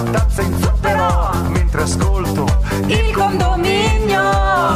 [0.00, 2.46] Nella tazza in zucchero Mentre ascolto
[2.86, 4.22] il condominio.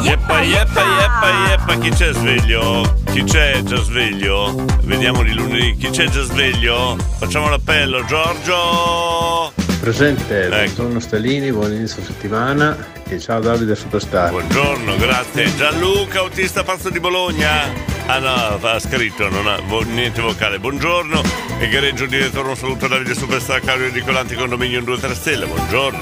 [0.01, 2.83] Yeppa, yeppa, yeppa, yeppa, chi c'è sveglio?
[3.11, 4.65] Chi c'è già sveglio?
[4.83, 6.95] Vediamo di lunedì, chi c'è già sveglio?
[7.17, 9.64] Facciamo l'appello, Giorgio!
[9.79, 10.55] Presente, Ecco.
[10.55, 12.75] buongiorno Stalini, buon inizio settimana
[13.07, 14.31] e ciao Davide Superstar.
[14.31, 15.53] Buongiorno, grazie.
[15.55, 17.71] Gianluca, autista pazzo di Bologna.
[18.07, 20.57] Ah no, ha scritto, non ha vo- niente vocale.
[20.59, 21.21] Buongiorno,
[21.59, 25.45] egregio direttore, un saluto a Davide Superstar, Claudio Nicolanti, condominio 2-3 stelle.
[25.45, 25.99] Buongiorno.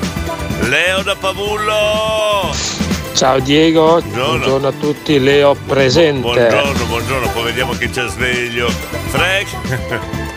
[0.69, 2.55] Leo da Pavullo.
[3.15, 6.21] Ciao Diego, buongiorno, a tutti, Leo presente.
[6.21, 8.69] Buongiorno, buongiorno, poi vediamo chi c'è sveglio.
[9.09, 10.31] Frank.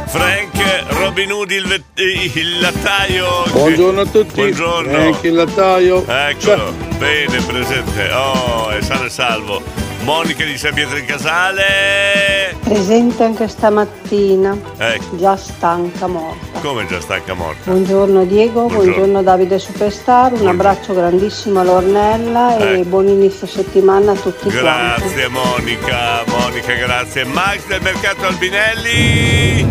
[0.11, 1.99] Frank, Robin Hood, il, vet-
[2.35, 3.43] il lattaio.
[3.51, 4.33] Buongiorno a tutti.
[4.33, 4.91] Buongiorno.
[4.91, 6.05] E anche il lattaio.
[6.05, 8.09] Eccolo, bene, presente.
[8.11, 9.61] Oh, è sano e salvo.
[10.03, 12.55] Monica di San Pietro in Casale.
[12.61, 16.59] Presente anche stamattina, Ecco, già stanca morta.
[16.61, 17.69] come già stanca morta.
[17.71, 18.83] Buongiorno Diego, Buongiorno.
[18.93, 22.89] buongiorno, Davide Superstar, un abbraccio grandissimo a Lornella e Ecco.
[22.89, 24.59] buon inizio settimana a tutti quanti.
[24.59, 27.25] Grazie Monica, Monica, grazie.
[27.25, 29.67] Max del mercato Albinelli.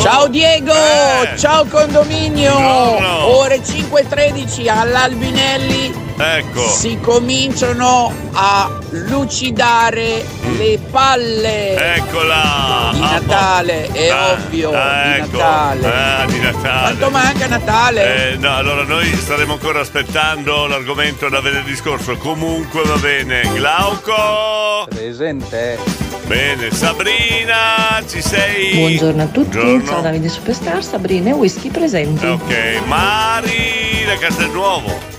[0.00, 1.36] Ciao Diego, Eh.
[1.36, 2.52] ciao condominio.
[2.52, 3.36] Buongiorno.
[3.38, 6.66] Ore 5.13 all'Albinelli Ecco.
[6.68, 10.24] si cominciano a lucidare
[10.56, 12.90] le palle Eccola.
[12.92, 15.36] di Ah, Natale, è Ah, ovvio, ah, di ecco.
[15.36, 15.86] Natale.
[15.86, 16.80] Ah, di Natale.
[16.96, 18.32] Quanto manca Natale?
[18.32, 22.16] Eh, no, allora noi staremo ancora aspettando l'argomento da venerdì scorso.
[22.16, 23.42] Comunque va bene.
[23.54, 24.86] Glauco.
[24.88, 25.78] Presente.
[26.26, 28.74] Bene, Sabrina, ci sei?
[28.76, 29.86] Buongiorno a tutti, Buongiorno.
[29.86, 32.26] ciao Davide Superstar, Sabrina e Whisky presenti.
[32.26, 35.16] Ok, Mari da Castelnuovo.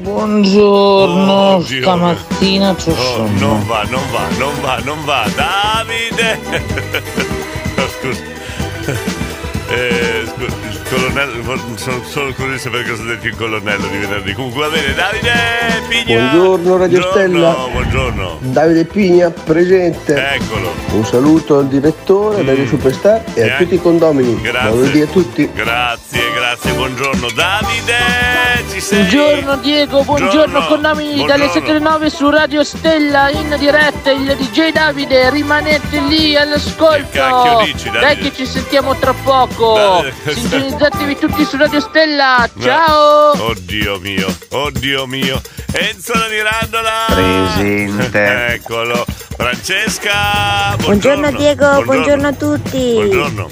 [0.00, 1.82] Buongiorno, Oddio.
[1.82, 5.26] stamattina c'ho Oh, non va, non va, non va, non va.
[5.34, 6.38] Davide!
[7.76, 8.22] No, scusa.
[9.68, 9.99] Eh,
[10.90, 14.32] colonnello, sono solo curioso di sapere cosa ha detto il colonnello di venerdì.
[14.34, 15.32] Comunque va bene, Davide
[15.88, 16.30] Pigna.
[16.30, 17.68] Buongiorno Radio Buongiorno, Stella.
[17.70, 18.38] Buongiorno.
[18.40, 20.34] Davide Pigna presente.
[20.34, 20.74] Eccolo.
[20.92, 24.32] Un saluto al direttore, Davide Superstar e E a tutti i condomini.
[24.32, 24.42] Mm.
[24.42, 24.68] Grazie.
[24.68, 25.50] Buon lunedì a tutti.
[25.52, 27.26] Grazie, grazie, buongiorno.
[27.34, 27.94] Davide,
[28.70, 28.98] ci sei?
[29.04, 30.66] Buongiorno Diego, buongiorno, Buongiorno.
[30.66, 31.52] condomini dalle Buongiorno.
[31.52, 37.06] 7 alle 9 su Radio Stella in diretta il DJ Davide, rimanete lì all'ascolto.
[37.10, 38.00] Che cacchio dici, Davide?
[38.00, 39.74] Dai che ci sentiamo tra poco.
[39.74, 42.48] Davide, Sintonizzatevi tutti su Radio Stella.
[42.58, 43.32] Ciao.
[43.50, 45.38] Oddio mio, oddio mio.
[45.72, 46.90] Enzo da Mirandola.
[47.08, 48.54] Presente.
[48.56, 49.04] Eccolo.
[49.36, 50.74] Francesca.
[50.78, 52.28] Buongiorno, Diego, buongiorno.
[52.28, 52.92] a tutti.
[52.94, 53.48] Buongiorno.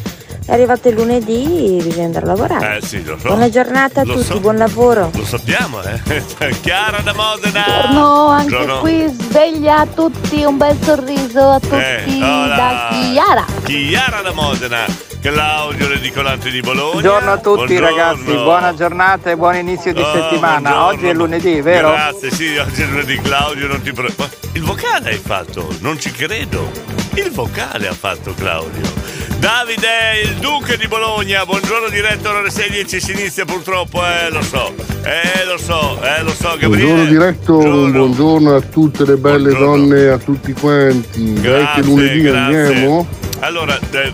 [0.46, 2.78] È arrivato il lunedì, bisogna andare a lavorare.
[2.78, 3.26] Eh sì, lo so.
[3.28, 4.40] Buona giornata a Lo tutti, so.
[4.40, 5.10] buon lavoro.
[5.12, 6.00] Lo sappiamo, eh.
[6.62, 7.62] Chiara da Modena.
[7.66, 8.80] Buongiorno, anche Buongiorno.
[8.80, 13.44] qui sveglia a tutti, un bel sorriso a tutti Eh, da Chiara.
[13.64, 14.86] Chiara da Modena.
[15.20, 16.92] Claudio l'edicolante di Bologna.
[16.92, 17.86] Buongiorno a tutti Buongiorno.
[17.86, 20.60] ragazzi, buona giornata e buon inizio di Oh, settimana.
[20.70, 20.84] buongiorno.
[20.86, 21.90] Oggi è lunedì, vero?
[21.90, 25.98] Grazie, sì, oggi è lunedì Claudio, non ti pre- Ma Il vocale hai fatto, non
[25.98, 26.70] ci credo.
[27.14, 29.16] Il vocale ha fatto Claudio.
[29.38, 34.72] Davide, il duca di Bologna, buongiorno diretto ore 16 si inizia purtroppo, eh, lo so.
[35.02, 36.76] Eh, lo so, eh, lo so, Gabriele.
[36.76, 41.34] Buongiorno diretto, buongiorno a tutte le belle donne, a tutti quanti.
[41.34, 42.66] Dai che Grazie, lunedì grazie.
[42.66, 43.06] andiamo.
[43.40, 44.12] Allora, eh,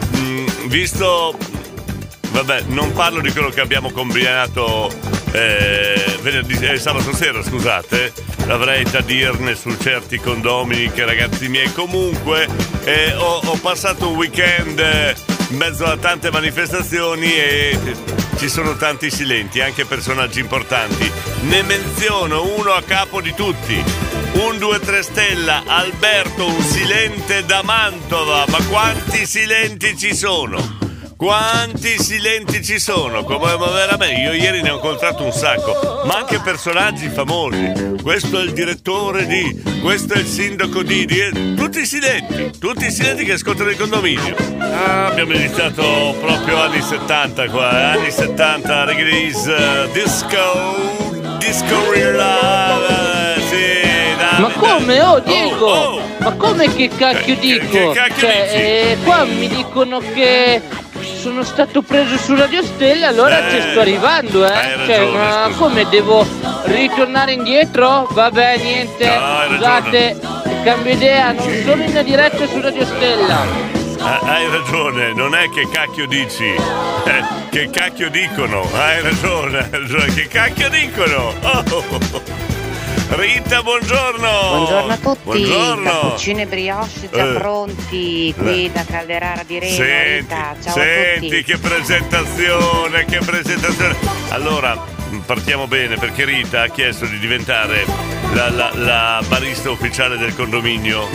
[0.75, 1.38] visto.
[2.32, 4.91] Vabbè, non parlo di quello che abbiamo combinato
[5.31, 8.12] eh, venerdì, eh, sabato sera, scusate.
[8.47, 11.73] L'avrei da dirne su certi condomini che ragazzi miei.
[11.73, 12.49] Comunque,
[12.82, 15.15] eh, ho, ho passato un weekend eh,
[15.54, 17.78] in mezzo a tante manifestazioni e
[18.38, 21.08] ci sono tanti silenti, anche personaggi importanti.
[21.42, 23.74] Ne menziono uno a capo di tutti.
[24.32, 28.44] Un 2-3 stella, Alberto, un silente da Mantova.
[28.48, 30.83] Ma quanti silenti ci sono?
[31.16, 33.22] Quanti silenti ci sono?
[33.22, 37.94] Come veramente, io ieri ne ho incontrato un sacco, ma anche personaggi famosi.
[38.02, 43.25] Questo è il direttore di, questo è il sindaco di, di- tutti silenti, tutti silenti
[43.25, 44.34] che ascoltano il condominio.
[44.58, 52.14] Ah, abbiamo iniziato proprio anni 70 qua, eh, anni 70, release, eh, disco, disco real
[52.14, 55.00] love, eh, sì, Ma come?
[55.00, 55.66] Oh Diego!
[55.66, 56.02] oh.
[56.19, 57.66] Ma come che cacchio dico?
[57.69, 60.62] che cacchio cioè, eh, qua mi dicono che
[61.04, 64.48] sono stato preso su Radio Stella, allora Eh, ci sto arrivando, eh.
[64.48, 65.58] cioè, ragione, ma scusa.
[65.58, 66.26] come devo
[66.64, 68.08] ritornare indietro?
[68.10, 69.06] Vabbè, niente.
[69.06, 70.20] No, Scusate,
[70.64, 73.72] cambio idea, non sono in diretta su Radio Stella.
[74.00, 79.68] Ah, hai ragione, non è che cacchio dici, eh, che cacchio dicono, hai ragione, hai
[79.80, 81.32] ragione, che cacchio dicono.
[81.42, 82.63] Oh.
[83.08, 84.28] Rita, buongiorno.
[84.48, 85.90] Buongiorno a tutti, Buongiorno.
[85.90, 87.32] cappuccino e brioche già Eh.
[87.34, 91.44] pronti qui da Calderara di Reno, Senti, Rita, ciao a senti tutti.
[91.44, 93.96] che presentazione, che presentazione.
[94.30, 94.76] Allora,
[95.26, 97.84] partiamo bene perché Rita ha chiesto di diventare
[98.32, 101.06] la, la- la barista ufficiale del condominio.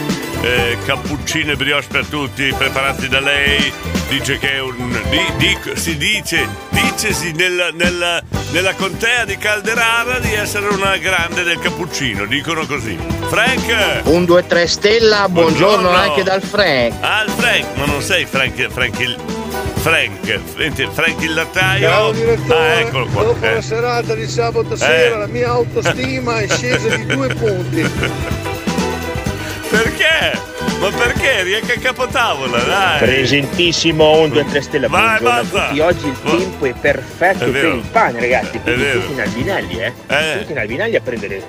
[0.41, 3.74] Eh, cappuccino e brioche per tutti, preparati da lei.
[4.10, 5.00] Dice che è un.
[5.10, 8.20] di- dic- si dice, dicesi nella, nella-
[8.52, 12.98] nella contea di Calderara di essere una grande del cappuccino, dicono così.
[13.30, 14.02] Frank!
[14.06, 15.90] Un 2-3 stella, buongiorno, Buongiorno.
[16.12, 16.94] anche dal Frank.
[17.02, 19.16] Ah, il Frank, ma non sei Frank, Frank il.
[19.80, 21.88] Frank, senti, Frank il lattaio.
[21.88, 23.24] Ciao direttore, Ah, eccolo qua.
[23.24, 23.54] dopo eh.
[23.54, 25.18] la serata di sabato sera Eh.
[25.20, 27.90] la mia autostima è scesa di due punti.
[29.70, 30.48] Perché?
[30.80, 31.40] Ma perché?
[31.40, 33.00] Eri anche a capotavola, dai.
[33.00, 35.86] Presentissimo un 2-3 stella, Vai, buongiorno basta.
[35.86, 38.60] Oggi il Va- tempo è perfetto È per il pane, ragazzi.
[38.60, 39.94] Quindi tutti in albinelli, eh?
[40.08, 40.38] Eh.
[40.40, 41.44] Tutti in albinelli a prendere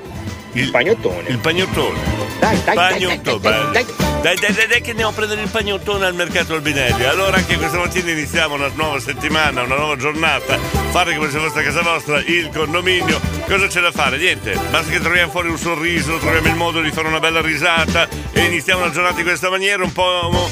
[0.52, 1.29] il, pagnottone.
[1.29, 1.99] Il pagnottone.
[2.38, 3.87] Dai, dai, dai, Pagnotto, dai, dai,
[4.23, 7.05] Dai, dai, dai, dai, che andiamo a prendere il pagnottone al mercato Albinelli.
[7.05, 10.58] Allora anche questa mattina iniziamo una nuova settimana, una nuova giornata.
[10.91, 13.20] Fate come se fosse a casa vostra, il condominio.
[13.47, 14.19] Cosa c'è da fare?
[14.19, 18.08] Niente, basta che troviamo fuori un sorriso, troviamo il modo di fare una bella risata
[18.32, 19.82] e iniziamo la giornata in questa maniera.
[19.82, 20.49] Un po'.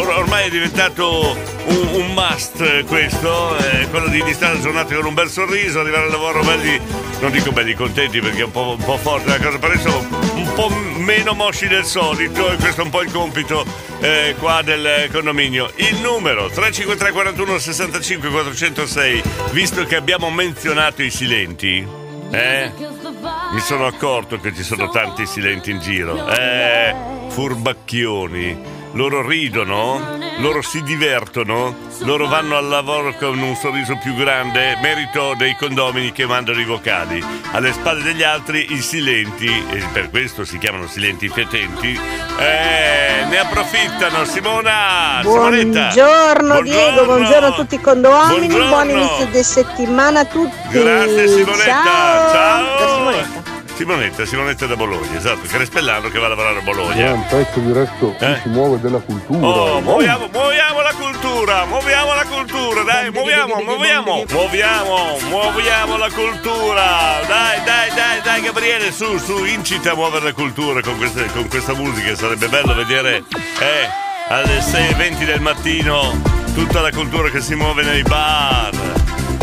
[0.00, 1.36] or- ormai è diventato
[1.66, 6.04] un, un must questo, eh, quello di iniziare la giornata con un bel sorriso, arrivare
[6.04, 6.80] al lavoro belli,
[7.20, 9.74] non dico belli contenti perché è un po', un po' forte cosa, però
[10.34, 13.64] un po' meno mosci del solito e questo è un po' il compito
[14.00, 15.70] eh, qua del condominio.
[15.76, 19.22] Il numero 353 41 65 406,
[19.52, 21.86] visto che abbiamo menzionato i silenti,
[22.30, 22.72] eh?
[23.52, 26.28] Mi sono accorto che ci sono tanti silenti in giro.
[26.28, 26.94] Eh,
[27.28, 28.79] furbacchioni.
[28.92, 35.34] Loro ridono, loro si divertono, loro vanno al lavoro con un sorriso più grande, merito
[35.36, 37.24] dei condomini che mandano i vocali.
[37.52, 41.98] Alle spalle degli altri i silenti, e per questo si chiamano silenti fetenti,
[42.38, 44.24] eh, ne approfittano.
[44.24, 45.92] Simona, Simonetta.
[45.92, 48.68] Buongiorno Diego, buongiorno a tutti i condomini, Buongiorno.
[48.68, 50.68] buon inizio di settimana a tutti.
[50.68, 51.82] Grazie Simonetta.
[51.84, 52.32] Ciao.
[52.32, 53.49] Ciao.
[53.80, 54.26] Simonetta.
[54.26, 56.94] Simonetta, da Bologna, esatto, Crespellano che va a lavorare a Bologna.
[56.96, 58.38] Gran pezzo diretto Eh?
[58.42, 59.46] si muove della cultura.
[59.46, 67.20] Oh, muoviamo, muoviamo la cultura, muoviamo la cultura, dai, muoviamo, muoviamo, muoviamo, muoviamo la cultura.
[67.26, 71.48] Dai, dai, dai, dai, Gabriele, su, su, incita a muovere la cultura con, queste- con
[71.48, 72.14] questa musica.
[72.14, 73.24] Sarebbe bello vedere,
[73.60, 73.88] eh,
[74.28, 76.20] alle 6.20 del mattino
[76.52, 78.74] tutta la cultura che si muove nei bar,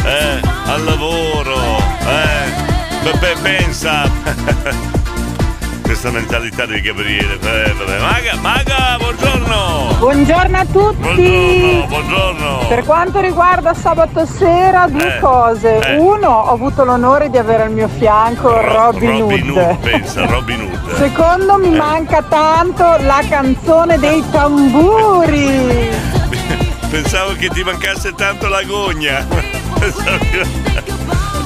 [0.06, 1.58] eh, al lavoro,
[2.06, 2.67] eh.
[3.04, 4.10] Beh, pensa.
[5.82, 7.38] Questa mentalità di Gabriele.
[8.00, 9.96] Maga, Maga, buongiorno!
[10.00, 10.98] Buongiorno a tutti!
[11.06, 12.66] Buongiorno, buongiorno!
[12.68, 15.80] Per quanto riguarda sabato sera, due Eh, cose.
[15.80, 15.98] eh.
[15.98, 19.58] Uno, ho avuto l'onore di avere al mio fianco Robin, Robin Hood.
[19.58, 20.96] Hood, pensa, Robin Hood.
[20.98, 21.78] Secondo, mi Eh.
[21.78, 25.90] manca tanto la canzone dei tamburi.
[26.92, 28.46] Pensavo che ti mancasse tanto.
[29.80, 30.46] Pensavo che-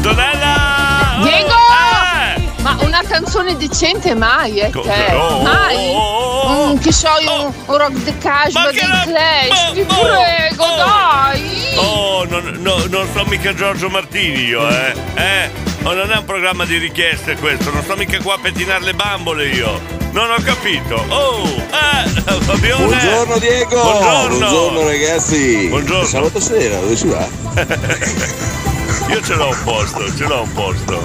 [0.01, 0.90] Donella!
[1.19, 1.49] Oh, Diego!
[1.49, 2.49] eh!
[2.61, 4.69] Ma una canzone decente mai, eh?
[4.69, 5.13] Co- Te?
[5.13, 5.91] oh, oh, mai?
[5.95, 11.73] oh, Mm, che so io, un, un rock the casual dei Clash, ti prego, dai!
[11.77, 14.93] Oh, non, no, non sono mica Giorgio Martini io, eh?
[15.15, 15.49] Eh?
[15.83, 18.93] Oh, non è un programma di richieste questo, non sto mica qua a pettinare le
[18.93, 19.79] bambole io.
[20.11, 21.03] Non ho capito.
[21.07, 22.09] Oh, eh,
[22.41, 22.85] Fabione.
[22.85, 23.81] Buongiorno Diego!
[23.81, 24.83] Buongiorno.
[24.87, 25.67] ragazzi!
[25.67, 26.05] Buongiorno.
[26.05, 27.27] Sabato sera, dove si va?
[29.11, 31.01] Io ce l'ho un posto, ce l'ho un posto.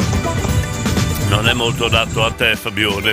[1.29, 3.13] Non è molto adatto a te, Fabione.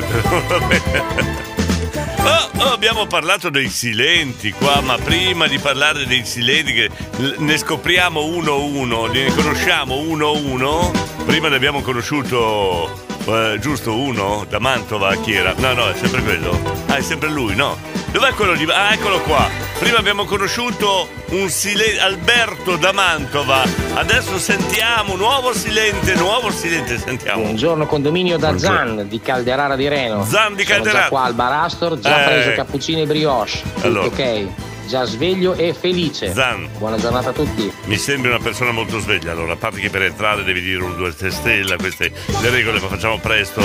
[2.25, 6.89] Oh, oh, abbiamo parlato dei silenti qua, ma prima di parlare dei silenti, che
[7.37, 10.91] ne scopriamo uno a uno, ne conosciamo uno a uno.
[11.25, 15.53] Prima ne abbiamo conosciuto eh, giusto uno da Mantova, chi era?
[15.57, 16.83] No, no, è sempre quello.
[16.87, 17.92] Ah, è sempre lui, no?
[18.13, 18.65] Dov'è quello di.
[18.69, 19.49] Ah, eccolo qua.
[19.79, 23.63] Prima abbiamo conosciuto un silente Alberto da Mantova.
[23.95, 27.41] Adesso sentiamo nuovo silente, nuovo silente, sentiamo.
[27.41, 28.97] Buongiorno condominio da Buongiorno.
[28.97, 30.23] Zan di Calderara di Reno.
[30.25, 31.01] Zan di Sono Calderara.
[31.03, 32.25] già qua al Barastor, già Eh.
[32.25, 33.61] preso cappuccini e brioche.
[33.73, 34.05] Tutto Allora.
[34.05, 34.47] ok.
[34.87, 36.33] Già sveglio e felice.
[36.33, 36.67] Zan.
[36.77, 37.71] Buona giornata a tutti.
[37.85, 40.95] Mi sembri una persona molto sveglia, allora a parte che per entrare devi dire un
[40.95, 42.11] due tre stelle, queste
[42.41, 43.61] le regole, ma facciamo presto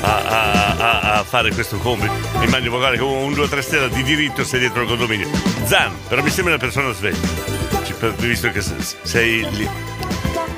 [0.00, 2.12] a, a- a- a fare questo compito.
[2.42, 5.28] Immagino magari con un 2 3 stelle di diritto sei dietro il condominio.
[5.64, 7.18] Zan, però mi sembri una persona sveglia.
[8.18, 9.68] Visto che se- sei lì,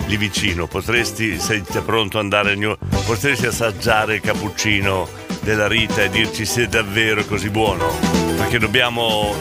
[0.07, 2.76] lì vicino, potresti, sei pronto ad andare, al New-
[3.07, 5.09] potresti assaggiare il cappuccino
[5.40, 7.90] della Rita e dirci se è davvero così buono.
[8.37, 9.35] Perché dobbiamo,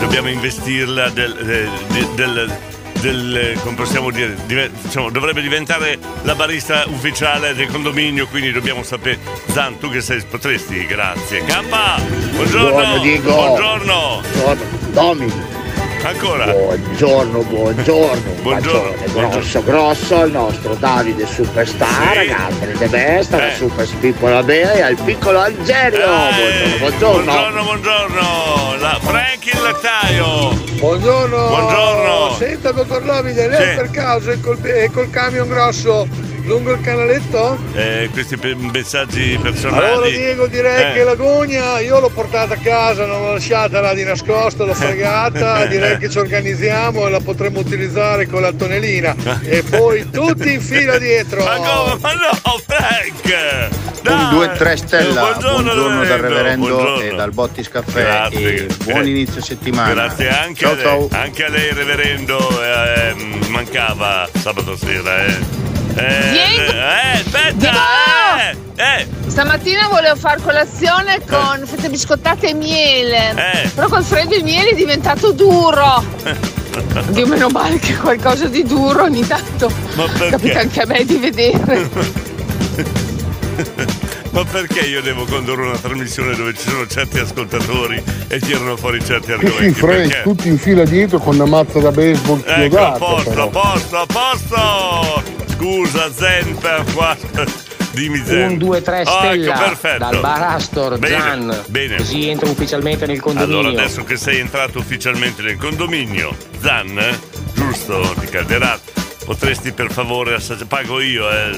[0.00, 1.34] dobbiamo investirla del,
[1.92, 2.58] del, del-
[3.00, 4.36] del- come possiamo dire,
[4.82, 9.18] diciamo, dovrebbe diventare la barista ufficiale del condominio, quindi dobbiamo sapere.
[9.52, 10.84] Zan, tu che sei, potresti?
[10.84, 11.42] Grazie.
[11.44, 11.98] Campa!
[12.34, 12.70] Buongiorno!
[12.70, 13.32] Buongiorno, Diego.
[13.32, 14.20] Buongiorno!
[14.32, 15.32] Buongiorno, Domi.
[16.02, 16.46] Ancora?
[16.50, 18.30] Buongiorno, buongiorno.
[18.40, 22.26] Buongiorno, bacione grosso, grosso al nostro Davide Superstar, Sì.
[22.26, 23.46] Gabriele De Besta, Eh.
[23.48, 25.98] la Super Spippola Bea e al piccolo Algerio.
[26.04, 27.22] Eh, buongiorno, buongiorno.
[27.32, 28.76] Buongiorno, buongiorno!
[28.80, 30.69] La Frank il lattaio!
[30.80, 31.46] Buongiorno!
[31.48, 32.34] Buongiorno!
[32.38, 33.74] Senta, dottor Davide, lei Sì.
[33.76, 36.08] per caso è col, è col camion grosso
[36.44, 37.58] lungo il canaletto?
[37.74, 39.84] Eh, questi pe- messaggi personali.
[39.86, 40.94] Allora Diego direi Eh.
[40.94, 44.72] che la gogna io l'ho portata a casa, non l'ho lasciata là di nascosto, l'ho
[44.74, 50.50] fregata, direi che ci organizziamo e la potremo utilizzare con la tonelina e poi tutti
[50.54, 51.44] in fila dietro.
[51.44, 51.98] Ma come?
[52.00, 53.78] Ma no, Frank!
[54.02, 57.00] Un 2-3 stella, buongiorno, buongiorno, dal Reverendo, buongiorno.
[57.02, 58.54] e dal Bottis Caffè Grazie.
[58.54, 59.92] e buon Eh, inizio settimana.
[59.92, 61.20] Grazie anche ciao lei, ciao.
[61.20, 62.38] anche a lei, reverendo.
[62.62, 65.38] eh, ehm, mancava sabato sera, eh.
[65.96, 66.72] Eh, Diego!
[66.72, 67.52] eh, aspetta!
[67.52, 67.78] Diego!
[68.76, 73.30] Eh, eh, Stamattina volevo far colazione con fette biscottate e miele.
[73.30, 73.68] Eh.
[73.74, 76.02] Però col freddo il miele è diventato duro.
[77.08, 79.70] Dio meno male che qualcosa di duro ogni tanto.
[79.94, 80.30] Ma perché?
[80.30, 81.88] Capita anche a me di vedere.
[84.30, 89.04] Ma perché io devo condurre una trasmissione dove ci sono certi ascoltatori e tirano fuori
[89.04, 89.72] certi Sì, argomenti?
[89.78, 90.22] Frank, perché?
[90.22, 92.98] tutti in fila dietro con una mazza da baseball Ecco, a chiodata.
[92.98, 93.44] posto, però.
[93.44, 95.22] a posto, a posto!
[95.54, 97.16] Scusa, Zen, per qua.
[97.92, 98.50] Dimmi Zen.
[98.52, 99.98] Un 2-3 Ah, stella ecco, perfetto.
[99.98, 101.62] dal Barastor, Bene, Zan.
[101.66, 101.96] bene.
[101.96, 103.58] Così entro ufficialmente nel condominio.
[103.58, 107.18] Allora, adesso che sei entrato ufficialmente nel condominio, Zan, eh,
[107.52, 108.80] giusto, di Calderat,
[109.30, 111.56] potresti per favore assaggiare, pago io, eh,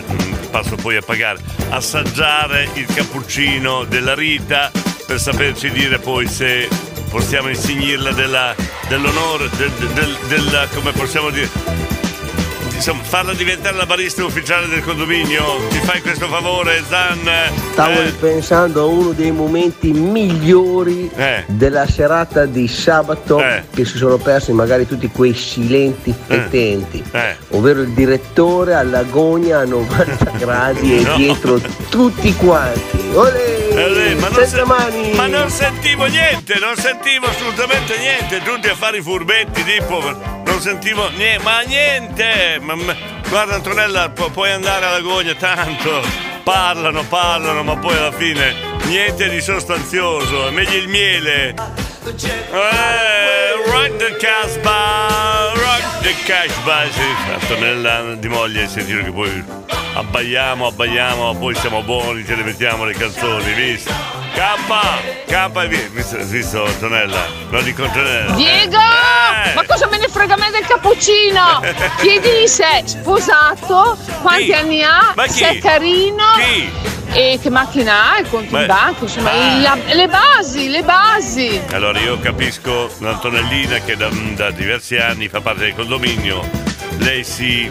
[0.51, 1.39] passo poi a pagare,
[1.71, 4.71] assaggiare il cappuccino della Rita
[5.07, 6.69] per saperci dire poi se
[7.09, 8.55] possiamo insignirla della-
[8.89, 11.49] dell'onore, del, del- della, come possiamo dire,
[12.83, 15.45] insomma, farla diventare la barista ufficiale del condominio.
[15.71, 17.21] Ci fai questo favore, Zan?
[17.71, 18.11] Stavo Eh?
[18.11, 21.45] pensando a uno dei momenti migliori Eh.
[21.47, 23.41] della serata di sabato
[23.73, 27.37] che si sono persi magari tutti quei silenti fetenti, Eh.
[27.51, 31.17] ovvero il direttore all'agonia a 90 gradi e No.
[31.17, 32.99] dietro tutti quanti.
[33.15, 33.61] Olè!
[33.75, 34.65] Eh, lei, ma, non se-
[35.15, 40.42] ma non sentivo niente, non sentivo assolutamente niente, tutti a fare i furbetti, tipo, non
[40.63, 42.97] sentivo niente, ma niente, ma- ma-
[43.29, 46.01] guarda Antonella, pu- puoi andare alla gogna, tanto,
[46.45, 48.55] parlano, parlano, ma poi alla fine
[48.85, 51.55] niente di sostanzioso, è meglio il miele.
[52.53, 59.45] Eh, rock the Casbah, rock the Casbah, sì, Antonella di moglie, sentire che poi
[59.95, 64.22] abbaiamo, abbaiamo, poi siamo buoni, ce le mettiamo le canzoni, visto?
[64.35, 64.41] K,
[65.27, 67.27] K, vi- visto, visto Antonella?
[67.51, 68.33] Lo dico Antonella.
[68.35, 68.77] Diego!
[68.77, 69.55] Eh.
[69.55, 71.61] Ma cosa me ne frega a me del cappuccino?
[72.01, 74.53] Chiedi se è sposato, quanti Chi?
[74.55, 75.31] anni ha, chi?
[75.33, 76.25] se è carino.
[77.15, 78.61] E che macchina ha, il conto Beh.
[78.63, 79.59] in banca, insomma, Ah.
[79.61, 81.61] la- le basi, le basi.
[81.73, 86.49] Allora io capisco l'Antonellina che da, da diversi anni fa parte del condominio,
[86.99, 87.71] lei si,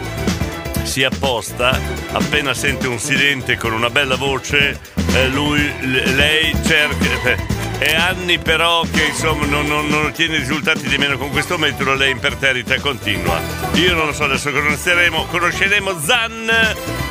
[0.82, 1.78] si apposta,
[2.12, 4.78] appena sente un silente con una bella voce,
[5.14, 5.72] eh, lui,
[6.14, 7.30] lei cerca...
[7.30, 11.58] eh, È anni però che insomma non, non- non ottiene risultati di meno con questo
[11.58, 13.40] metodo, lei imperterrita continua.
[13.74, 16.48] Io non lo so, adesso conosceremo, conosceremo Zan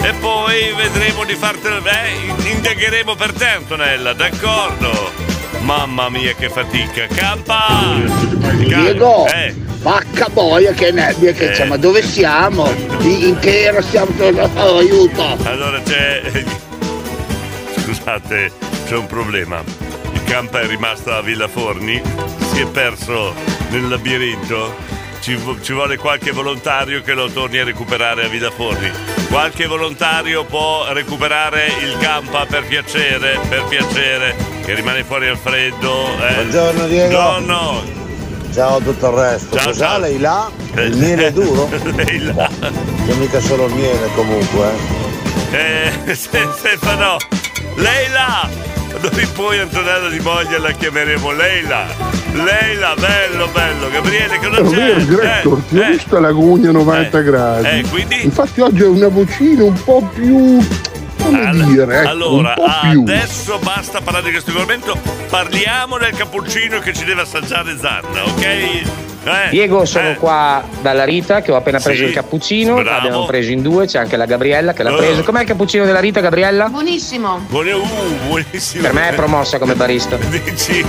[0.02, 1.84] e poi vedremo di fartelo.
[1.86, 5.31] Eh, indagheremo per te Antonella, d'accordo?
[5.62, 7.96] Mamma mia che fatica, campa!
[8.58, 9.54] Diego, Eh.
[9.82, 11.52] vacca boia che nebbia che Eh.
[11.52, 12.70] c'è, ma dove siamo?
[13.02, 14.12] In, che era stiamo?
[14.56, 15.38] Oh, aiuto!
[15.44, 16.22] Allora c'è.
[17.84, 18.52] Scusate,
[18.86, 19.64] c'è un problema.
[20.14, 22.02] Il campa è rimasto a Villa Forni,
[22.54, 23.34] si è perso
[23.70, 24.76] nel labirinto.
[25.22, 28.92] Ci, ci vuole qualche volontario che lo torni a recuperare a Villa Forni.
[29.30, 34.36] Qualche volontario può recuperare il campa per piacere, per piacere,
[34.66, 36.08] che rimane fuori al freddo.
[36.28, 36.34] eh.
[36.34, 37.10] Buongiorno, Diego.
[37.18, 37.84] Buongiorno.
[38.54, 39.56] Ciao tutto il resto.
[39.58, 40.00] Ciao, Cos'ha ciao.
[40.00, 40.50] lei là?
[40.76, 41.70] Il miele è duro?
[41.96, 42.50] lei là.
[43.06, 44.72] C'è mica solo il miele comunque.
[45.52, 45.92] eh.
[46.08, 47.18] Eh, Stefano,
[47.76, 48.50] Leila!
[49.02, 51.86] Noi poi Antonella di Moglia la chiameremo Leila.
[52.34, 53.90] Leila, bello, bello.
[53.90, 54.70] Gabriele, cosa È c'è?
[54.76, 57.68] vero, Grettor, ti ho visto la gugna 90 gradi.
[57.80, 58.24] eh, quindi?
[58.24, 60.66] Infatti oggi è una vocina un po' più.
[61.22, 63.02] come dire, ecco, Allora, un po' più.
[63.02, 64.98] adesso basta parlare di questo argomento.
[65.30, 68.44] Parliamo del cappuccino che ci deve assaggiare Zanna, ok?
[69.24, 70.16] Eh, Diego, sono eh.
[70.16, 72.74] qua dalla Rita che ho appena preso Sì, il cappuccino.
[72.76, 72.98] bravo.
[72.98, 74.98] Abbiamo preso in due, c'è anche la Gabriella che l'ha Oh.
[74.98, 75.22] preso.
[75.24, 76.70] Com'è il cappuccino della Rita, Gabriella?
[76.70, 77.46] Buonissimo.
[77.50, 77.88] Buone- uh,
[78.28, 78.82] buonissimo.
[78.82, 80.16] Per me è promossa come barista.
[80.28, 80.84] Dici,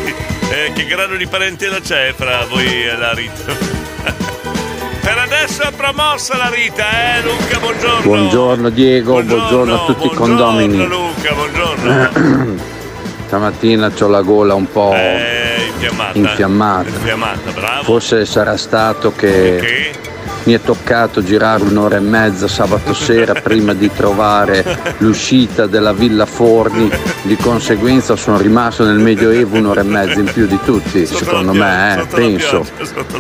[0.53, 3.53] eh, che grado di parentela c'è fra voi e la Rita?
[5.01, 6.85] per adesso è promossa la Rita,
[7.17, 8.01] eh Luca, buongiorno.
[8.03, 10.87] Buongiorno Diego, buongiorno, a tutti i condomini.
[10.87, 12.61] Luca, buongiorno.
[13.27, 16.19] Stamattina ho la gola un po' Eh, infiammata.
[16.19, 16.89] infiammata.
[16.91, 17.83] Infiammata, bravo.
[17.85, 20.11] Forse sarà stato che Che?
[20.45, 26.27] Mi è toccato girare un'ora e mezza sabato sera prima di trovare l'uscita della Villa
[26.27, 26.91] Forni.
[27.23, 32.01] Di conseguenza sono rimasto nel Medioevo un'ora e mezza in più di tutti, secondo me,
[32.01, 32.67] eh, penso.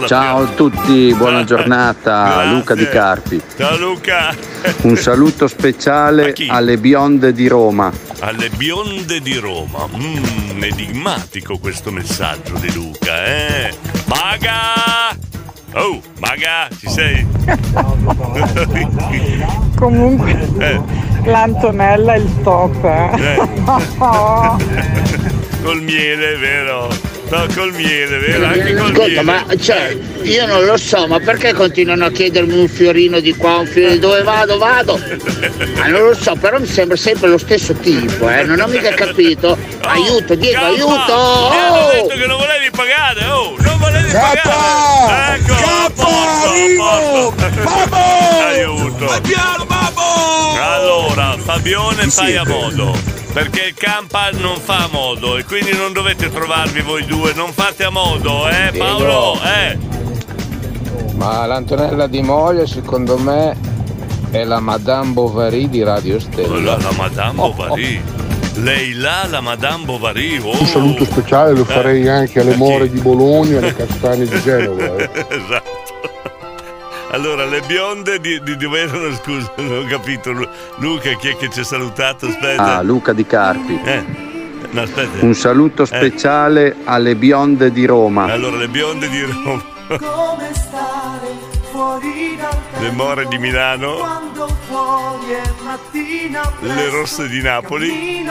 [0.06, 3.40] Ciao a tutti, buona giornata, Luca Di Carpi.
[3.56, 4.34] Ciao Luca.
[4.82, 7.92] Un saluto speciale alle bionde di Roma.
[8.20, 9.86] Alle bionde di Roma.
[9.86, 13.74] Mmm, enigmatico questo messaggio di Luca, eh.
[14.06, 15.31] Maga!
[15.74, 17.26] Oh, Maga, ci sei?
[19.76, 20.80] Comunque, Eh.
[21.24, 23.10] l'Antonella è il top, eh.
[25.62, 26.88] Col miele, vero?
[27.32, 28.44] No, col miele, vero?
[28.44, 29.22] Anche col Ascolta, miele.
[29.22, 33.56] ma cioè, io non lo so, ma perché continuano a chiedermi un fiorino di qua,
[33.56, 35.00] un fiorino di dove vado, vado?
[35.76, 38.42] Ma non lo so, però mi sembra sempre lo stesso tipo, eh.
[38.44, 39.56] Non ho mica capito.
[39.80, 41.48] Aiuto, Diego, Campa, aiuto!
[41.50, 41.90] Mi hanno Oh!
[41.92, 43.56] detto che non volevi pagare, oh!
[43.58, 45.34] Non volevi pagare!
[45.38, 48.44] Ecco, a posto, a posto.
[48.44, 49.20] Aiuto!
[50.60, 52.94] Allora, Fabione fai a modo.
[53.32, 57.50] Perché il campa non fa a modo e quindi non dovete trovarvi voi due, non
[57.52, 59.38] fate a modo, eh Paolo?
[59.42, 59.78] Eh!
[61.14, 63.56] Ma l'Antonella di Moglia secondo me
[64.30, 66.58] è la Madame Bovary di Radio Stella.
[66.58, 68.02] La, la Madame Bovary.
[68.56, 70.38] Lei là, la Madame Bovary.
[70.38, 70.58] Oh.
[70.58, 71.64] Un saluto speciale lo Eh.
[71.72, 74.96] farei anche alle more di Bologna e alle castagne di Genova.
[74.96, 75.10] eh.
[75.30, 75.91] esatto.
[77.12, 79.12] Allora, le bionde di, di dove erano?
[79.16, 80.32] Scusa, non ho capito.
[80.32, 80.48] Lu-
[80.78, 82.26] Luca, chi è che ci ha salutato?
[82.26, 82.76] Aspetta.
[82.78, 83.78] Ah, Luca Di Carpi.
[83.84, 84.04] Eh,
[84.70, 85.24] no, aspetta.
[85.24, 88.24] Un saluto speciale alle bionde di Roma.
[88.24, 89.62] Allora, le bionde di Roma.
[89.88, 92.38] Come stare fuori
[92.80, 93.94] Le more di Milano.
[93.94, 98.24] quando fuori è mattina Le rosse di Napoli.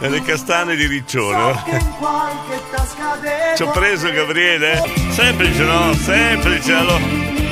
[0.00, 1.62] E le castane di Riccione.
[3.56, 4.82] Ci ho preso Gabriele?
[5.10, 5.94] Semplice, no?
[5.94, 6.72] Semplice.
[6.72, 7.04] Allora,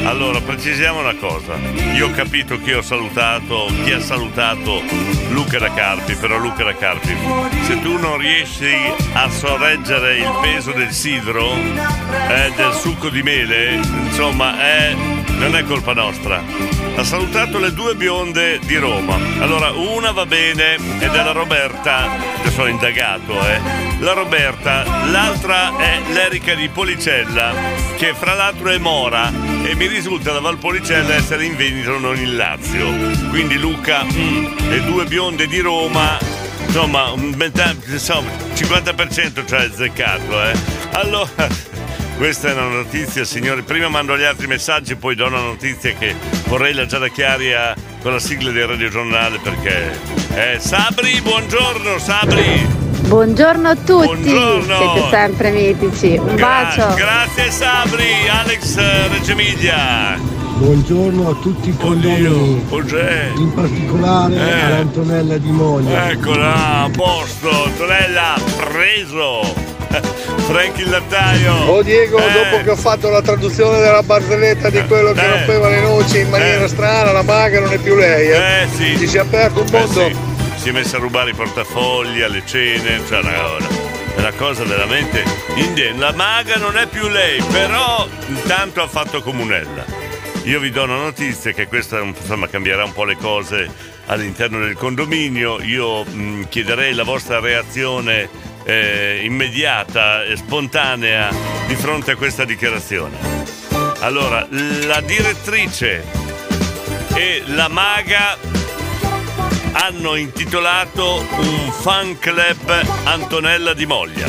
[0.05, 1.55] allora, precisiamo una cosa.
[1.95, 4.83] Io ho capito chi ho salutato, chi ha salutato
[5.51, 7.17] Luca da Carpi, però Luca da Carpi,
[7.63, 8.73] se tu non riesci
[9.15, 14.95] a sorreggere il peso del sidro, eh, del succo di mele, insomma, eh,
[15.39, 16.41] non è colpa nostra.
[16.97, 19.17] Ha salutato le due bionde di Roma.
[19.39, 22.09] Allora, una va bene ed è la Roberta,
[22.43, 23.61] che sono indagato, eh.
[24.01, 27.53] La Roberta, l'altra è l'Erica di Policella,
[27.97, 32.37] che fra l'altro è mora e mi risulta da Valpolicella essere in Veneto, non in
[32.37, 32.93] Lazio.
[33.31, 36.19] Quindi Luca, mm, le due bionde di Roma,
[36.67, 40.53] insomma, insomma 50% cioè azzeccato, eh.
[40.93, 41.89] Allora.
[42.21, 43.63] Questa è una notizia, signori.
[43.63, 46.15] Prima mando gli altri messaggi, poi do una notizia che
[46.49, 49.99] vorrei lanciare chiaria con la sigla del radiogiornale perché.
[50.35, 52.67] Eh, Sabri, buongiorno, Sabri!
[53.07, 54.05] Buongiorno a tutti.
[54.05, 54.77] Buongiorno.
[54.77, 56.19] Siete sempre mitici.
[56.19, 56.95] Un Gra- bacio.
[56.95, 60.19] Grazie Sabri, Alex eh, Reggio Emilia.
[60.59, 64.61] Buongiorno a tutti i condomini, in particolare Eh.
[64.67, 66.11] all'Antonella di Moglia.
[66.11, 69.70] Eccola, a posto, Tonella, preso.
[70.47, 71.53] Frank il lattaio.
[71.67, 72.33] Oh Diego, Eh.
[72.33, 75.29] dopo che ho fatto la traduzione della barzelletta di quello che Eh.
[75.29, 76.69] rompeva le noci in maniera Eh.
[76.69, 78.63] strana, la maga non è più lei, eh.
[78.63, 78.97] Eh sì.
[78.99, 80.07] Ci si è aperto un Eh, mondo.
[80.09, 80.17] sì.
[80.57, 83.57] Si è messa a rubare i portafogli alle cene, cioè una,
[84.15, 85.25] è una cosa veramente
[85.55, 85.99] indegna.
[86.09, 89.85] La maga non è più lei, però intanto ha fatto comunella.
[90.45, 93.69] io vi do una notizia che questa insomma cambierà un po' le cose
[94.07, 95.61] all'interno del condominio.
[95.63, 98.29] Io mh, chiederei la vostra reazione
[98.65, 101.31] eh, immediata e spontanea
[101.67, 103.17] di fronte a questa dichiarazione.
[104.01, 106.05] Allora, la direttrice
[107.15, 108.37] e la maga
[109.73, 114.27] hanno intitolato un fan club Antonella di Moglia.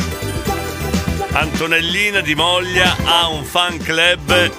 [1.34, 4.52] Antonellina di Moglia ha un fan club.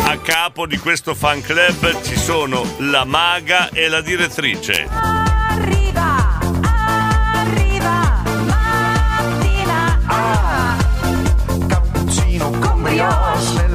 [0.00, 5.17] A capo di questo fan club ci sono la maga e la direttrice.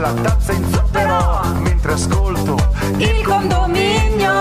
[0.03, 2.57] Nella tazza in zucchero mentre ascolto
[2.97, 4.31] il condominio.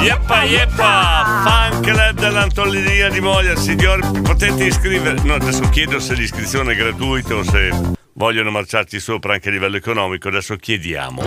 [0.00, 5.26] Yeppa yeppa, fan club dell'Antonellina di Moglia, signori, potete iscrivervi.
[5.26, 7.70] No, adesso chiedo se l'iscrizione è gratuita o se
[8.14, 10.28] vogliono marciarci sopra anche a livello economico.
[10.28, 11.22] Adesso chiediamo.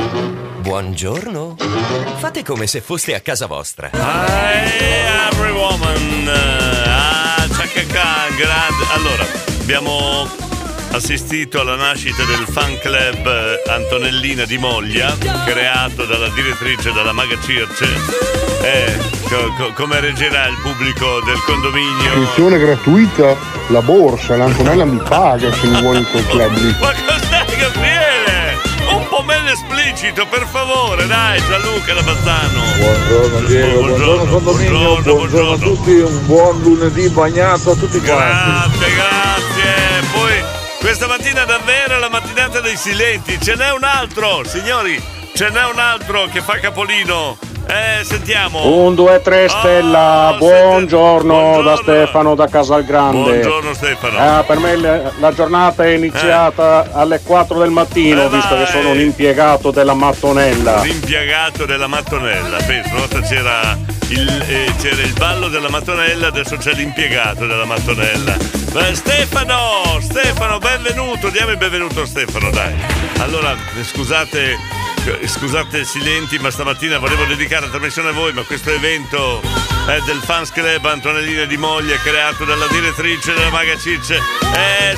[0.61, 1.55] Buongiorno.
[2.17, 3.91] Fate come se foste a casa vostra.
[3.91, 6.27] Hey, every woman.
[6.27, 8.85] Ah, Chaka Khan, grande.
[8.91, 9.25] Allora,
[9.61, 10.52] abbiamo
[10.93, 17.35] assistito alla nascita del fan club eh, Antonellina di Moglia, creato dalla direttrice dalla Maga
[17.41, 17.85] Circe.
[18.61, 22.11] Eh, co- co- come reggerà il pubblico del condominio?
[22.13, 23.35] Iscrizione gratuita,
[23.69, 26.75] la borsa, l'Antonella mi paga se mi vuole in quel club lì.
[26.79, 28.21] Ma cos'è Gabriele?
[28.91, 32.61] Un po' meno esplicito, per favore, dai, Gianluca da Bazzano.
[32.77, 38.77] Buongiorno Diego, buongiorno, condominio, buongiorno, a tutti, un buon lunedì bagnato a tutti quanti.
[38.79, 39.82] Grazie, grazie.
[40.83, 43.39] Questa mattina davvero è la mattinata dei silenti.
[43.41, 45.01] Ce n'è un altro, signori.
[45.33, 47.37] Ce n'è un altro che fa capolino.
[47.65, 48.67] Eh, sentiamo.
[48.83, 53.17] Un, due, tre, Stella, buongiorno, da Stefano da Casalgrande.
[53.39, 54.17] Buongiorno Stefano.
[54.19, 58.65] Ah, per me le- la giornata è iniziata alle 4 del mattino, Eh, visto vai.
[58.65, 60.81] che sono un impiegato della mattonella.
[60.81, 62.57] L'impiegato della mattonella.
[62.57, 63.77] Penso, una volta c'era
[64.13, 68.37] il, eh, c'era il ballo della mattonella, adesso c'è l'impiegato della mattonella.
[68.71, 72.73] Beh, Stefano, Stefano, benvenuto, diamo il benvenuto a Stefano, dai.
[73.17, 74.57] Allora, scusate,
[75.05, 79.41] eh, scusate silenti, ma stamattina volevo dedicare la trasmissione a voi, ma questo evento
[79.87, 84.15] è del Fans Club Antonellina di Moglia, creato dalla direttrice della Maga Cicce.
[84.55, 84.95] Eh,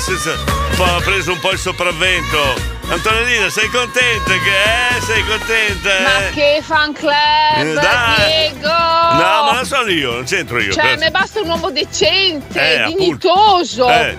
[0.78, 2.75] ha preso un po' il sopravvento.
[2.88, 4.32] Antonellina, sei contenta?
[4.32, 5.90] Che, eh, sei contenta?
[6.04, 8.52] Ma che fan club, Eh, dai.
[8.52, 8.68] Diego!
[8.68, 10.72] No, ma non sono io, non c'entro io.
[10.72, 14.16] Cioè, mi basta un uomo decente, Eh, dignitoso, Eh,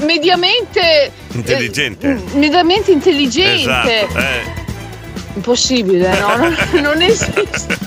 [0.00, 1.10] mediamente.
[1.32, 2.06] intelligente.
[2.08, 3.60] eh, mediamente intelligente.
[3.62, 4.58] Esatto, eh.
[5.34, 6.36] Impossibile, no?
[6.36, 7.78] Non, non esiste.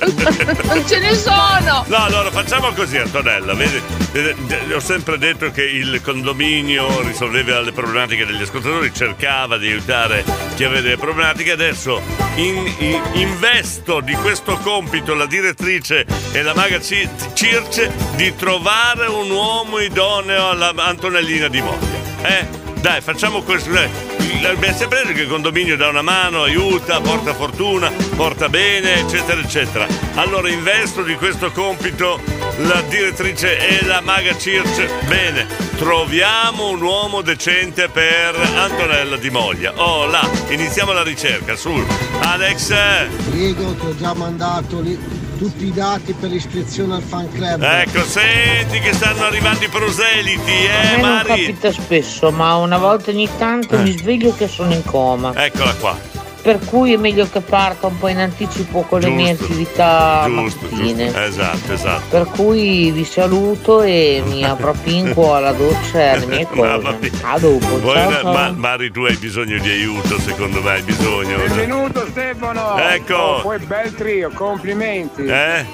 [0.63, 1.84] non ce ne sono.
[1.88, 3.53] No, allora facciamo così, Antonella.
[3.53, 3.82] Vedi,
[4.13, 4.36] eh,
[4.73, 10.23] ho sempre detto che il condominio risolveva le problematiche degli ascoltatori, cercava di aiutare
[10.56, 11.51] chi aveva delle problematiche.
[11.51, 12.01] Adesso
[12.36, 19.08] in- in- investo di questo compito la direttrice e la maga Ci- Circe di trovare
[19.08, 22.01] un uomo idoneo alla Antonellina di Moglia.
[22.23, 22.62] Eh?
[22.83, 23.69] Dai, facciamo questo.
[23.69, 29.39] Abbiamo sempre detto che il condominio dà una mano, aiuta, porta fortuna, porta bene, eccetera,
[29.39, 29.87] eccetera.
[30.15, 32.19] Allora investo di questo compito
[32.57, 34.89] la direttrice e la maga Circe.
[35.07, 39.71] Bene, troviamo un uomo decente per Antonella di Moglia.
[39.77, 41.71] Oh là, iniziamo la ricerca, su.
[42.19, 47.62] Alex, Diego ti ho già mandato lì tutti i dati per l'iscrizione al fan club.
[47.62, 50.53] ecco, senti che stanno arrivando i proseliti, A
[50.93, 51.27] eh, me non Mari?
[51.27, 53.79] capita spesso, ma una volta ogni tanto Eh.
[53.79, 55.34] mi sveglio che sono in coma.
[55.36, 56.12] Eccola qua.
[56.43, 59.43] Per cui è meglio che parta un po' in anticipo con le mie Giusto.
[59.45, 61.06] attività Giusto, mattutine.
[61.06, 61.19] giusto.
[61.21, 62.03] Esatto, esatto.
[62.10, 67.12] Per cui vi saluto e mi appropinquo alla doccia e alle mie cose.
[67.21, 68.34] A dopo, Vuoi ciao, una- ciao.
[68.34, 71.38] Ma- Mari, tu hai bisogno di aiuto, secondo me hai bisogno.
[71.38, 72.77] Benvenuto Stefano!
[72.77, 73.13] Ecco.
[73.15, 75.23] Oh, poi bel trio, complimenti!
[75.25, 75.65] Eh?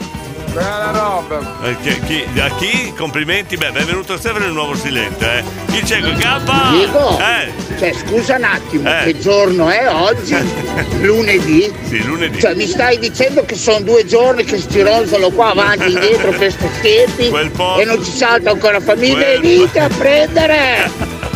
[0.54, 1.40] Bella roba!
[1.64, 2.94] Eh, chi- chi- a chi?
[2.98, 3.56] Complimenti?
[3.56, 5.44] Beh, benvenuto Stefano il nuovo silente, eh.
[5.72, 6.72] Chi c'è con K?
[6.72, 7.78] Diego, Eh.
[7.78, 9.04] cioè, scusa un attimo, Eh.
[9.04, 10.36] che giorno è oggi?
[11.02, 11.72] lunedì?
[11.88, 12.40] Sì, lunedì.
[12.40, 16.32] Cioè, mi stai dicendo che sono due giorni che si ronzano qua avanti e indietro
[16.32, 16.70] per sto
[17.52, 17.78] po'.
[17.78, 20.92] e non ci salta ancora famiglia e Quel- dite a prendere!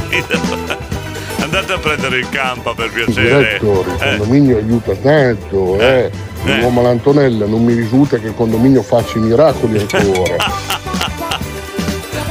[1.40, 3.60] Andate a prendere il campa per piacere.
[3.60, 4.18] Direttore, il Eh.
[4.18, 6.10] condominio aiuta tanto, eh.
[6.46, 10.36] Un uomo all'Antonella non mi risulta che il condominio faccia i miracoli ancora.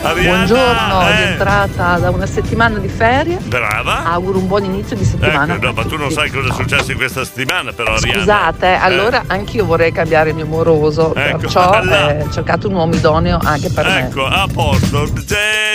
[0.03, 1.17] Buongiorno, eh.
[1.17, 3.37] rientrata da una settimana di ferie.
[3.37, 4.05] Brava.
[4.05, 5.55] Auguro un buon inizio di settimana.
[5.55, 8.19] Ecco, no, ma tu non sai cosa è successo in questa settimana, però Arianna.
[8.21, 8.75] Scusate, Eh.
[8.75, 12.19] allora anch'io vorrei cambiare il mio moroso, Ecco, perciò là.
[12.19, 14.01] eh, ho cercato un uomo idoneo anche per me.
[14.09, 15.09] Ecco, a posto.
[15.27, 15.75] C'è,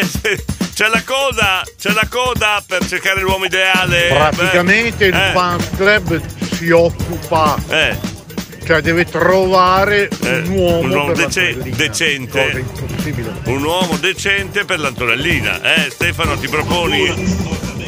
[0.73, 4.08] c'è la coda, c'è la coda per cercare l'uomo ideale.
[4.10, 6.21] Praticamente Beh, il eh, fan club
[6.54, 7.97] si occupa Eh.
[8.67, 12.65] Cioè deve trovare Eh, un uomo, un uomo per dece- decente.
[13.45, 15.62] Un uomo decente per l'Antonellina.
[15.62, 17.08] Eh, Stefano, ti proponi.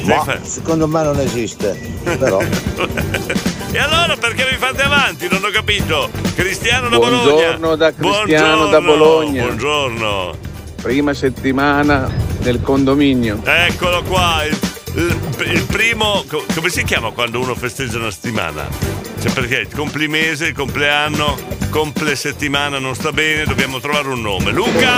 [0.04, 0.40] Ma Stefano.
[0.46, 1.78] secondo me non esiste.
[2.18, 2.40] Però.
[3.72, 5.28] E allora perché vi fate avanti?
[5.30, 6.10] Non ho capito.
[6.34, 7.22] Cristiano da Bologna.
[7.24, 9.44] Buongiorno da Cristiano da Buongiorno, Bologna.
[9.44, 10.38] Buongiorno.
[10.82, 13.42] Prima settimana del condominio.
[13.44, 14.44] Eccolo qua.
[14.44, 14.58] Il,
[14.96, 16.24] il- il primo.
[16.28, 18.68] co- Come si chiama quando uno festeggia una settimana?
[19.22, 21.38] Cioè perché il complimese, il compleanno,
[21.70, 24.52] comple settimana non sta bene, dobbiamo trovare un nome.
[24.52, 24.94] Luca!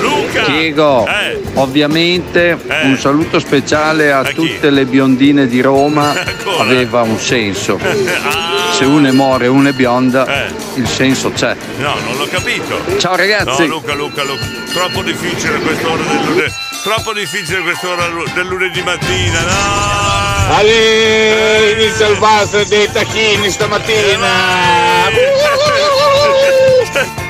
[0.00, 0.44] Luca!
[0.46, 1.40] Diego, Eh.
[1.54, 4.34] ovviamente un saluto speciale a chi?
[4.34, 6.62] tutte le biondine di Roma Ancora?
[6.62, 7.78] aveva un senso.
[8.68, 8.72] Ah.
[8.72, 10.50] Se una è more e una è bionda, Eh.
[10.74, 11.56] il senso c'è.
[11.78, 12.78] No, non l'ho capito.
[12.98, 13.62] Ciao, ragazzi.
[13.66, 14.44] No, Luca, Luca, Luca.
[14.70, 16.52] Troppo difficile quest'ora del lunedì.
[16.86, 20.54] Troppo difficile quest'ora del lunedì mattina, no!
[20.54, 24.28] Ali, inizia il vaso dei tacchini stamattina.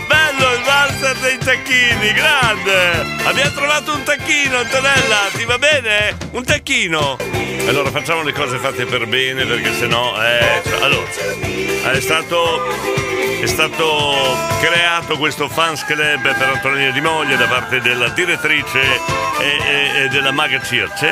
[0.06, 3.02] Bello il valzer dei tacchini, grande!
[3.24, 6.18] Abbiamo trovato un tacchino, Antonella, ti va bene?
[6.32, 7.16] Un tacchino!
[7.66, 10.22] Allora facciamo le cose fatte per bene perché sennò.
[10.22, 11.06] Eh, cioè, allora,
[11.92, 13.05] è stato.
[13.40, 18.80] È stato creato questo fans club per Antonella Di Moglie da parte della direttrice
[19.38, 21.10] e, e- e della Maga Circe.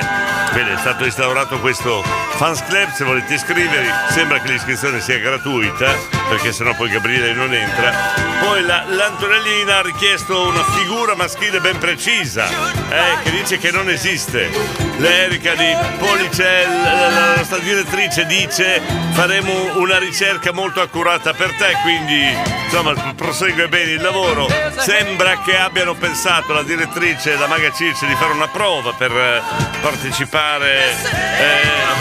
[0.53, 2.03] Bene, è stato instaurato questo
[2.37, 5.95] fans club, se volete iscrivervi, sembra che l'iscrizione sia gratuita,
[6.29, 7.93] perché sennò poi Gabriele non entra.
[8.41, 12.47] Poi la- l'Antonellina ha richiesto una figura maschile ben precisa,
[12.89, 14.51] eh, che dice che non esiste.
[14.99, 18.81] L'Erica di Policel, la la nostra direttrice, dice
[19.13, 22.33] faremo una ricerca molto accurata per te, quindi
[22.65, 24.49] insomma prosegue bene il lavoro.
[24.79, 29.11] Sembra che abbiano pensato la direttrice e la Maga Circe di fare una prova per
[29.11, 29.43] eh,
[29.81, 31.45] partecipare eh,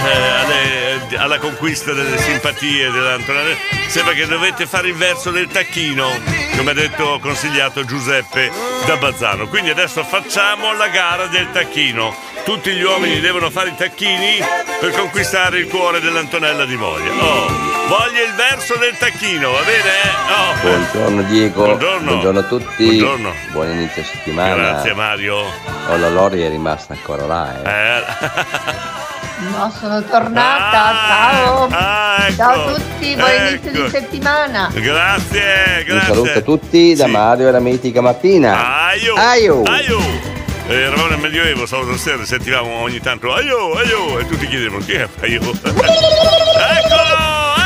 [0.07, 3.55] eh, alle- alla conquista delle simpatie dell'Antonella.
[3.87, 6.09] Sembra che dovete fare il verso del tacchino,
[6.57, 8.51] come ha detto consigliato Giuseppe
[8.85, 9.47] da Bazzano.
[9.47, 12.15] Quindi adesso facciamo la gara del tacchino.
[12.43, 14.39] Tutti gli uomini devono fare i tacchini
[14.79, 17.11] per conquistare il cuore dell'Antonella di Moglia.
[17.11, 17.47] Oh,
[17.87, 19.91] voglio il verso del tacchino, va bene?
[20.29, 20.61] Oh.
[20.61, 21.63] Buongiorno Diego.
[21.65, 22.39] Buongiorno.
[22.39, 22.85] a tutti.
[22.85, 23.33] Buongiorno.
[23.51, 24.55] Buon inizio settimana.
[24.55, 25.37] Grazie Mario.
[25.37, 27.61] Oh, la Lori è rimasta ancora là.
[27.63, 27.69] Eh.
[27.69, 29.01] Eh,
[29.49, 31.67] No, sono tornata, ciao!
[31.71, 33.81] ah, ecco, ciao a tutti, buon inizio ecco.
[33.83, 34.69] di settimana!
[34.73, 36.05] grazie, Un grazie.
[36.13, 38.85] saluto a tutti da Mario e la mitica mattina.
[38.85, 39.15] Aio!
[39.15, 39.63] Aio!
[39.63, 40.42] Aio!
[40.65, 43.73] Eh, eravamo nel Medioevo, sabato sera, sentivamo ogni tanto Aio!
[43.73, 44.19] Aio!
[44.19, 45.41] E tutti chiedevano chi è Aio?
[45.51, 45.73] eccolo!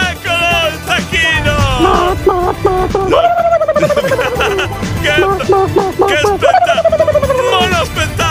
[0.10, 0.68] Eccolo!
[0.72, 1.56] Il tacchino!
[5.02, 5.14] che,
[6.06, 7.06] che spettacolo!
[7.52, 8.27] Mono spettacolo!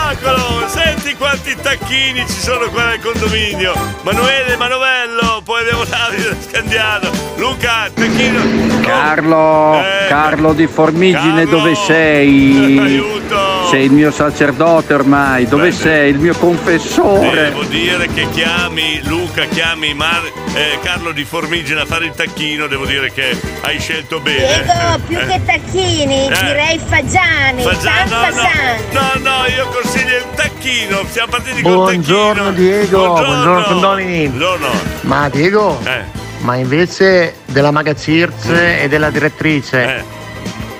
[0.67, 3.75] Senti quanti tacchini ci sono qua nel condominio!
[4.03, 8.81] Manuele, Manovello, poi abbiamo Davide Scandiano, Luca, tacchino!
[8.81, 11.59] Carlo, Eh, Carlo di Formigine, Carlo!
[11.59, 12.79] dove sei?
[12.81, 13.69] Aiuto!
[13.71, 16.11] Sei il mio sacerdote ormai, dove sei?
[16.11, 17.43] Il mio confessore.
[17.51, 22.67] Devo dire che chiami Luca, chiami Mar- eh, Carlo di Formigine a fare il tacchino,
[22.69, 24.63] devo dire che hai scelto bene.
[24.63, 26.45] Diego, più Eh, che tacchini, Eh.
[26.45, 28.83] direi fagiani, Fagiano, no, fagiani.
[28.93, 32.51] no, no, io consiglio il tacchino, siamo partiti col Buongiorno tacchino.
[32.53, 34.29] Diego, buongiorno condomini.
[34.29, 34.69] Buongiorno.
[35.03, 36.05] Ma Diego, Eh.
[36.39, 40.05] ma invece della Maga Circe e della direttrice, Eh.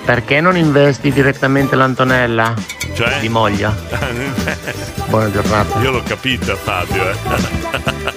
[0.05, 2.53] perché non investi direttamente l'Antonella
[2.93, 3.19] Cioè?
[3.19, 3.75] di Moglia?
[5.07, 5.79] Buona giornata.
[5.81, 8.15] Io l'ho capita Fabio, eh.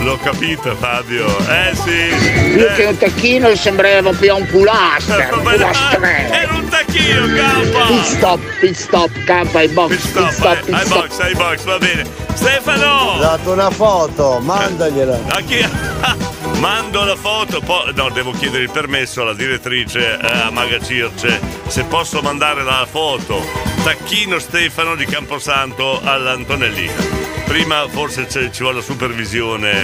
[0.00, 1.26] L'ho capito Fabio.
[1.46, 2.54] Eh sì.
[2.54, 5.28] Più che un tacchino sembrava più un pulaster.
[5.28, 6.02] Dai, Pulaster.
[6.02, 7.86] Era un tacchino, campa!
[7.86, 11.00] Pit stop, pit stop, campa ai box, pit stop, Stop, pit ai stop.
[11.00, 12.04] box, ai box, va bene.
[12.32, 13.16] Stefano!
[13.18, 15.18] dato una foto, mandagliela.
[15.28, 15.68] A chi?
[16.60, 21.40] Mando la foto, poi no, devo chiedere il permesso alla direttrice eh, a Maga Circe
[21.66, 23.42] se posso mandare la foto.
[23.82, 27.19] Tacchino Stefano di Camposanto all'Antonellina.
[27.50, 29.82] Prima forse c'è- ci vuole la supervisione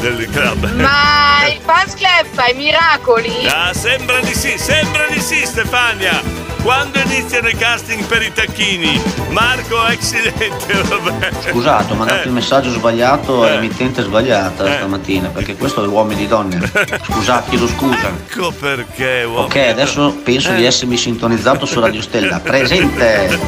[0.00, 0.70] del club.
[0.74, 3.32] Ma il fans club fa i miracoli?
[3.46, 6.20] Ah, sembra di sì, sembra di sì Stefania.
[6.62, 9.00] Quando iniziano i casting per i tacchini?
[9.30, 11.30] Marco ex silente, vabbè.
[11.48, 12.26] Scusate, ho mandato Eh.
[12.26, 13.48] il messaggio sbagliato Eh.
[13.50, 16.70] all'emittente sbagliata stamattina, perché questo è uomini e donne.
[17.02, 18.08] Scusate, chiedo scusa.
[18.28, 19.44] Ecco perché, uomo.
[19.46, 20.66] Ok, adesso penso di Eh.
[20.66, 22.40] essermi sintonizzato su Radio Stella.
[22.40, 23.40] Presente!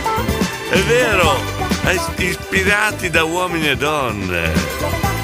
[0.71, 1.57] È vero,
[1.93, 4.53] ispirati da uomini e donne.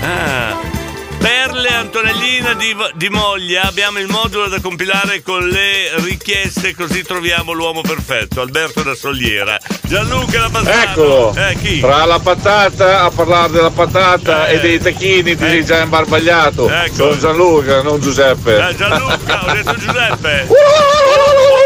[0.00, 0.83] Ah.
[1.18, 7.03] Per le Antonellina di, di Moglia abbiamo il modulo da compilare con le richieste così
[7.03, 9.59] troviamo l'uomo perfetto, Alberto da Soliera.
[9.83, 11.35] Gianluca la bastardo.
[11.35, 11.35] Eccolo!
[11.35, 11.81] Eh?
[11.81, 16.68] Tra la patata, a parlare della patata e dei tacchini ti sei già imbarbagliato.
[16.68, 16.94] Ecco.
[16.94, 18.68] Sono Gianluca, non Giuseppe.
[18.68, 20.48] Eh, Gianluca, ho detto Giuseppe.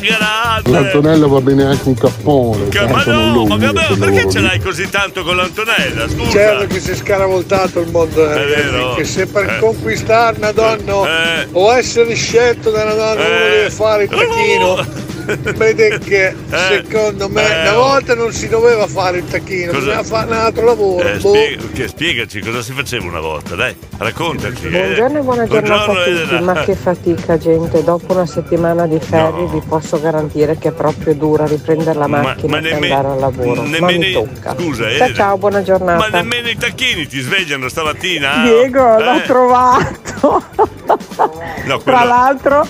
[0.00, 0.70] Grande.
[0.70, 2.68] L'Antonella va bene anche un cappone.
[2.68, 6.08] Che- ma no, ma vabbè, perché ce l'hai così tanto con l'Antonella?
[6.08, 6.30] Scusa.
[6.30, 8.34] Certo che si è scaravoltato il mondo vero.
[8.70, 9.58] ragazzi, che se per Eh.
[9.58, 11.48] conquistare una donna Eh.
[11.52, 13.48] o essere scelto da una donna uno Eh.
[13.50, 14.86] deve fare il tacchino.
[15.56, 20.02] Vede che secondo me Eh, una volta non si doveva fare il tacchino, Cosa- bisognava
[20.04, 21.08] fare un altro lavoro.
[21.08, 21.28] Eh, boh.
[21.34, 24.66] spiega- che- spiegaci cosa si faceva una volta, dai, raccontaci.
[24.66, 24.70] eh.
[24.70, 29.46] Buongiorno e buona giornata a tutti, ma che fatica gente, dopo una settimana di ferie
[29.46, 33.08] vi posso garantire che è proprio dura riprendere la Ma- macchina ma e nemme- andare
[33.14, 34.54] al lavoro, ma nemmeno mi i- tocca.
[34.58, 35.14] Scusa, ciao Elena.
[35.14, 35.98] ciao, buona giornata.
[35.98, 38.42] Ma nemmeno i tacchini ti svegliano stamattina?
[38.44, 39.22] Diego, l'ho Eh?
[39.26, 40.44] trovato.
[41.64, 42.66] No, Tra quello- l'altro,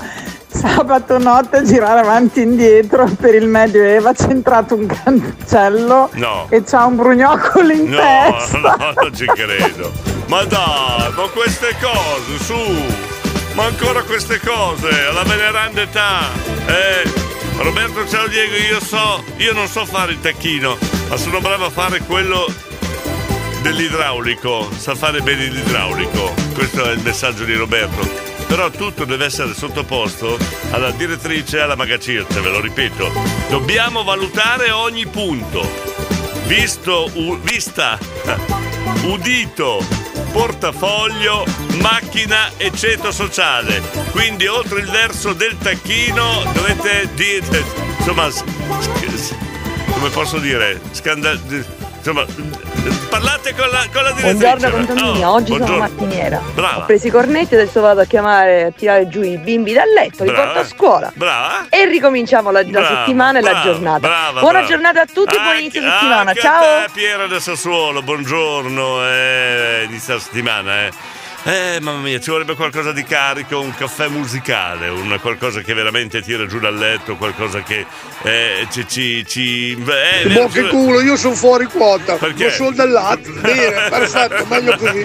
[0.56, 6.46] sabato notte a girare avanti e indietro per il Medioevo c'è entrato un cancello No.
[6.50, 8.58] e c'ha un brugnocolo in No, testa.
[8.58, 9.92] no, non ci credo.
[10.26, 12.54] Ma dai, ma queste cose, su!
[13.54, 16.20] Ma ancora queste cose, alla veneranda età!
[16.66, 17.24] Eh,
[17.58, 20.76] Roberto ciao Diego, io so, io non so fare il tacchino,
[21.08, 22.44] ma sono bravo a fare quello
[23.62, 26.34] dell'idraulico, sa fare bene l'idraulico.
[26.54, 28.25] Questo è il messaggio di Roberto.
[28.46, 30.38] Però tutto deve essere sottoposto
[30.70, 33.10] alla direttrice e alla magacirce, ve lo ripeto.
[33.48, 35.68] Dobbiamo valutare ogni punto.
[36.46, 37.98] Visto, u- vista,
[39.04, 39.84] udito,
[40.32, 41.44] portafoglio,
[41.80, 43.82] macchina e ceto sociale.
[44.12, 47.64] Quindi oltre il verso del tacchino dovete dire,
[47.98, 48.28] insomma,
[49.92, 51.40] come posso dire, scandal...
[51.96, 52.24] Insomma,
[53.08, 54.12] parlate con la, con la.
[54.12, 55.78] Buongiorno condominio, Oh, oggi sono buongiorno.
[55.78, 56.42] mattiniera.
[56.54, 56.76] Brava.
[56.78, 59.88] Ho preso i cornetti e adesso vado a chiamare a tirare giù i bimbi dal
[59.88, 61.10] letto, li porto a scuola.
[61.14, 61.66] Brava.
[61.68, 63.98] E ricominciamo la, la settimana e la giornata.
[64.00, 66.34] brava, Buona giornata a tutti, buon inizio settimana.
[66.34, 66.84] Ciao!
[66.92, 70.90] Piera del Sassuolo, buongiorno, eh, inizia la settimana, eh.
[71.44, 76.20] Eh, mamma mia, ci vorrebbe qualcosa di carico, un caffè musicale, un qualcosa che veramente
[76.20, 77.86] tira giù dal letto, qualcosa che
[78.22, 78.86] eh, ci.
[78.88, 82.14] ci, ci eh, Boh, che culo, io sono fuori quota.
[82.16, 82.44] Perché?
[82.44, 83.30] Non sono del latte.
[83.30, 85.04] Bene, perfetto, meglio così.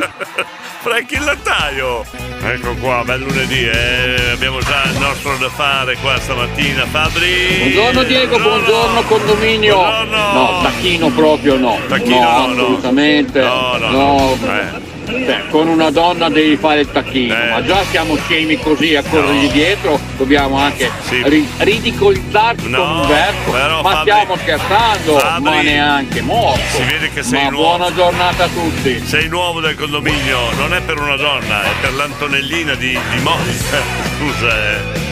[0.82, 2.04] Franchi il lattaio!
[2.44, 7.58] Ecco qua, bel lunedì, eh, abbiamo già il nostro da fare qua stamattina, Fabri!
[7.60, 9.76] Buongiorno Diego, buongiorno condominio.
[9.76, 10.32] Buongiorno.
[10.34, 11.80] No, tacchino proprio no.
[11.88, 12.52] Tacchino no, no, no.
[12.64, 13.42] assolutamente.
[13.42, 14.38] No, no, no.
[14.44, 14.91] Eh.
[15.12, 19.46] Beh, con una donna devi fare il tacchino, ma già siamo scemi così a corrergli
[19.48, 19.52] No.
[19.52, 21.22] dietro, dobbiamo anche Sì.
[21.26, 23.52] ri- ridicolizzarci No, con un verso.
[23.52, 26.60] però, ma Fabri- stiamo scherzando, Fabri- ma neanche morto.
[26.78, 27.78] Si vede che sei ma nuovo.
[27.78, 29.02] buona giornata a tutti.
[29.06, 33.52] Sei nuovo del condominio, non è per una donna, è per l'Antonellina di, di Molly.
[34.18, 35.11] Scusa, eh.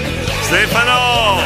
[0.50, 1.38] Stefano!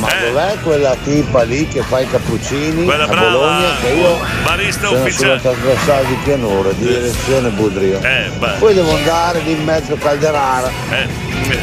[0.00, 0.26] ma Eh.
[0.26, 3.28] dov'è quella tipa lì che fa i cappuccini Quella a brava.
[3.30, 3.76] Bologna?
[3.80, 5.38] Che io Barista sono ufficiale.
[5.38, 8.00] sulla trasversale di Pianura, di direzione Budrio.
[8.02, 8.54] Eh, beh.
[8.58, 10.68] Poi devo andare lì in mezzo a Calderara.
[10.90, 11.06] Eh,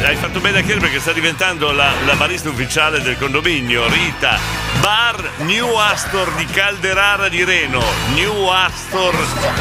[0.06, 4.38] hai fatto bene a chiedere perché sta diventando la, la barista ufficiale del condominio, Rita.
[4.80, 7.82] Bar New Astor di Calderara di Reno.
[8.14, 9.14] New Astor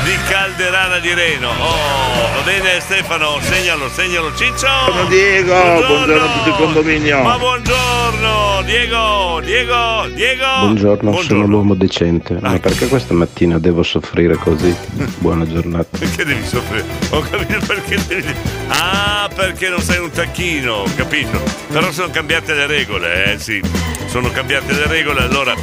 [0.04, 1.50] di Calderara di Reno.
[1.50, 4.34] Oh, va bene Stefano, segnalo, segnalo.
[4.36, 4.68] Ciccio!
[4.68, 7.16] Buongiorno Diego, buongiorno a tutto il condominio.
[7.24, 10.46] Ma buongiorno, Diego, Diego, Diego.
[10.60, 14.76] Buongiorno, sono l'uomo decente, ma perché questa mattina devo soffrire così?
[15.20, 15.98] Buona giornata.
[15.98, 16.86] Perché devi soffrire?
[17.10, 18.34] Ho capito perché devi.
[18.68, 21.42] Ah, perché non sei un tacchino, ho capito.
[21.70, 23.62] Però sono cambiate le regole, eh sì.
[24.08, 25.54] Sono cambiate le regole, allora.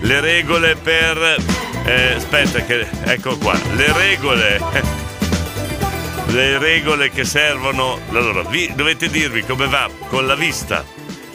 [0.00, 1.36] Le regole per.
[1.84, 2.86] eh, aspetta, che.
[3.04, 3.58] Ecco qua.
[3.76, 4.60] Le regole.
[6.28, 7.98] Le regole che servono.
[8.10, 10.84] Allora, vi, dovete dirvi come va con la vista,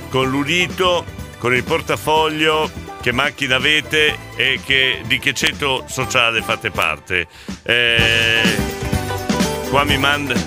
[0.10, 1.06] con l'udito,
[1.38, 2.70] con il portafoglio,
[3.02, 7.28] che macchina avete e che, di che ceto sociale fate parte.
[7.64, 8.44] Eh,
[9.70, 10.36] qua mi manda.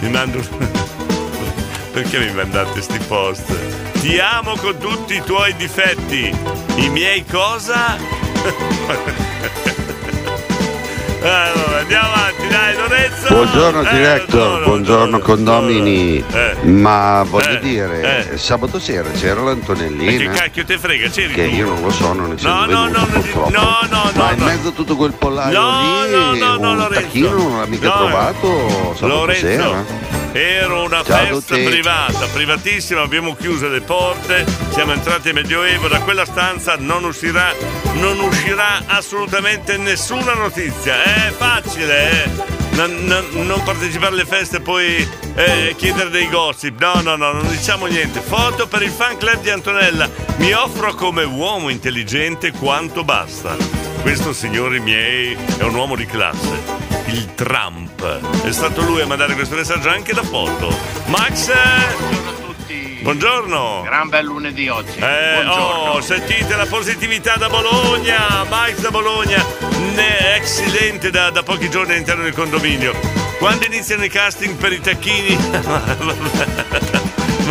[0.00, 0.40] mi mando.
[1.92, 3.52] Perché mi mandate sti post?
[4.00, 6.32] Ti amo con tutti i tuoi difetti.
[6.76, 7.96] I miei cosa?
[11.20, 13.26] Allora, andiamo avanti, dai Lorenzo!
[13.34, 13.80] Buongiorno
[14.60, 16.24] Eh, buongiorno condomini.
[16.32, 16.56] Eh.
[16.62, 17.58] Ma voglio Eh.
[17.60, 20.30] dire, sabato sera c'era Ma che l'Antonellina.
[20.32, 21.08] cacchio te frega?
[21.08, 21.54] C'eri Che tu?
[21.56, 23.50] io non lo so, non essendo No, no, venuto no, purtroppo.
[23.50, 24.44] no, no, Ma no, in no.
[24.44, 27.00] mezzo a tutto quel pollaio No, lì, no, no, no, un Lorenzo.
[27.00, 29.84] tacchino non l'ha mica No, trovato sabato Lorenzo, sera.
[30.32, 36.00] Era una Ciao festa privata, privatissima, abbiamo chiuso le porte, siamo entrati in Medioevo, da
[36.00, 37.52] quella stanza non uscirà,
[37.94, 41.02] non uscirà assolutamente nessuna notizia.
[41.02, 42.30] È facile, eh?
[42.72, 46.78] non, non- non partecipare alle feste e poi eh, chiedere dei gossip.
[46.80, 48.20] No, no, no, non diciamo niente.
[48.20, 50.08] Foto per il fan club di Antonella.
[50.36, 53.56] Mi offro come uomo intelligente quanto basta.
[54.02, 56.97] Questo, signori miei, è un uomo di classe.
[57.08, 58.42] Il Trump.
[58.44, 60.74] È stato lui a mandare questo messaggio anche da foto.
[61.06, 61.50] Max!
[63.00, 63.82] Buongiorno!
[63.84, 64.98] Gran bel lunedì oggi.
[64.98, 65.90] Eh, Buongiorno.
[65.92, 69.42] oh, sentite la positività da Bologna, Max da Bologna,
[69.94, 72.92] ne- ex da, da pochi giorni all'interno del condominio.
[73.38, 75.36] Quando iniziano i casting per i tacchini?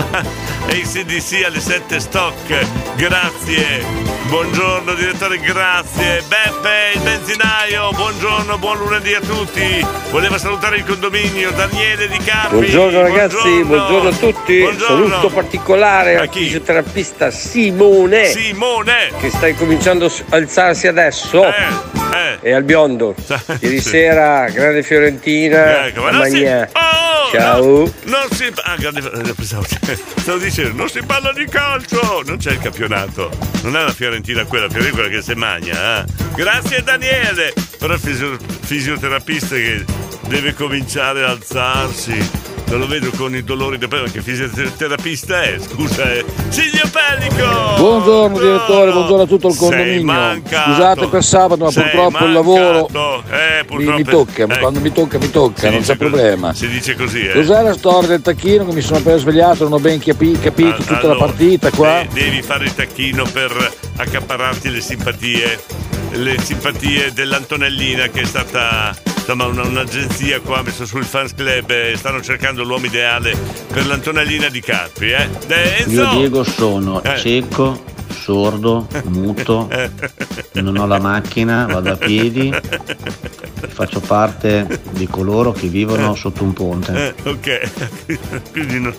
[0.01, 4.15] ACDC alle 7 stock, grazie.
[4.27, 6.21] Buongiorno direttore, grazie.
[6.27, 9.85] Beppe, il benzinaio, buongiorno, buon lunedì a tutti.
[10.11, 12.55] Voleva salutare il condominio, Daniele Di Capi.
[12.55, 14.67] Buongiorno ragazzi, buongiorno, a tutti.
[14.77, 18.25] Saluto particolare al fisioterapista Simone.
[18.25, 19.11] Simone!
[19.19, 21.45] Che sta incominciando a alzarsi adesso.
[21.45, 21.95] eh.
[22.41, 23.15] E al biondo.
[23.61, 25.85] Ieri sera, grande Fiorentina.
[25.87, 26.43] Ecco, ma non si-.
[26.45, 27.61] Oh, Ciao.
[27.63, 29.65] no, non si ah, grande- eh, pensavo-
[30.17, 33.29] stavo dicendo, non si parla di calcio, non c'è il campionato.
[33.63, 36.01] Non è la Fiorentina quella, la Fiorentina quella che si magna.
[36.01, 36.05] eh.
[36.35, 37.53] Grazie Daniele.
[37.77, 39.85] Però fisioterapista che
[40.27, 42.45] deve cominciare a alzarsi.
[42.69, 45.55] Non lo vedo con i dolori da pelle, che fisioterapista è?
[45.57, 46.25] Scusa, eh.
[46.49, 47.75] Silvio Pellico!
[47.77, 50.41] Buongiorno direttore, buongiorno a tutto il condominio.
[50.43, 52.87] Scusate per sabato, ma purtroppo il lavoro.
[53.29, 53.95] Eh, mi, purtroppo.
[53.97, 56.53] mi tocca, ma eh, quando mi tocca mi tocca, si non c'è così- problema.
[56.53, 57.31] Si dice così, eh.
[57.31, 60.75] Cos'è la storia del tacchino che mi sono appena svegliato, non ho ben capi- capito
[60.75, 62.01] tutta la Allora, partita qua?
[62.01, 65.57] de- devi fare il tacchino per accaparrarti le simpatie,
[66.11, 68.93] le simpatie dell'Antonellina che è stata
[69.27, 73.35] insomma una- un'agenzia qua ha messo sul fans club e stanno cercando l'uomo ideale
[73.67, 75.27] per l'Antonellina di Carpi, eh?
[75.47, 75.83] De-!
[75.87, 77.17] Io Diego sono Eh.
[77.17, 79.67] cieco, sordo, muto,
[80.53, 82.53] non ho la macchina, vado a piedi,
[83.67, 87.13] faccio parte di coloro che vivono sotto un ponte.
[87.23, 87.71] Eh, ok,
[88.53, 88.95] quindi no-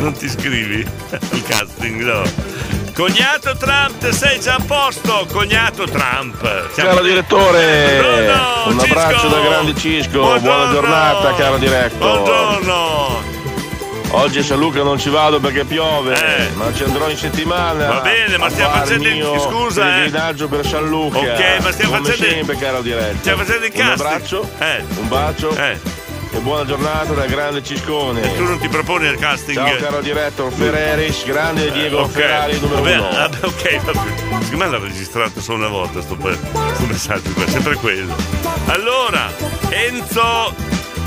[0.00, 2.22] non ti iscrivi al casting, no.
[2.94, 6.72] Cognato Trump, sei già a posto, cognato Trump.
[6.72, 9.28] Siamo Caro direttore, Buongiorno, un abbraccio Cisco.
[9.28, 10.40] da grande Cisco, Buongiorno.
[10.40, 11.96] buona giornata caro diretto.
[11.96, 13.38] Buongiorno.
[14.12, 17.84] Oggi a San Luca non ci vado perché piove, ma ci andrò in settimana.
[17.84, 17.88] Eh.
[17.88, 20.46] Va bene, ma stiamo facendo il- scusa, eh.
[20.48, 21.18] per San Luca.
[21.18, 23.18] Ok, ma stiamo Come facendo- sempre caro diretto.
[23.20, 24.06] Stiamo facendo il Un casting.
[24.06, 24.84] abbraccio, Eh.
[24.98, 25.56] un bacio
[26.32, 28.34] e buona giornata da grande Ciscone.
[28.36, 29.56] Tu non ti proponi il casting?
[29.56, 32.10] Ciao caro diretto, Ferreris, grande Diego Eh, ok.
[32.10, 33.08] Ferrari numero Vabbè, uno.
[33.10, 33.98] vabbè, ok, vabbè.
[34.42, 38.14] Secondo me l'ha registrato solo una volta sto, sto messaggio qua, sempre quello.
[38.66, 39.30] Allora,
[39.70, 40.54] Enzo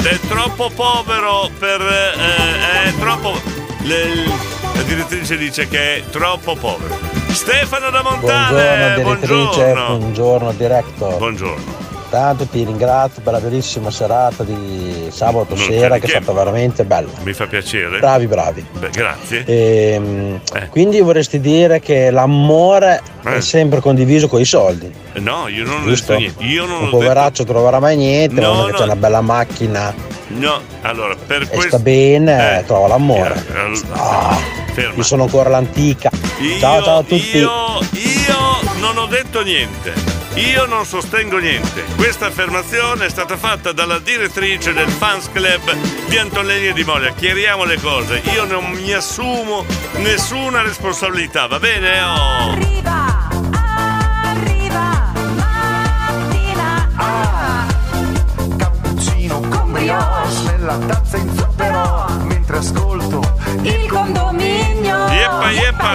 [0.04, 1.82] è troppo povero per.
[1.82, 3.40] eh, è troppo.
[3.84, 6.98] le- la direttrice dice che è troppo povero.
[7.30, 9.34] Stefano da Montale, Buongiorno direttrice,
[9.74, 9.98] buongiorno.
[9.98, 11.18] buongiorno director.
[11.18, 11.92] Buongiorno.
[12.14, 16.32] Tanto ti ringrazio per la bellissima serata di sabato Non sera c'è che è stata
[16.32, 17.10] veramente bella.
[17.24, 17.98] Mi fa piacere.
[17.98, 18.64] Bravi, bravi.
[18.78, 19.44] Beh, grazie.
[19.48, 20.68] Ehm, Eh.
[20.68, 24.94] Quindi vorresti dire che l'amore è sempre condiviso con i soldi.
[25.14, 26.12] No, io non ho Giusto?
[26.12, 26.44] detto niente.
[26.44, 26.98] Io non Un ho detto.
[26.98, 28.78] poveraccio troverà mai niente, No, uno che no.
[28.78, 29.94] c'ha una bella macchina
[30.28, 31.68] No, allora, per e questo.
[31.68, 33.44] sta bene, trova l'amore.
[33.56, 34.38] Eh, Ah,
[34.72, 34.94] ferma.
[34.98, 36.12] io sono ancora l'antica.
[36.42, 37.38] Io, ciao ciao a tutti.
[37.38, 37.50] Io,
[37.92, 38.38] io
[38.80, 40.13] non ho detto niente.
[40.36, 41.84] Io non sostengo niente.
[41.96, 45.74] Questa affermazione è stata fatta dalla direttrice del fans club
[46.08, 47.12] di Antonelli e di Moglia.
[47.12, 48.22] Chiariamo le cose.
[48.34, 49.64] Io non mi assumo
[49.98, 52.02] nessuna responsabilità, va bene?
[52.02, 52.72] Oh.
[58.58, 62.23] cappuccino con brioche nella tazza in zucchero
[62.54, 63.22] mentre ascolto
[63.64, 65.92] il condominio Yeppa, yeppa,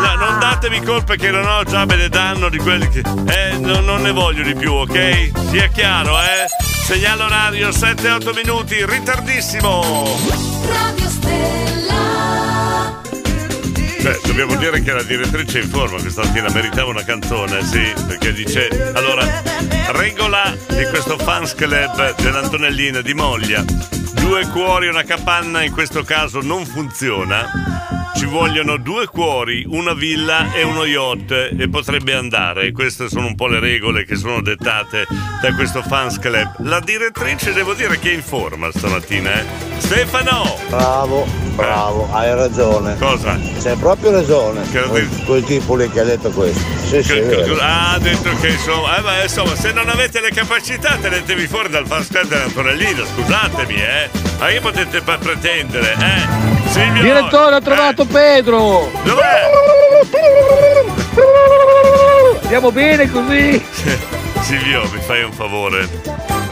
[0.00, 3.00] No, non datemi colpe che non ho già me ne danno di quelli che.
[3.00, 5.30] Eh, non, non ne voglio di più, ok?
[5.50, 6.46] Sia chiaro, eh?
[6.84, 10.06] Segnale orario 7-8 minuti, ritardissimo!
[10.68, 13.00] Radio Stella.
[14.00, 17.92] Beh, dobbiamo dire che la direttrice è in forma questa mattina, meritava una canzone, sì,
[18.06, 19.42] perché dice, allora,
[19.88, 23.64] regola di questo fans club dell'Antonellina di Moglia,
[24.28, 27.77] due cuori e una capanna in questo caso non funziona,
[28.18, 33.36] ci vogliono due cuori, una villa e uno yacht e potrebbe andare, queste sono un
[33.36, 35.06] po' le regole che sono dettate
[35.40, 36.56] da questo fans club.
[36.64, 39.44] La direttrice devo dire che è in forma stamattina, eh.
[39.76, 40.58] Stefano!
[40.68, 42.96] Bravo, bravo, hai ragione.
[42.98, 43.38] Cosa?
[43.62, 44.68] C'hai proprio ragione.
[44.68, 46.60] Quel, quel tipo lì che ha detto questo.
[46.86, 47.20] Sì, sì.
[47.60, 51.68] Ah, ha detto che insomma, eh, ma, insomma, se non avete le capacità tenetevi fuori
[51.68, 54.10] dal fast club dell'Antonellino, scusatemi, eh.
[54.40, 56.57] Ma che potete pretendere, eh?
[56.70, 58.90] Silvio, Direttore, ho trovato Pedro!
[59.02, 59.50] Dov'è?
[62.42, 63.64] Andiamo bene così!
[64.42, 65.88] Silvio, mi fai un favore?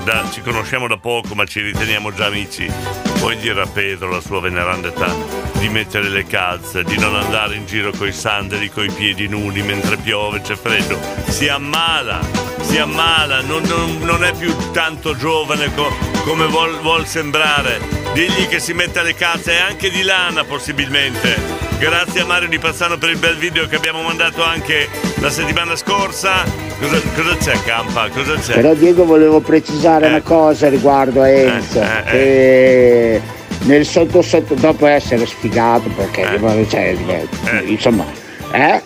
[0.07, 2.71] Da- ci conosciamo da poco ma ci riteniamo già amici,
[3.19, 5.13] puoi dire a Pedro, la sua veneranda età,
[5.59, 9.97] di mettere le calze, di non andare in giro coi sandali, coi piedi nudi mentre
[9.97, 10.97] piove, c'è freddo.
[11.27, 12.21] Si ammala,
[12.61, 15.93] si ammala, non, non- non è più tanto giovane co-
[16.23, 17.81] come vuol, vuol sembrare.
[18.15, 21.66] Digli che si metta le calze anche di lana possibilmente.
[21.79, 24.89] Grazie a Mario Di Pazzano per il bel video che abbiamo mandato anche
[25.21, 26.43] la settimana scorsa.
[26.81, 28.09] Cosa, cosa c'è Campa?
[28.09, 28.55] Cosa c'è?
[28.55, 33.21] Però Diego volevo precisare una cosa riguardo a Enzo, Eh, eh, che
[33.67, 36.97] nel sotto sotto, dopo essere sfigato, perché cioè,
[37.67, 38.07] insomma,
[38.53, 38.83] eh?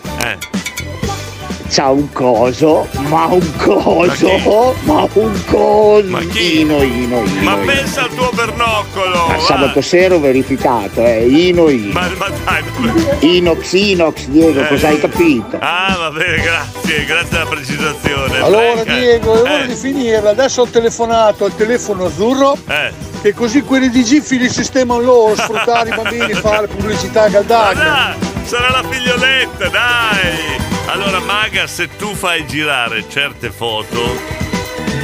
[1.73, 6.03] C'ha un coso, ma un coso, ma, un coso.
[6.09, 6.59] Ma chi?
[6.59, 7.43] Ino, Ino, Ino.
[7.43, 7.65] Ma Ino.
[7.65, 9.27] pensa al tuo bernoccolo!
[9.27, 9.39] Ma va.
[9.39, 11.93] sabato sera ho verificato, eh, Ino, Ino.
[11.93, 14.67] Ma, ma dai, Inox, Inox, Diego, Eh.
[14.67, 15.57] cosa hai capito?
[15.61, 18.37] Ah, va bene, grazie, grazie della precisazione.
[18.39, 18.93] Allora Franca.
[18.93, 20.29] Diego, è ora Eh, di finirla.
[20.31, 22.91] Adesso ho telefonato al telefono azzurro eh.
[23.21, 27.73] che così quelli di Giffi li sistemano loro, sfruttare i bambini, fare pubblicità Ma caldacca.
[27.79, 30.70] dai, sarà la figlioletta, dai!
[30.91, 33.97] Allora, Maga, se tu fai girare certe foto,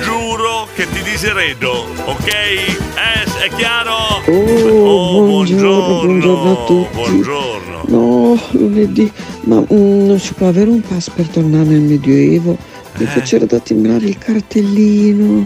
[0.03, 2.27] giuro che ti diseredo, ok?
[2.27, 3.93] Eh, è chiaro?
[4.27, 6.93] Oh, buongiorno, buongiorno a tutti.
[6.93, 7.83] Buongiorno.
[7.87, 9.09] No, lunedì,
[9.43, 12.57] ma mm, non si può avere un pass per tornare nel Medioevo?
[12.97, 13.07] Mi Eh.
[13.07, 15.45] faceva da timbrare il cartellino.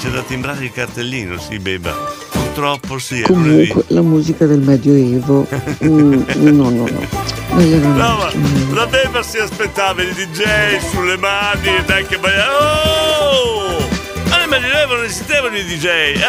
[0.00, 1.94] C'è da timbrare il cartellino, sì, beba.
[2.32, 3.20] Purtroppo sì.
[3.20, 5.46] Comunque, la musica del Medioevo.
[5.84, 7.35] mm, no, no, no.
[7.48, 8.30] No, ma
[8.74, 12.44] la beba si aspettava il DJ sulle mani e dai che balla.
[12.60, 13.88] Oh!
[14.28, 16.20] Ma nel Medioevo non esistevano i DJ, eh,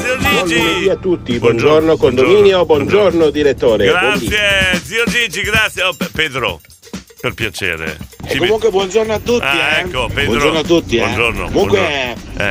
[0.00, 0.60] zio Gigi!
[0.62, 3.90] lunedì a tutti, buongiorno, condominio, buongiorno, direttore.
[3.90, 4.26] Buondì.
[4.28, 5.82] Grazie, zio Gigi, grazie.
[5.82, 6.60] Oh, Pe- Pedro,
[7.20, 7.96] per piacere.
[8.24, 9.80] E comunque buongiorno a tutti, Ah, eh.
[9.80, 10.30] ecco, Pedro.
[10.32, 11.00] Buongiorno a tutti, eh.
[11.00, 12.50] Buongiorno, Comunque buongiorno.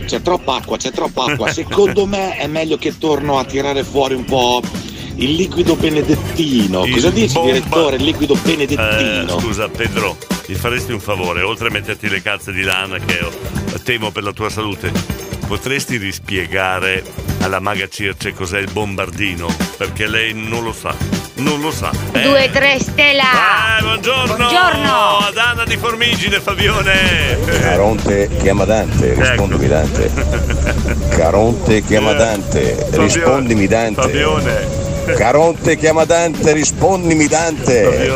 [0.00, 0.04] Eh.
[0.06, 1.48] c'è troppa acqua, c'è troppa acqua.
[1.52, 4.60] Secondo me è meglio che torno a tirare fuori un po'
[5.18, 6.84] il liquido benedettino.
[6.84, 7.96] Il Cosa dici, bomba- direttore?
[7.96, 9.40] Il liquido Eh, benedettino.
[9.40, 10.16] scusa, Pedro,
[10.46, 13.32] mi faresti un favore, oltre a metterti le calze di lana che ho-
[13.82, 14.90] temo per la tua salute,
[15.46, 17.02] potresti rispiegare
[17.40, 19.46] alla maga Circe cos'è il bombardino?
[19.76, 20.94] Perché lei non lo sa.
[21.36, 21.90] Non lo sa.
[22.12, 23.78] Eh, 2 3 stella.
[23.78, 24.34] eh, buongiorno!
[24.36, 25.16] Buongiorno.
[25.18, 27.38] Ad Anna di Formigine, Fabione!
[27.60, 30.10] Caronte chiama Dante, rispondimi Dante.
[31.10, 34.00] Caronte chiama Dante, rispondimi Dante.
[34.00, 34.77] Fabione!
[35.16, 38.10] Caronte chiama Dante, rispondimi Dante.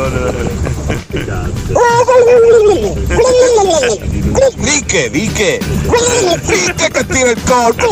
[4.57, 5.59] Viche, Viche!
[5.59, 7.91] Viche che tira il colpo!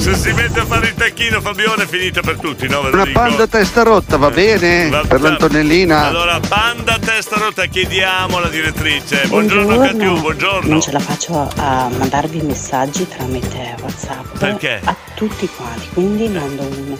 [0.00, 2.80] Se si mette a fare il tacchino, Fabione, è finita per tutti, no?
[2.90, 4.88] Una panda testa rotta, va bene?
[4.88, 6.06] Va- per l'Antonellina.
[6.06, 9.26] Allora, banda testa rotta, chiediamo alla direttrice.
[9.26, 10.68] Buongiorno, Catiu, buongiorno.
[10.70, 14.80] Non ce la faccio a mandarvi messaggi tramite WhatsApp Perché?
[14.82, 16.96] a tutti quanti, quindi mando un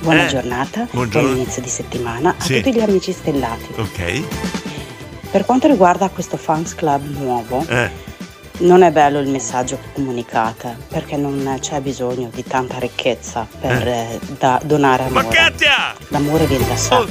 [0.00, 1.28] buona Eh, giornata, buongiorno.
[1.28, 2.56] buon inizio di settimana a Sì.
[2.60, 3.66] tutti gli amici stellati.
[3.76, 4.22] Ok.
[5.30, 7.90] Per quanto riguarda questo fans club nuovo, Eh.
[8.58, 13.86] non è bello il messaggio che comunicate, perché non c'è bisogno di tanta ricchezza per
[13.86, 15.24] eh, da- donare amore.
[15.26, 15.94] Ma Katia!
[16.08, 17.04] L'amore viene da sé.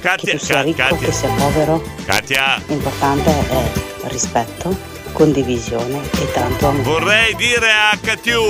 [0.00, 0.98] Katia, che tu sia ricco, Katia.
[1.06, 3.70] che sia povero, Katia, l'importante è
[4.08, 4.76] rispetto,
[5.12, 6.82] condivisione e tanto amore.
[6.84, 8.42] vorrei dire a Catiu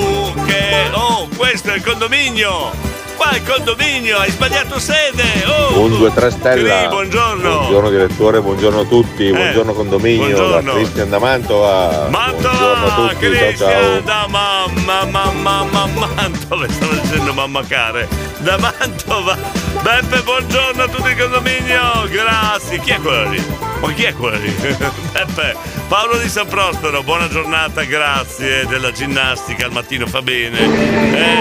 [0.44, 2.70] che, oh, questo è il condominio.
[3.16, 5.22] Qua il condominio, hai sbagliato sede.
[5.46, 6.78] Oh, Un 2-3 stella.
[6.80, 7.50] Cri, buongiorno.
[7.58, 10.72] Buongiorno direttore, buongiorno a tutti, buongiorno condominio, buongiorno.
[10.72, 12.06] da Cristian da Mantova.
[12.10, 14.00] Buongiorno a tutti, ciao Cristian ciao.
[14.00, 18.08] da mamma, mamma, mamma, Mantova, stavo dicendo mamma care,
[18.38, 19.36] da Mantova.
[19.82, 22.78] Beppe, buongiorno a tutti il condominio, grazie.
[22.80, 23.44] Chi è quello lì?
[23.80, 24.52] Ma chi è quello lì?
[25.12, 25.54] Beppe,
[25.88, 30.58] Paolo di San Prospero, buona giornata, grazie della ginnastica, al mattino fa bene.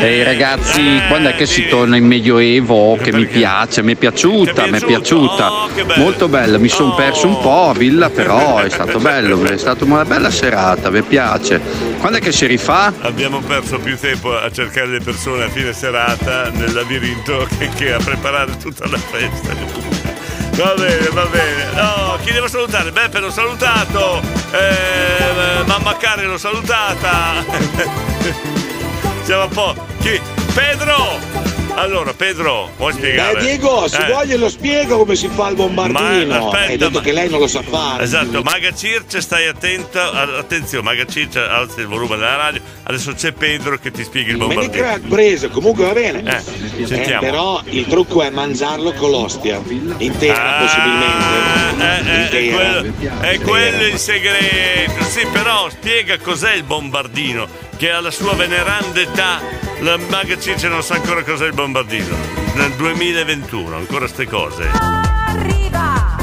[0.01, 2.97] Ehi ragazzi, quando è che si torna in Medioevo?
[3.01, 5.67] Che mi piace, mi è piaciuta, mi è piaciuta.
[5.95, 9.83] Molto bella, mi sono perso un po' a Villa, però è stato bello, è stata
[9.83, 11.61] una bella serata, mi piace.
[11.99, 12.93] Quando è che si rifà?
[13.01, 17.93] Abbiamo perso più tempo a cercare le persone a fine serata nel labirinto che, che
[17.93, 20.14] a preparare tutta la festa.
[20.55, 21.71] Va bene, va bene.
[21.73, 22.91] No, chi devo salutare?
[22.91, 24.21] Beppe l'ho salutato.
[24.51, 27.43] Eh, mamma Care l'ho salutata.
[29.23, 29.75] Siamo a po'.
[29.99, 30.19] Chi?
[30.53, 31.54] Pedro!
[31.77, 33.37] Allora, Pedro, vuoi spiegare?
[33.37, 34.05] Eh, Diego, se Eh.
[34.05, 36.25] vuoi glielo spiego come si fa il bombardino.
[36.25, 38.03] Ma, aspetta, Hai detto ma- che lei non lo sa fare.
[38.03, 39.99] Esatto, Maga Circe, stai attento.
[39.99, 42.61] Attenzione, Maga Circe, alza il volume della radio.
[42.83, 44.71] Adesso c'è Pedro che ti spiega il bombardino.
[44.71, 46.23] crea preso, comunque va bene.
[46.23, 47.19] Eh, sentiamo.
[47.19, 49.61] però il trucco è mangiarlo con l'ostia.
[49.97, 51.33] Intera possibilmente.
[51.77, 52.81] Eh, eh, è, Intera.
[52.81, 55.03] quello, è quello il segreto.
[55.09, 57.47] Sì, però spiega cos'è il bombardino.
[57.77, 59.41] Che alla sua veneranda età
[59.81, 62.15] la Maga Circe non sa ancora cos'è il bombardino.
[62.55, 64.69] Nel 2021, ancora ste cose.
[64.71, 66.15] Arriva,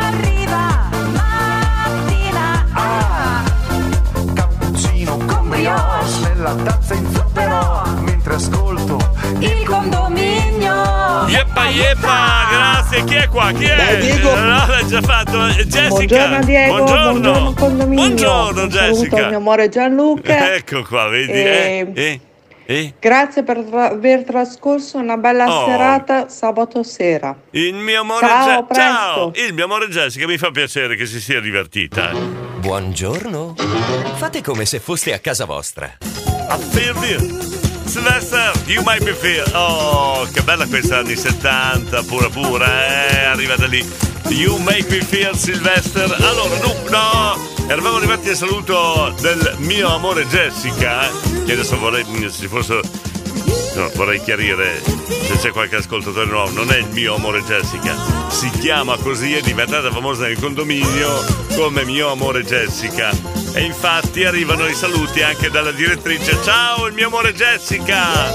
[0.00, 2.66] arriva, mattina.
[2.72, 3.42] Ah,
[4.34, 8.98] cappuccino con brioche nella tazza in zucchero mentre ascolto
[9.40, 11.26] il condominio.
[11.26, 13.04] Yeppa yeppa, grazie.
[13.04, 13.52] Chi è qua?
[13.52, 13.76] Chi è?
[13.76, 14.34] Dai, Diego.
[14.34, 15.46] No, l'ha già fatto.
[15.46, 15.88] Eh, Jessica.
[15.88, 18.04] Buongiorno Diego, buongiorno, condominio.
[18.06, 19.16] Buongiorno, Un saluto Jessica.
[19.16, 20.54] al mio amore Gianluca.
[20.54, 21.32] Ecco qua, vedi?
[21.32, 22.20] Eh, Eh, eh,
[22.66, 22.94] eh.
[22.98, 25.66] Grazie per tra- aver trascorso una bella Oh.
[25.66, 27.34] serata sabato sera.
[27.50, 28.82] Il mio amore Ciao, presto.
[28.82, 32.10] Ciao, il mio amore Jessica, mi fa piacere che si sia divertita.
[32.12, 33.54] Buongiorno.
[34.16, 35.98] Fate come se foste a casa vostra.
[36.48, 37.52] A feel you.
[37.84, 39.44] Sylvester, you might be feel.
[39.54, 42.66] Oh, che bella questa anni 70, pura pura,
[43.10, 43.86] eh, arriva da lì.
[44.28, 46.10] You make me feel Sylvester.
[46.20, 52.04] Allora, no, no, eravamo arrivati al saluto del mio amore Jessica, eh, che adesso vorrei,
[52.30, 52.80] se fosse...
[53.74, 57.96] No, vorrei chiarire se c'è qualche ascoltatore nuovo, non è il mio amore Jessica,
[58.28, 61.24] si chiama così, è diventata famosa nel condominio
[61.56, 63.10] come mio amore Jessica.
[63.52, 66.38] E infatti arrivano i saluti anche dalla direttrice.
[66.42, 68.32] Ciao, il mio amore Jessica!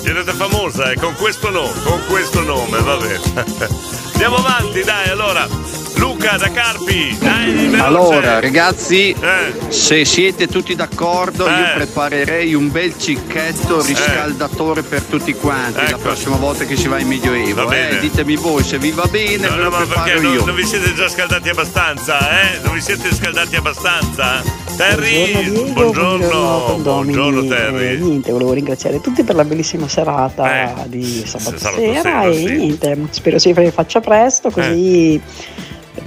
[0.00, 3.20] Diventata famosa, eh, con questo nome, con questo nome, va bene.
[4.12, 5.81] Andiamo avanti, dai, allora.
[5.96, 7.80] Luca da Carpi, dai, veloce.
[7.82, 9.70] Allora, ragazzi, Eh.
[9.72, 11.72] se siete tutti d'accordo, io Eh.
[11.74, 15.98] preparerei un bel cicchetto riscaldatore per tutti quanti la Ecco.
[15.98, 17.70] prossima volta che si va in Medioevo.
[17.70, 20.44] Eh, ditemi voi se vi va bene, No, ve no, lo perché preparo non, io.
[20.44, 22.58] non vi siete già scaldati abbastanza, eh?
[22.62, 24.42] Non vi siete scaldati abbastanza?
[24.76, 26.78] Terry, buongiorno.
[26.80, 27.98] Buongiorno Eh, Terry.
[28.00, 32.44] niente, volevo ringraziare tutti per la bellissima serata di sabato, sabato sera, sera, e sì.
[32.56, 35.20] niente, spero si faccia presto così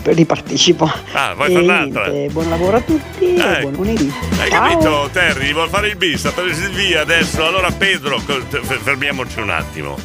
[0.03, 0.91] ripartecipo.
[1.13, 2.09] Ah, vuoi fare un'altra?
[2.31, 3.59] buon lavoro a tutti Eh.
[3.61, 4.11] buon lunedì.
[4.39, 4.61] Hai Ciao.
[4.69, 5.53] capito, Terry?
[5.53, 7.45] Vuol fare il bis, per via adesso.
[7.45, 9.97] Allora, Pedro, fermiamoci un attimo.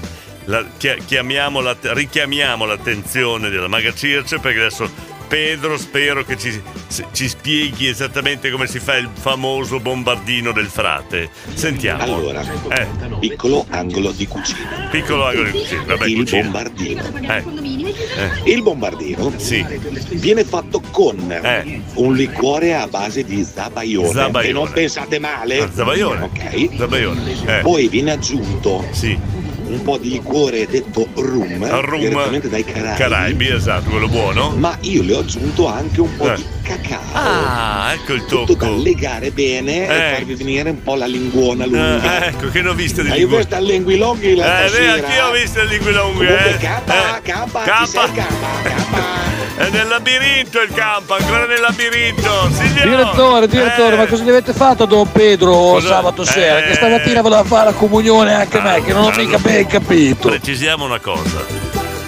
[0.47, 4.91] La- chia- chiamiamo la- richiamiamo l'attenzione della Maga Circe perché adesso
[5.31, 6.61] Pedro spero che ci,
[7.13, 11.31] ci spieghi esattamente come si fa il famoso bombardino del frate.
[11.55, 12.03] Sentiamo.
[12.03, 12.87] Allora, Eh,
[13.21, 14.89] piccolo angolo di cucina.
[14.91, 15.85] piccolo angolo di cucina.
[15.85, 16.43] Vabbè, il cucina.
[16.43, 17.03] bombardino.
[17.21, 17.45] Eh,
[18.51, 19.33] Il bombardino
[20.15, 21.17] viene fatto con
[21.95, 24.09] un liquore a base di zabaione.
[24.09, 24.13] Eh.
[24.13, 24.49] Zabaione.
[24.49, 25.61] E non pensate male.
[25.61, 26.23] Ah, zabaione.
[26.25, 26.77] Ok.
[26.77, 27.59] Zabaione.
[27.59, 27.61] Eh.
[27.63, 28.85] Poi viene aggiunto
[29.73, 32.97] un po' di liquore detto rum, Al rum direttamente dai Caraibi.
[32.99, 34.51] Caraibi, esatto, quello buono.
[34.57, 36.37] Ma io le ho aggiunto anche un po' Eh.
[36.37, 36.99] di cacao.
[37.13, 38.83] Ah, ecco il Tutto da tocco.
[38.83, 39.95] legare bene Eh.
[40.13, 42.25] e farvi venire un po' la linguona lunga.
[42.25, 43.39] Eh, ecco, che ne ho viste di Hai lingue.
[43.39, 44.93] visto il linguilonghi la Eh, sera?
[44.95, 45.99] beh, anch'io ho visto lunghe.
[46.01, 46.57] Comunque, Eh.
[47.23, 47.83] campa, Eh.
[47.83, 49.19] chi sei campa,
[49.57, 52.49] È nel labirinto il campo, ancora nel labirinto.
[52.51, 52.83] Silvio!
[52.89, 53.99] Direttore, direttore, Eh.
[53.99, 55.87] ma cosa gli avete fatto a Don Pedro Cosa?
[55.89, 56.61] sabato sera?
[56.65, 56.69] Eh.
[56.69, 60.29] Che stamattina voleva fare la comunione anche me, che non ho mica ben capito.
[60.29, 61.45] Precisiamo una cosa.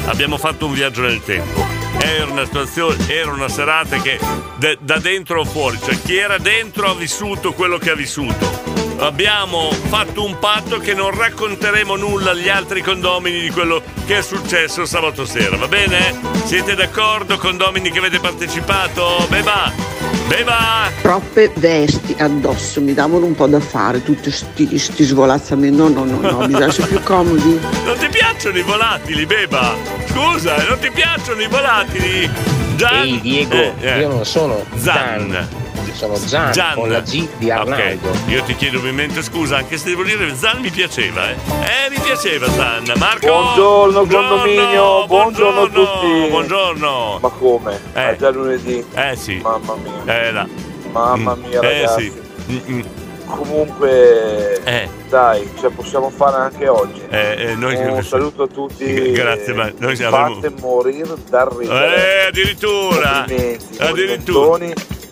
[0.06, 1.64] Abbiamo fatto un viaggio nel tempo.
[1.98, 4.18] Era una situazione, era una serata che
[4.56, 8.60] de- da dentro o fuori, cioè chi era dentro ha vissuto quello che ha vissuto.
[8.98, 14.22] Abbiamo fatto un patto che non racconteremo nulla agli altri condomini di quello che è
[14.22, 16.18] successo sabato sera, va bene?
[16.44, 19.26] Siete d'accordo, condomini che avete partecipato?
[19.28, 19.91] Beba!
[20.28, 20.90] Beba!
[21.02, 25.76] Troppe vesti addosso, mi davano un po' da fare, tutti sti, sti svolazzamenti.
[25.76, 27.60] No, no, no, no, bisogna essere più comodi.
[27.84, 29.74] Non ti piacciono i volatili, Beba?
[30.08, 32.30] Scusa, non ti piacciono i volatili?
[32.76, 33.02] Gian?
[33.04, 33.98] Ehi Diego, Eh, eh.
[34.00, 35.30] io non sono Zan.
[35.30, 35.48] Zan,
[35.94, 36.74] sono Zan, Gian.
[36.74, 38.08] con la G di Arnaldo.
[38.08, 41.34] Ok, Io ti chiedo ovviamente scusa, anche se devo dire Zan mi piaceva, eh.
[41.34, 42.92] Eh, mi piaceva Zan.
[42.96, 43.26] Marco!
[43.26, 45.68] Buongiorno condominio, buongiorno a buongiorno,
[46.00, 46.28] tutti.
[46.30, 47.18] Buongiorno.
[47.20, 47.80] Ma come?
[47.94, 48.10] Eh.
[48.10, 48.84] È già lunedì.
[48.94, 49.40] Eh sì.
[49.42, 50.20] Mamma mia.
[50.26, 50.46] Eh là.
[50.92, 52.12] Mamma mia Eh ragazzi.
[52.46, 52.52] sì.
[52.52, 52.80] Mm, mm.
[53.24, 54.60] Comunque
[55.08, 57.00] dai, ce la possiamo fare anche oggi.
[57.08, 59.10] Eh, eh, noi Un saluto a tutti.
[59.12, 62.24] Grazie, ma noi Mi avremo- Fate morire dal ridere.
[62.24, 63.24] Eh, addirittura.
[63.78, 64.58] Addirittura.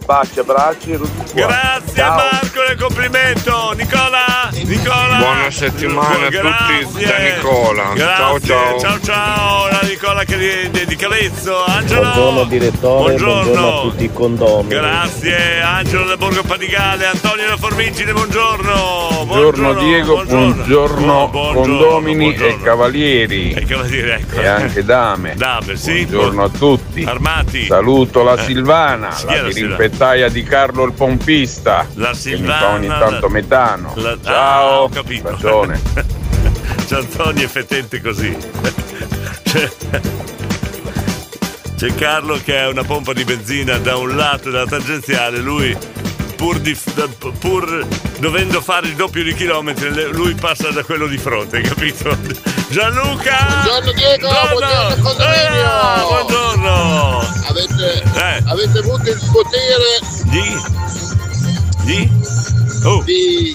[0.05, 0.98] Baci, abbracci.
[1.34, 2.16] Grazie Ciao.
[2.16, 3.72] Marco del complimento.
[3.76, 5.16] Nicola, Nicola.
[5.18, 7.92] Buona settimana a tutti da Nicola.
[7.94, 8.78] Grazie, Ciao ciao.
[8.80, 12.01] ciao ciao, la Nicola che di, di, di Cavezzo, Angelo.
[12.01, 13.42] Buongiorno direttore, Buongiorno.
[13.42, 14.68] buongiorno, a tutti i condomini.
[14.68, 19.09] Grazie, Angelo del Borgo Panigale, Antonio da Formigine, buongiorno.
[19.26, 23.53] Buongiorno Diego, buongiorno, condomini e cavalieri.
[23.53, 24.40] E cavalieri, ecco.
[24.40, 25.34] E anche dame.
[25.36, 26.05] Dame, sì.
[26.07, 27.05] Buongiorno a tutti.
[27.05, 27.66] Armati.
[27.66, 28.42] Saluto la Eh.
[28.42, 31.86] Silvana, è la la dirimpettaia di Carlo il pompista.
[31.94, 33.92] La Che mi Silvana, fa ogni tanto la- metano.
[33.96, 34.82] La- Ah, Ciao.
[34.82, 35.30] ho capito.
[35.30, 35.80] Bacione.
[36.86, 38.36] C'è Antonio è fetente così.
[39.42, 39.70] C'è,
[41.76, 45.76] c'è Carlo che ha una pompa di benzina da un lato della tangenziale, lui
[46.41, 46.74] pur, di-
[47.38, 47.86] pur
[48.18, 52.16] dovendo fare il doppio di chilometri, lui passa da quello di fronte, capito?
[52.70, 53.36] Gianluca!
[53.62, 55.64] Buongiorno Diego, buongiorno condominio.
[55.66, 57.18] Ah, buongiorno!
[57.47, 58.43] Avete, Eh.
[58.47, 61.84] avete avuto il potere Di?
[61.84, 62.11] Di?
[62.84, 63.03] Oh.
[63.03, 63.55] di...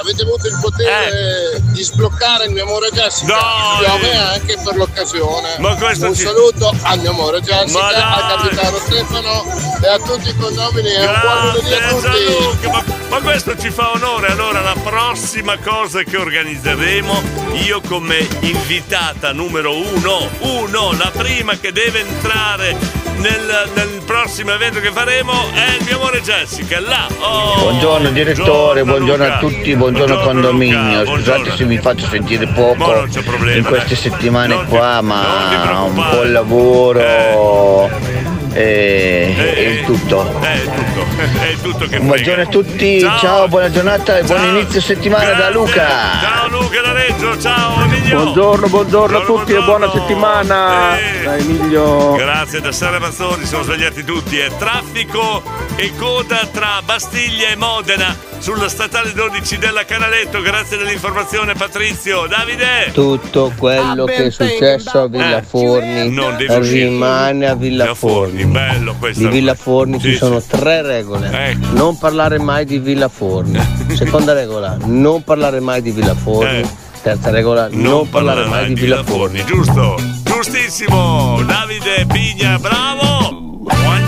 [0.00, 3.32] Avete avuto il potere di sbloccare il mio amore Jessica.
[3.32, 3.86] Eh.
[3.86, 4.16] No, Io a eh.
[4.16, 5.56] anche per l'occasione.
[5.58, 8.02] Ma questo un ci- saluto al mio amore Jessica, Ma dai.
[8.02, 9.44] al capitano Stefano
[9.82, 12.66] e a tutti i condomini e un buon lunedì a tutti.
[12.68, 14.28] Ma, ma questo ci fa onore.
[14.28, 17.22] Allora, la prossima cosa che organizzeremo,
[17.64, 22.76] io come invitata numero uno, uno, la prima che deve entrare
[23.16, 26.80] nel, nel prossimo evento che faremo è il mio amore Jessica.
[26.80, 27.60] Là, oh.
[27.60, 29.36] Buongiorno direttore, buongiorno Luca.
[29.36, 31.06] a tutti, buongiorno, condominio.
[31.06, 33.06] Scusate se mi faccio sentire poco
[33.54, 40.40] in queste settimane qua, ma un po' il lavoro e, e il tutto.
[40.40, 41.06] È tutto,
[41.42, 45.86] è tutto che Buongiorno a tutti, ciao, buona giornata e buon inizio settimana da Luca.
[46.20, 48.22] Ciao Luca da Reggio, ciao Emilio.
[48.22, 52.14] Buongiorno, buongiorno a tutti e buona settimana da Emilio.
[52.14, 54.38] Grazie da Sara Mazzoni, sono svegliati tutti.
[54.38, 55.42] È traffico
[55.76, 60.42] e coda tra Bastiglia e Modena sulla statale 12 della Canaletto.
[60.42, 62.26] Grazie dell'informazione Patrizio.
[62.26, 62.90] Davide!
[62.92, 68.44] Tutto quello che è successo a Villa Eh, Forni non rimane a Villa Forni.
[68.44, 69.20] Bello questo.
[69.20, 71.30] Di Villa Forni ci Sì, sono tre regole.
[71.32, 71.72] Ecco.
[71.72, 73.58] Non parlare mai di Villa Forni.
[73.96, 76.58] Seconda regola, non parlare mai di Villa Forni.
[76.60, 76.68] Eh.
[77.00, 79.42] Terza regola, non, parlare mai di Villa Forni.
[79.46, 81.40] Giusto, giustissimo.
[81.46, 83.62] Davide Pigna, bravo.
[83.86, 84.03] One,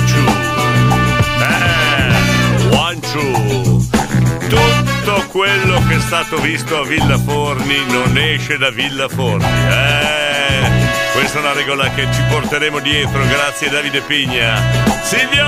[5.06, 9.46] Tutto quello che è stato visto a Villa Forni non esce da Villa Forni.
[9.46, 10.68] Eh,
[11.12, 13.24] questa è una regola che ci porteremo dietro.
[13.24, 14.60] Grazie Davide Pigna.
[15.04, 15.46] Silvio!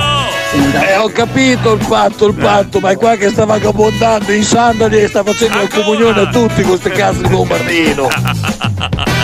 [0.80, 4.98] Eh, ho capito il patto, il patto, ma è qua che sta vagabondando in sandali
[5.02, 8.08] e sta facendo la comunione a tutti con queste case di bombardino.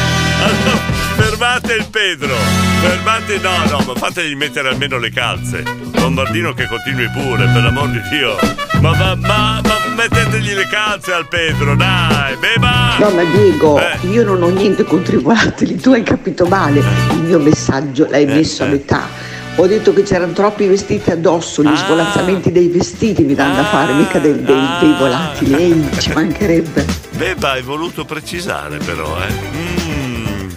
[0.44, 0.76] Allora,
[1.16, 2.34] fermate il Pedro,
[2.82, 5.62] fermate, no, no, ma fategli mettere almeno le calze.
[5.62, 8.73] Bombardino che continui pure, per l'amor di Dio.
[8.84, 12.96] Ma, ma, ma, ma mettetegli le calze al Pedro, dai, beba!
[12.98, 13.96] No, ma Diego, Eh.
[14.10, 16.80] io non ho niente contro i volatili, tu hai capito male.
[17.12, 19.08] Il mio messaggio l'hai messo a metà.
[19.56, 21.70] Ho detto che c'erano troppi vestiti addosso, Ah.
[21.70, 25.54] gli svolazzamenti dei vestiti mi danno da fare, mica dei, dei- dei volatili.
[25.54, 26.84] Ehi, ci mancherebbe.
[27.12, 29.32] Beba, hai voluto precisare però, eh?
[29.56, 30.48] Mm,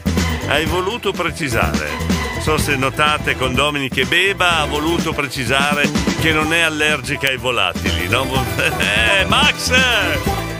[0.49, 1.91] hai voluto precisare.
[2.47, 5.85] So se notate, condomini, che Beba ha voluto precisare
[6.21, 8.23] che non è allergica ai volatili, no?
[8.55, 9.69] Eh, Max!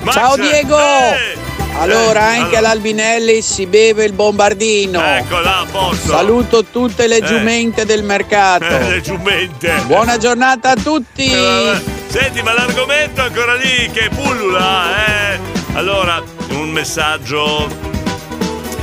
[0.02, 0.14] Max!
[0.14, 0.78] Ciao Diego!
[0.78, 1.38] Eh!
[1.78, 2.58] Allora, Eh, anche allora.
[2.58, 5.02] all'Albinelli si beve il bombardino.
[5.02, 6.10] Ecco là, a posto.
[6.10, 7.22] Saluto tutte le Eh.
[7.26, 8.66] giumente del mercato.
[8.66, 9.72] Eh, le giumente.
[9.86, 11.32] Buona giornata a tutti.
[11.32, 15.40] Eh, Senti, ma l'argomento è ancora lì che pullula, eh?
[15.76, 17.66] Allora, un messaggio.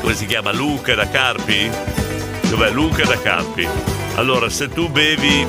[0.00, 0.52] Come si chiama?
[0.52, 1.70] Luca da Carpi?
[2.54, 3.66] Dov'è Luca da Carpi?
[4.14, 5.44] Allora, se tu bevi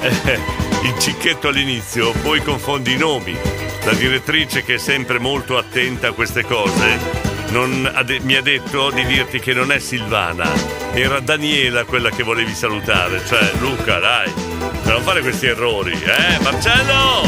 [0.00, 0.40] eh,
[0.82, 3.38] il cicchetto all'inizio, poi confondi i nomi.
[3.84, 6.98] La direttrice, che è sempre molto attenta a queste cose,
[7.50, 10.50] non ha de- mi ha detto di dirti che non è Silvana,
[10.90, 13.24] era Daniela quella che volevi salutare.
[13.24, 14.32] Cioè, Luca, dai,
[14.82, 16.42] non fare questi errori, eh?
[16.42, 17.22] Marcello!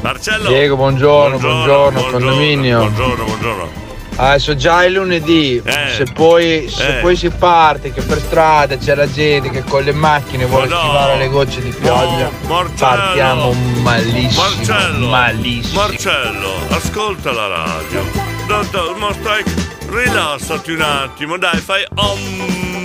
[0.00, 0.48] Marcello!
[0.48, 2.78] Diego, buongiorno, buongiorno, condominio.
[2.78, 3.83] Buongiorno, buongiorno.
[4.16, 7.00] Adesso già è lunedì, se, poi, se eh.
[7.00, 10.78] poi si parte, che per strada c'è la gente che con le macchine vuole no.
[10.78, 12.74] schivare le gocce di pioggia, Marcello.
[12.76, 13.52] partiamo
[13.82, 15.80] malissimo, Marcello, malissimo.
[15.80, 18.02] Marcello, ascolta la radio.
[18.46, 19.42] No, no, ma stai,
[19.88, 22.82] rilassati un attimo, dai, fai om.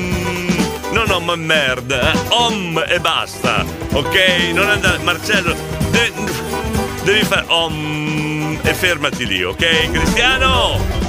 [0.92, 4.50] Non om merda, eh, om e basta, ok?
[4.54, 5.56] Non andare, Marcello,
[5.92, 6.12] de-
[7.04, 9.92] devi fare om e fermati lì, ok?
[9.92, 11.09] Cristiano!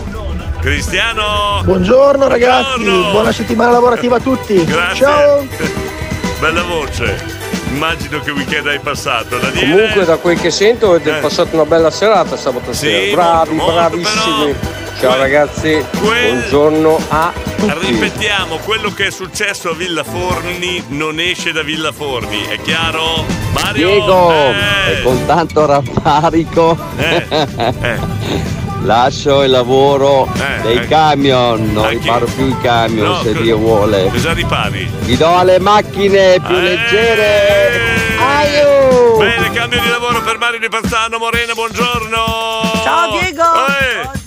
[0.61, 1.63] Cristiano!
[1.65, 4.63] Buongiorno ragazzi, buona settimana lavorativa a tutti.
[4.65, 4.97] Grazie.
[4.97, 5.47] Ciao.
[6.39, 7.39] Bella voce.
[7.73, 9.39] Immagino che weekend hai passato.
[9.39, 9.75] Daniele?
[9.75, 11.21] Comunque da quel che sento avete Eh.
[11.21, 13.15] passato una bella serata sabato Sì, sera.
[13.15, 14.55] Bravi, molto, molto, bravissimi.
[15.01, 17.87] Ciao quel- ragazzi, quel- buongiorno a tutti.
[17.87, 23.25] Ripetiamo, quello che è successo a Villa Forni non esce da Villa Forni, è chiaro?
[23.53, 23.89] Mario?
[23.89, 28.49] Diego, Eh, e con tanto rammarico eh.
[28.83, 30.87] lascio il lavoro Eh, dei eh.
[30.89, 34.09] camion, non riparo più i camion No, se co- Dio vuole.
[34.11, 34.91] Cosa ripari?
[35.01, 36.61] Vi do alle macchine più Eh.
[36.63, 37.79] leggere.
[38.19, 39.19] Aiu!
[39.19, 42.17] Bene, cambio di lavoro per Mario di Pazzano, Morena, buongiorno!
[42.83, 43.43] Ciao Diego!
[43.67, 44.19] Eh.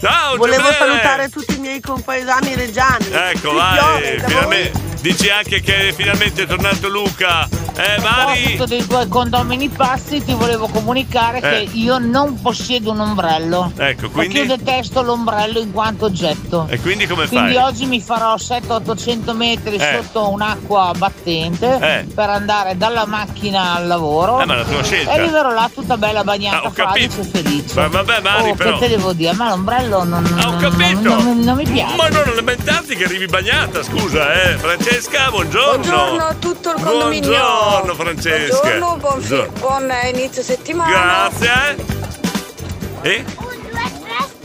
[0.00, 0.84] Ciao, Volevo Giulietta.
[0.84, 3.06] salutare tutti i miei compaesani reggiani.
[3.10, 4.90] Ecco, vai, finalmente.
[5.02, 7.48] Dici anche che è finalmente tornato Luca.
[7.74, 8.40] Eh, A Mari?
[8.54, 11.40] proposito dei tuoi condomini passi, ti volevo comunicare Eh.
[11.40, 13.72] che io non possiedo un ombrello.
[13.76, 14.46] Ecco, Perché io quindi.
[14.46, 16.66] detesto l'ombrello in quanto oggetto.
[16.68, 17.62] E quindi come Quindi fai?
[17.64, 20.02] oggi mi farò 700-800 metri Eh.
[20.02, 22.04] sotto un'acqua battente Eh.
[22.14, 24.40] per andare dalla macchina al lavoro.
[24.40, 25.10] Eh, ma la tua scelta.
[25.12, 27.74] E arriverò là tutta bella bagnata, Ah, ho fradicia e felice.
[27.74, 28.78] Ma vabbè, Mari, oh, però.
[28.78, 29.32] che te devo dire?
[29.32, 31.00] Ma l'ombrello non, Ah, ho capito.
[31.00, 31.96] non- non- non mi piace.
[31.96, 34.56] Ma non lamentarti che arrivi bagnata, scusa, eh.
[34.92, 35.78] Francesca, buongiorno.
[35.78, 37.28] Buongiorno a tutto il condominio.
[37.30, 38.60] Buongiorno, Francesca.
[38.60, 39.58] Buongiorno, buon, fi- Buongiorno.
[39.58, 40.90] buon eh, inizio settimana.
[41.40, 41.76] Grazie.
[43.00, 43.24] E?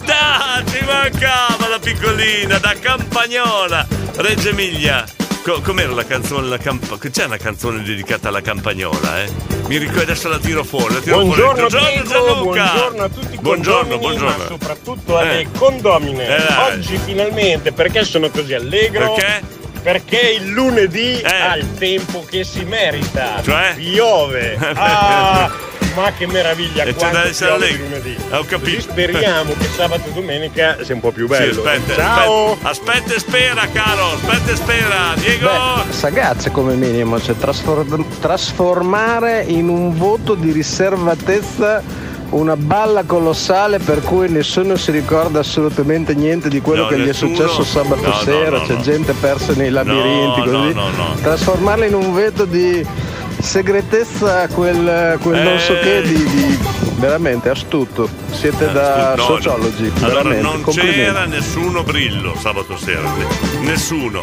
[0.05, 3.85] Da, ci mancava la piccolina da Campagnola,
[4.15, 5.03] Reggio Emilia.
[5.43, 6.47] Co- com'era la canzone?
[6.47, 9.29] La camp- c'è una canzone dedicata alla Campagnola, eh?
[9.67, 10.93] Mi ricordo adesso la tiro fuori.
[10.93, 11.85] La tiro Buongiorno, fuori.
[11.91, 12.63] Diego, Gianluca.
[12.71, 14.37] buongiorno a tutti i Buongiorno, condomini, buongiorno.
[14.37, 15.47] ma soprattutto alle Eh.
[15.57, 16.25] condomine.
[16.37, 16.53] Eh.
[16.71, 19.11] Oggi finalmente, perché sono così allegro?
[19.11, 19.55] Perché?
[19.87, 21.33] Perché il lunedì Eh.
[21.33, 23.41] ha il tempo che si merita.
[23.41, 23.73] Cioè?
[23.77, 24.57] Piove.
[24.75, 25.49] Ah,
[25.95, 28.13] ma che meraviglia, E c'è quanto da essere lunedì.
[28.31, 28.59] Ho capito.
[28.59, 31.53] Così speriamo che sabato e domenica sia un po' più bello.
[31.53, 32.51] Sì, aspetta, Ciao!
[32.61, 34.05] aspetta, aspetta e spera, caro.
[34.11, 35.13] Aspetta e spera.
[35.15, 35.49] Diego.
[35.89, 41.81] Sagazze come minimo, cioè trasfor- trasformare in un voto di riservatezza
[42.29, 47.03] una balla colossale per cui nessuno si ricorda assolutamente niente di quello No, che gli
[47.03, 50.73] è nessuno- successo sabato no, sera, no, c'è gente persa nei labirinti, No, così.
[50.73, 51.13] no, no, no.
[51.21, 52.85] Trasformarla in un veto di
[53.39, 56.57] segretezza, quel, quel non so che di, di-
[56.97, 58.09] veramente astuto.
[58.31, 60.05] Siete da Eh, No, sociologi, no.
[60.07, 63.09] Allora non c'era nessuno brillo sabato sera.
[63.13, 64.21] ne- Nessuno.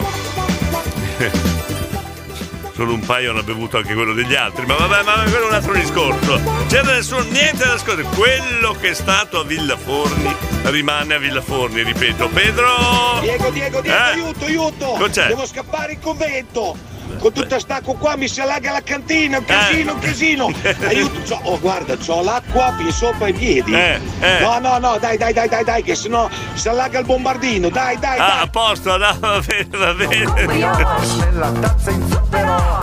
[2.75, 5.55] Solo un paio hanno bevuto anche quello degli altri, ma vabbè, ma quello è un
[5.55, 6.41] altro discorso.
[6.69, 8.09] C'era nessuno, niente da nascondere.
[8.17, 12.29] Quello che è stato a Villa Forni rimane a Villa Forni, ripeto.
[12.31, 13.21] Pedro!
[13.21, 14.01] Diego, Diego, Diego, Eh?
[14.01, 14.87] aiuto, aiuto!
[14.99, 15.29] Cos'è?
[15.29, 16.77] Devo scappare in convento!
[17.19, 20.53] Con tutta st'acqua qua mi si allaga la cantina, un casino, un casino!
[20.87, 23.73] Aiuto, c'ho- oh guarda, c'ho l'acqua fin sopra i piedi!
[23.75, 24.41] Eh, eh.
[24.41, 27.99] No, no, no, dai, dai, dai, dai, dai, che sennò si allaga il bombardino, dai,
[27.99, 28.39] dai, Ah, dai!
[28.43, 30.25] a posto, no, va bene, va bene.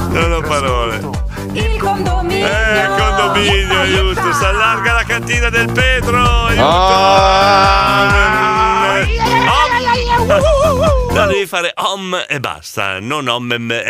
[0.09, 0.99] Non ho parole.
[1.53, 2.47] Il condominio.
[2.47, 4.33] Eh, condominio, aiuto.
[4.33, 6.17] Si allarga la cantina del Pedro.
[6.45, 6.65] Aiuto.
[6.65, 8.60] Om.
[10.25, 13.83] No, devi fare om e basta, non om e me,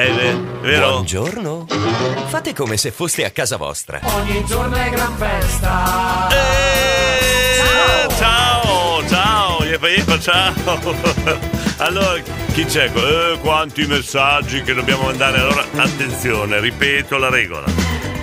[0.61, 0.91] vero?
[0.91, 1.65] Buongiorno.
[2.27, 3.99] Fate come se foste a casa vostra.
[4.01, 6.29] Ogni giorno è gran festa.
[6.29, 11.49] Eh, ciao, ciao, Yepa Yepa, ciao.
[11.77, 12.21] Allora,
[12.53, 12.91] chi c'è?
[12.93, 15.39] Eh, quanti messaggi che dobbiamo mandare.
[15.39, 17.65] Allora, attenzione, ripeto la regola.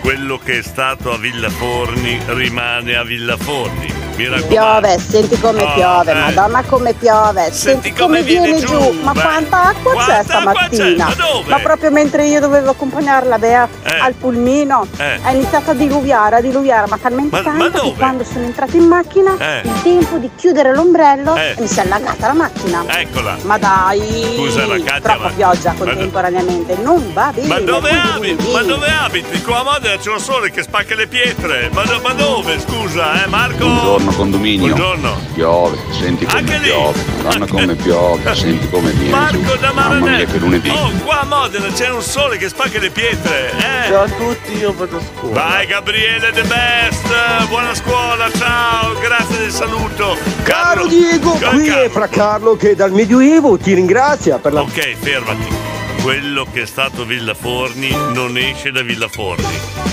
[0.01, 3.98] Quello che è stato a Villa Forni rimane a Villa Forni.
[4.19, 4.47] Mi raccomando.
[4.49, 6.15] Piove, senti come Ah, piove, eh.
[6.15, 9.21] madonna come piove, senti, come, viene giù, ma beh.
[9.21, 11.07] quanta acqua Quanta c'è acqua stamattina?
[11.07, 11.15] c'è?
[11.21, 11.51] Ma dove?
[11.51, 13.99] Ma proprio mentre io dovevo accompagnare la Bea Eh.
[14.01, 15.23] al pulmino, Eh.
[15.23, 18.77] è iniziato a diluviare, a diluviare, ma talmente Ma- tanto ma che quando sono entrata
[18.77, 19.61] in macchina, Eh.
[19.63, 21.55] il tempo di chiudere l'ombrello Eh.
[21.59, 22.85] mi si è allagata la macchina.
[22.89, 23.37] Eccola.
[23.43, 27.47] Ma dai, Scusa, la Katia, troppa ma- pioggia ma- contemporaneamente, non va bene.
[27.47, 28.51] Ma dove abiti?
[28.51, 29.43] Ma dove abiti?
[29.43, 31.71] Qua a Modena c'è un sole che spacca le pietre.
[31.73, 32.59] Ma, ma dove?
[32.59, 33.65] Scusa, eh, Marco?
[33.65, 34.67] Buongiorno condominio.
[34.75, 35.21] Buongiorno.
[35.35, 36.69] Piove, senti come Anche lì.
[36.69, 37.05] piove.
[37.23, 39.57] Madonna come piove, senti come viene Marco giù.
[39.59, 40.31] da Mamma mia Maranello.
[40.33, 40.69] che lunedì.
[40.71, 43.51] Oh, qua a Modena c'è un sole che spacca le pietre.
[43.59, 43.89] Eh.
[43.89, 45.35] Ciao a tutti, io vado a scuola.
[45.35, 50.17] Vai Gabriele The Best, buona scuola, ciao, grazie del saluto.
[50.43, 51.83] Caro Diego, Caro qui Carlo.
[51.85, 54.61] è Fra Carlo che dal Medioevo ti ringrazia per la...
[54.63, 55.67] Ok, fermati.
[56.03, 59.45] Quello che è stato Villa Forni non esce da Villa Forni.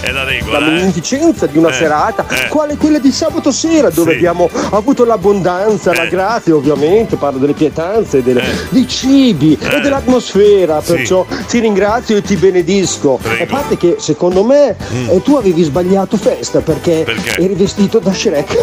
[0.02, 0.92] È la la regola, eh?
[1.50, 2.48] di una Eh, serata, eh.
[2.48, 4.18] quale quella di sabato sera, dove Sì.
[4.18, 6.10] abbiamo avuto l'abbondanza, la Eh.
[6.10, 8.56] grazia ovviamente, parlo delle pietanze, delle- Eh.
[8.70, 9.76] dei cibi Eh.
[9.78, 10.94] e dell'atmosfera, Sì.
[10.94, 13.20] perciò ti ringrazio e ti benedisco.
[13.22, 13.44] Prego.
[13.44, 15.10] A parte che secondo me Mm.
[15.10, 17.42] eh, tu avevi sbagliato festa perché, Perché?
[17.42, 18.56] eri vestito da Shrek.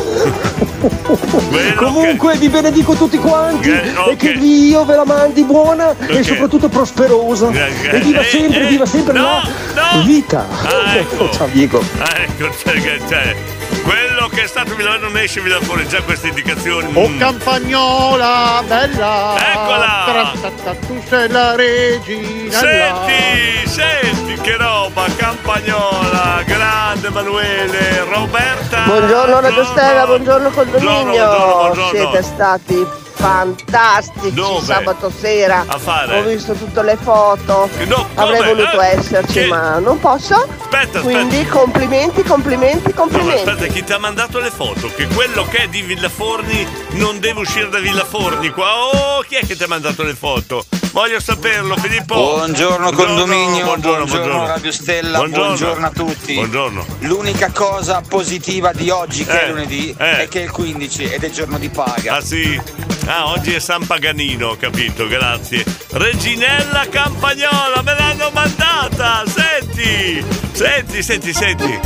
[1.76, 4.10] Comunque vi benedico tutti quanti Eh, ok.
[4.12, 7.50] e che Dio ve la mandi buona e soprattutto prosperosa.
[7.50, 9.40] Eh, E viva eh, sempre, eh, viva sempre no,
[9.74, 10.46] la vita.
[10.64, 11.21] Ah, ecco.
[11.30, 11.82] Ciao Diego.
[11.98, 13.36] Ah, ecco, cioè, cioè,
[13.82, 16.90] quello che è stato Milano non esce Villa fuori, già queste indicazioni.
[16.94, 17.18] Oh mm.
[17.18, 20.02] campagnola bella Eccola!
[20.06, 28.82] Tra-ta-ta, Tu sei la regina Senti, senti che roba, Campagnola, grande Emanuele, Roberta.
[28.84, 30.92] Buongiorno Radio Stella, buongiorno condominio.
[31.02, 31.90] buongiorno, buongiorno.
[31.90, 32.86] Siete stati
[33.22, 34.64] fantastici Dove?
[34.64, 35.64] sabato sera.
[35.66, 36.18] A fare?
[36.18, 37.68] Ho visto tutte le foto.
[37.86, 40.34] No, Avrei voluto Eh, esserci, che- ma non posso.
[40.60, 43.48] Aspetta, Quindi complimenti, complimenti, No, complimenti.
[43.48, 44.90] aspetta, chi ti ha mandato le foto?
[44.94, 48.66] Che quello che è di Villaforni non deve uscire da Villaforni qua.
[48.86, 50.64] Oh, chi è che ti ha mandato le foto?
[50.92, 52.14] Voglio saperlo, Filippo.
[52.14, 54.46] Buongiorno condominio, buongiorno, buongiorno, buongiorno.
[54.46, 55.46] Radio Stella, Buongiorno.
[55.46, 55.86] buongiorno.
[55.86, 56.34] a tutti.
[56.34, 56.86] Buongiorno.
[57.00, 60.18] L'unica cosa positiva di oggi che Eh, è lunedì eh.
[60.24, 62.16] è che è il 15 ed è giorno di paga.
[62.16, 62.60] Ah sì?
[63.06, 65.64] Ah, oggi è San Paganino, ho capito, grazie.
[65.92, 69.22] Reginella Campagnola, me l'hanno mandata!
[69.26, 70.22] Senti!
[70.52, 71.80] Senti, senti, senti!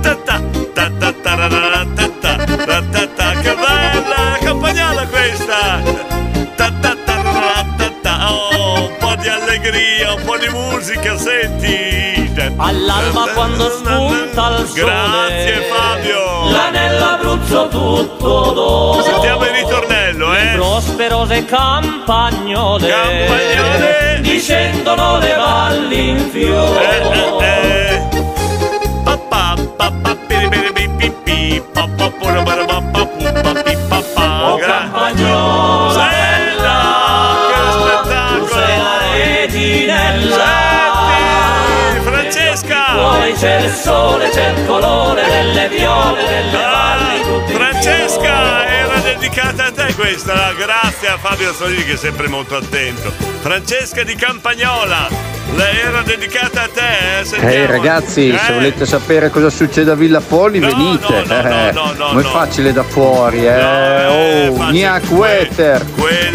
[0.00, 0.42] Ta ta,
[0.74, 4.38] ta ta ta ra ta ta, ra ta ta, che bella!
[4.40, 6.11] Campagnola questa!
[8.30, 12.22] Oh, un po' di allegria, un po' di musica, senti!
[12.56, 16.50] All'alba quando spunta il sole Grazie Fabio!
[16.50, 20.52] Là nell'Abruzzo tutto d'oro Sentiamo il ritornello, eh!
[20.54, 27.81] Prosperose campagnole Campagnole Discendono le valli in fiore Eh, Pa,
[49.32, 53.10] dedicata a te questa, grazie a Fabio Solini che è sempre molto attento.
[53.40, 55.08] Francesca di Campagnola,
[55.56, 57.24] lei era dedicata a te, eh?
[57.24, 57.54] Sentiamo.
[57.54, 61.24] Ehi ragazzi, Eh, se volete sapere cosa succede a Villa Foli, venite.
[61.26, 62.28] no, no, Eh, no, no, non è no.
[62.28, 63.64] facile da fuori, eh.
[64.48, 64.70] oh, facile.
[64.72, 65.86] Niak Wetter.
[65.96, 66.31] Quello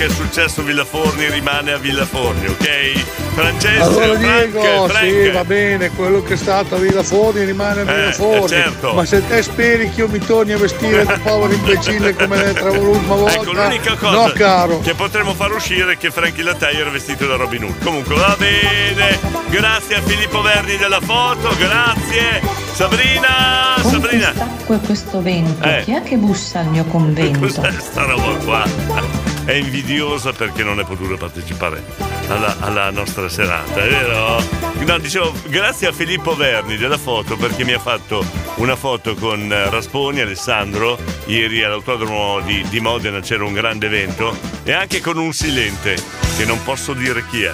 [0.00, 3.04] che è successo a Villaforni rimane a Villaforni, ok?
[3.34, 5.04] Francesca, Allora Frank, Diego, Frank.
[5.04, 8.44] sì, va bene, quello che è stato a Villaforni rimane a Eh, Villaforni.
[8.44, 8.94] eh, certo.
[8.94, 13.14] Ma se te speri che io mi torni a vestire da povero imbecille come l'ultima
[13.14, 14.80] volta, Ecco, l'unica cosa no caro.
[14.80, 17.84] che potremmo far uscire è che Frankie Lattei era vestito da Robin Hood.
[17.84, 19.18] Comunque va bene.
[19.50, 22.40] Grazie a Filippo Verdi della foto, grazie.
[22.72, 24.28] Sabrina, Sabrina.
[24.34, 25.82] Acqua e questo vento, Eh.
[25.84, 27.40] chi è che bussa al mio convento?
[27.44, 29.29] Cos'è sta roba qua?
[29.44, 31.82] È invidiosa perché non è potuta partecipare
[32.28, 34.42] alla, alla nostra serata, è vero?
[34.84, 38.24] No, dicevo, grazie a Filippo Verni della foto perché mi ha fatto
[38.56, 44.36] una foto con eh, Rasponi, Alessandro, ieri all'autodromo di, di Modena c'era un grande evento
[44.62, 45.96] e anche con un silente,
[46.36, 47.52] che non posso dire chi è.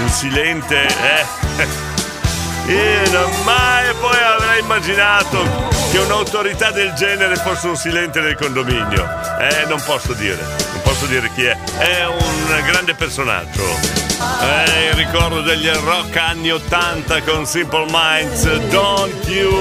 [0.00, 1.86] Un silente, eh.
[2.68, 5.42] Io non mai poi avrei immaginato
[5.90, 9.08] che un'autorità del genere fosse un silente del condominio.
[9.40, 11.56] Eh, non posso dire, non posso dire chi è.
[11.78, 14.07] È un grande personaggio.
[14.20, 19.52] Eh, il ricordo degli rock anni 80 con Simple Minds, Don't You.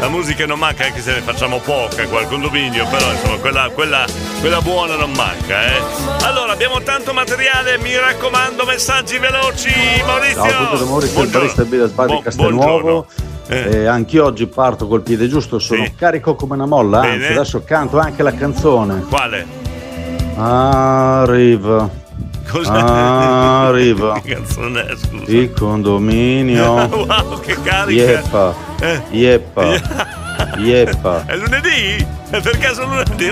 [0.00, 3.70] La musica non manca anche se ne facciamo poca qua al condominio, però insomma quella,
[3.74, 4.04] quella,
[4.40, 5.80] quella buona non manca, eh.
[6.24, 9.70] Allora, abbiamo tanto materiale, mi raccomando, messaggi veloci,
[10.06, 10.48] Maurizio.
[10.48, 11.38] Ciao, d'amore, sono il Buongiorno.
[11.38, 12.80] barista Bida Sbadi Bu- Castelnuovo.
[12.80, 13.06] buongiorno.
[13.48, 17.34] Eh, anch'io oggi parto col piede giusto, sono carico come una molla, anzi Bene.
[17.34, 19.04] adesso canto anche la canzone.
[19.08, 19.46] Quale?
[20.36, 22.06] Arriva.
[22.68, 24.20] Arriva.
[24.20, 25.24] Che canzone è, scusa?
[25.30, 26.86] Il condominio.
[26.88, 28.02] wow, che carica.
[28.02, 28.54] Yeppa.
[28.80, 29.02] Eh.
[29.10, 29.80] Yeppa.
[30.58, 31.24] Yeppa.
[31.26, 32.06] È lunedì?
[32.30, 33.30] È per caso lunedì?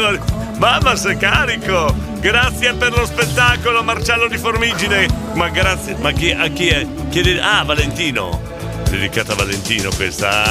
[0.58, 1.94] Mamma sei carico!
[2.18, 5.06] Grazie per lo spettacolo, Marcello di Formigine!
[5.34, 6.86] Ma grazie, ma chi, a chi è?
[7.10, 8.40] Chi è de- ah, Valentino!
[8.88, 10.44] Dedicata a Valentino questa.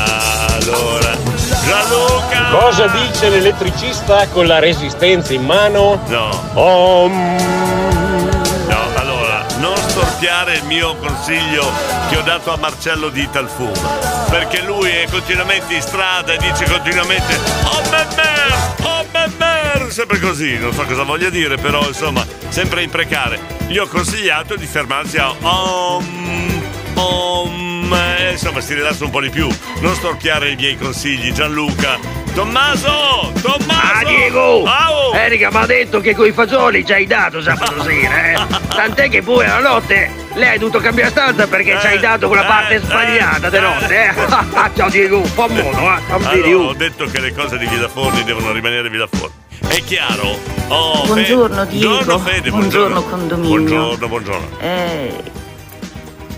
[0.48, 1.18] Allora.
[1.66, 2.50] Gianluca!
[2.52, 6.00] Cosa dice l'elettricista con la resistenza in mano?
[6.08, 6.52] No.
[6.54, 8.35] Om.
[10.06, 11.68] Storpiare il mio consiglio
[12.10, 13.72] che ho dato a Marcello di Italfum.
[14.30, 18.76] Perché lui è continuamente in strada e dice continuamente Oh memmer!
[18.84, 19.92] Oh memmer!
[19.92, 23.40] Sempre così, non so cosa voglia dire, però insomma, sempre imprecare.
[23.68, 26.64] Gli ho consigliato di fermarsi a Om.
[26.94, 27.94] Om.
[28.20, 29.50] eh, insomma, si rilassa un po' di più.
[29.80, 31.98] Non storpiare i miei consigli, Gianluca.
[32.36, 33.32] Tommaso!
[33.42, 33.82] Tommaso!
[33.82, 34.66] Ah Diego!
[34.66, 35.14] Au!
[35.14, 38.55] Erika mi ha detto che coi fagioli ci hai dato sabato sera, eh?
[38.76, 42.44] Tant'è che poi alla notte lei hai dovuto cambiare stanza perché ci hai dato quella
[42.44, 44.14] parte sbagliata di notte, eh?
[44.76, 46.02] Ciao Diego, un po' mono, eh?
[46.10, 49.34] Allora, ho detto che le cose di Villaforni devono rimanere Villaforni.
[49.68, 50.38] È chiaro?
[50.68, 51.88] Oh, Buongiorno, Diego.
[51.88, 53.04] Buongiorno Fede, Buongiorno, buongiorno.
[53.04, 53.50] condominio.
[53.58, 54.48] Buongiorno, buongiorno.
[54.60, 55.24] Eh,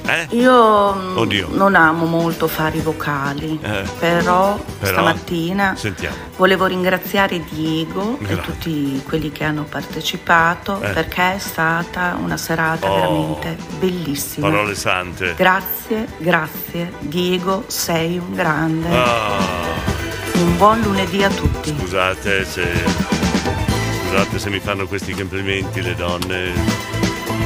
[0.07, 0.27] Eh?
[0.31, 1.49] io Oddio.
[1.51, 3.83] non amo molto fare i vocali, Eh.
[3.99, 4.91] però, Però?
[4.91, 6.15] stamattina Sentiamo.
[6.37, 8.41] volevo ringraziare Diego e Grazie.
[8.41, 10.89] tutti quelli che hanno partecipato Eh.
[10.91, 12.95] perché è stata una serata Oh.
[12.95, 14.47] veramente bellissima.
[14.49, 15.33] Parole sante.
[15.35, 16.93] Grazie, grazie.
[16.99, 18.87] Diego, sei un grande.
[18.89, 19.65] Ah,
[20.35, 21.75] Un buon lunedì a tutti.
[21.77, 22.65] scusate se.
[24.09, 26.96] Scusate se mi fanno questi complimenti le donne.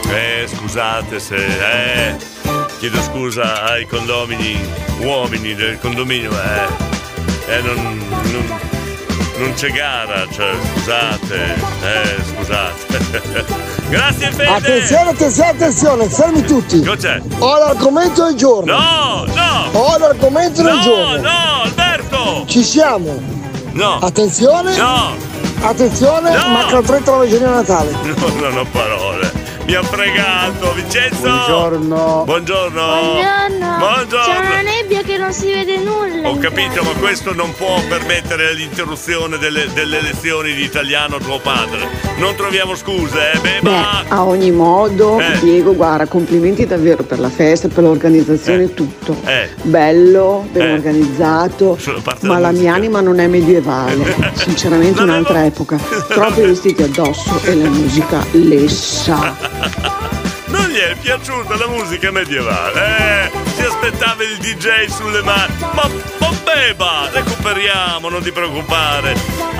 [0.10, 1.36] Eh, scusate se.
[1.36, 2.16] Eh.
[2.80, 4.60] Chiedo scusa ai condomini,
[5.02, 7.54] uomini del condominio, eh.
[7.54, 7.76] Eh, non.
[8.32, 8.60] non,
[9.38, 11.54] non c'è gara, cioè, scusate.
[11.82, 13.60] Eh, scusate.
[13.90, 14.46] Grazie Fede!
[14.48, 16.82] Attenzione, attenzione, attenzione, fermi tutti.
[16.84, 17.22] Cos'è?
[17.40, 18.78] Ho l'argomento del giorno.
[18.78, 19.70] No, no!
[19.80, 21.22] Ho l'argomento del No, giorno.
[21.22, 22.44] no, Alberto!
[22.48, 23.20] Ci siamo.
[23.74, 24.00] No!
[24.00, 24.76] Attenzione.
[24.78, 25.30] No!
[25.64, 26.48] Attenzione, No.
[26.48, 27.92] mancano 39 giorni a Natale.
[28.04, 29.41] No, non ho parole.
[29.72, 31.22] Mi ha fregato, Vincenzo!
[31.22, 32.24] Buongiorno.
[32.26, 32.86] Buongiorno!
[32.88, 33.78] Buongiorno.
[33.78, 34.26] Buongiorno.
[34.26, 36.28] C'è una nebbia che non si vede nulla.
[36.28, 36.92] Ho capito, casa.
[36.92, 41.88] ma questo non può permettere l'interruzione delle, delle lezioni di italiano a tuo padre.
[42.18, 43.40] Non troviamo scuse, eh?
[43.40, 44.04] Beh, Beh, ma.
[44.10, 45.40] a ogni modo, Eh.
[45.40, 49.16] Diego, guarda, complimenti davvero per la festa, per l'organizzazione e tutto.
[49.24, 49.52] Eh.
[49.62, 50.74] Bello, ben Eh.
[50.74, 51.78] organizzato,
[52.24, 55.78] ma la la mia anima non è medievale, sinceramente un'altra epoca.
[56.10, 59.60] Troppi vestiti addosso e la musica lessa.
[60.48, 63.32] Non gli è piaciuta la musica medievale, eh?
[63.56, 65.54] Si aspettava il DJ sulle mani.
[65.74, 65.90] Ma,
[66.20, 69.16] ma beba, recuperiamo, non ti preoccupare.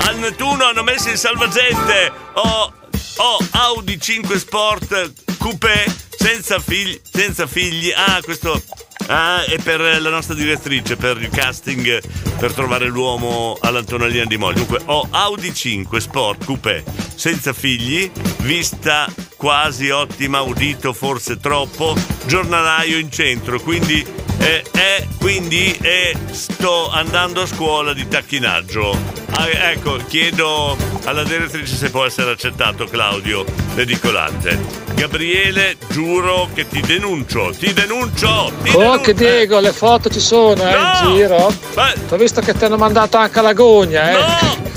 [0.06, 2.12] Al Nettuno hanno messo in salvagente.
[2.34, 2.72] Oh,
[3.16, 5.84] oh, Audi 5 Sport Coupé
[6.16, 7.00] senza figli.
[7.10, 7.92] Senza figli.
[7.94, 8.60] Ah, questo.
[9.06, 12.00] Ah, è per la nostra direttrice, per il casting,
[12.38, 14.58] per trovare l'uomo all'Antonellina di Moglie.
[14.58, 16.84] Dunque, ho Audi 5 Sport Coupé
[17.14, 21.96] senza figli, vista quasi ottima, udito forse troppo,
[22.26, 24.04] giornalaio in centro, quindi,
[24.38, 29.20] eh, eh, quindi eh, sto andando a scuola di tacchinaggio.
[29.34, 34.58] Ah, ecco, chiedo alla direttrice se può essere accettato Claudio l'edicolante.
[34.94, 39.00] Gabriele, giuro che ti denuncio, ti denuncio, ti Oh, denuncio.
[39.00, 41.08] che Diego, le foto ci sono, eh, No!
[41.08, 41.54] in giro.
[41.74, 41.94] Beh.
[42.10, 44.70] Ho visto che ti hanno mandato anche alla gogna, eh.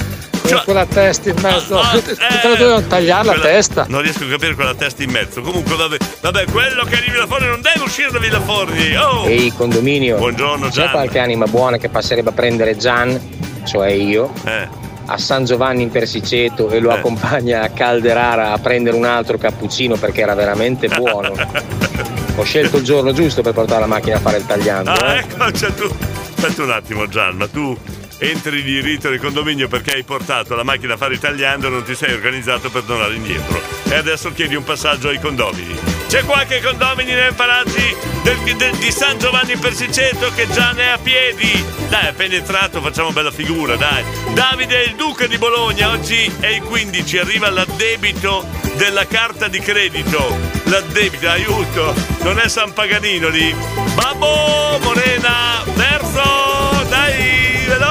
[0.53, 1.79] Con quella testa in mezzo.
[1.79, 2.15] Ah, te
[2.47, 3.85] la dovevano tagliare la Quella- testa.
[3.87, 5.41] Non riesco a capire quella testa in mezzo.
[5.41, 8.95] Comunque, vabbè, vabbè quello che è di Villaforni non deve uscire da Villaforni.
[8.95, 9.25] Oh!
[9.27, 10.91] Ehi condominio, Buongiorno c'è Gian.
[10.91, 13.19] qualche anima buona che passerebbe a prendere Gian,
[13.65, 14.67] cioè io, Eh.
[15.07, 19.95] a San Giovanni in Persiceto e lo accompagna a Calderara a prendere un altro cappuccino
[19.97, 21.33] perché era veramente buono.
[22.37, 24.91] Ho scelto il giorno giusto per portare la macchina a fare il tagliando.
[24.91, 25.19] Ah, eh.
[25.19, 25.89] ecco, cioè tu.
[26.35, 27.75] Aspetta un attimo, Gian, ma tu
[28.17, 31.83] entri di rito nel condominio perché hai portato la macchina a fare tagliando e non
[31.83, 33.61] ti sei organizzato per tornare indietro.
[33.89, 35.77] E adesso chiedi un passaggio ai condomini.
[36.07, 40.97] C'è qualche condomini nei paraggi del- del- di San Giovanni Persiceto che Gian è a
[40.97, 41.63] piedi?
[41.89, 44.03] Dai, appena entrato facciamo bella figura, dai.
[44.33, 49.59] Davide è il duca di Bologna, oggi è il 15, arriva l'addebito della carta di
[49.59, 50.37] credito.
[50.65, 51.93] L'addebito, aiuto,
[52.23, 53.53] non è San Paganino lì.
[53.93, 57.44] Babbo, Morena, verso, dai.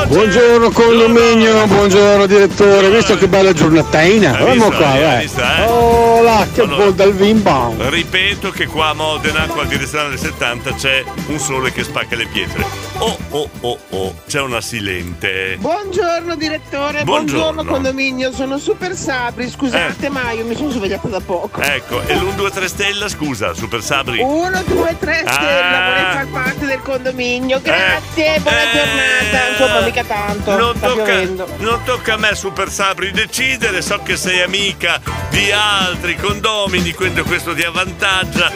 [0.06, 4.32] Buongiorno condominio, buongiorno direttore, visto che bella giornatina?
[4.52, 5.24] Visto, qua, vai.
[5.24, 5.62] eh?
[5.66, 6.13] Oh
[6.52, 6.90] che Allora.
[6.90, 7.88] bel dal bon.
[7.90, 12.16] Ripeto che qua a Modena, qua a direzione del 70, c'è un sole che spacca
[12.16, 12.64] le pietre.
[12.98, 15.56] Oh, oh, oh, oh, c'è una silente.
[15.58, 17.42] Buongiorno direttore, Buongiorno.
[17.52, 21.60] buongiorno, condominio, sono super Sabri, scusate ma io mi sono svegliata da poco.
[21.60, 24.20] Ecco, e l'1, 2, 3 stella, scusa, Super Sabri.
[24.20, 25.32] 1, 2, 3 Ah.
[25.32, 30.86] stella, vorrei far parte del condominio, grazie, buona eh, giornata, insomma mica tanto, Non sta
[30.88, 31.22] tocca,
[31.58, 33.82] non tocca a me, Super Sabri, decidere.
[33.82, 38.50] So che sei amica di altri condomini, quindi questo ti avvantaggia.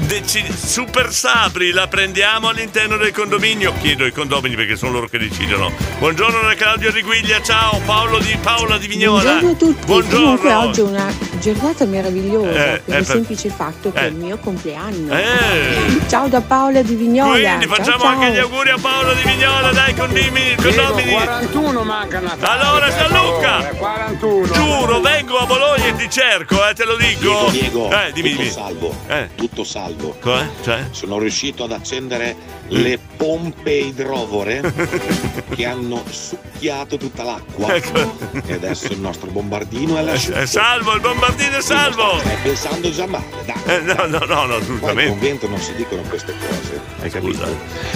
[0.00, 3.72] Deci- Super Sabri la prendiamo all'interno del condominio.
[3.80, 5.72] Chiedo ai condomini perché sono loro che decidono.
[5.98, 9.22] Buongiorno da Claudio Riguglia, ciao Paolo di Paola di Vignola.
[9.22, 9.86] Buongiorno a tutti.
[9.86, 10.18] Buongiorno.
[10.18, 14.02] Comunque oggi una giornata meravigliosa Eh, per eh, il semplice fatto che eh.
[14.02, 15.12] è il mio compleanno.
[15.16, 16.00] Eh.
[16.08, 17.32] Ciao da Paola di Vignola.
[17.56, 18.08] Quindi ciao, facciamo ciao.
[18.08, 21.10] anche gli auguri a Paolo di Vignola, dai condomini, condomini.
[21.12, 22.60] 41 manca Natale.
[22.62, 23.64] Allora, San Luca!
[23.76, 24.52] 41.
[24.52, 27.48] Giuro, vengo a Bologna e ti cerco, eh, te lo dico.
[27.50, 28.52] Diego, Diego, eh, dimmi, tutto dimmi.
[28.52, 29.28] salvo, Eh.
[29.34, 30.16] tutto salvo.
[30.22, 30.46] Cioè?
[30.62, 30.84] Cioè?
[30.90, 32.36] Sono riuscito ad accendere
[32.68, 34.60] le pompe idrovore
[35.54, 40.32] che hanno succhiato tutta l'acqua e adesso il nostro bombardino è lassù.
[40.32, 42.18] È salvo, il bombardino è salvo!
[42.18, 43.76] Stai pensando già male, dai.
[43.76, 45.10] Eh, no, no, no, no, assolutamente.
[45.10, 47.46] convento non si dicono queste cose, hai capito?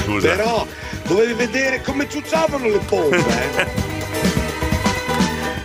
[0.05, 0.35] Scusa.
[0.35, 0.66] Però
[1.05, 3.90] dovevi vedere come ciucciavano le pompe, eh?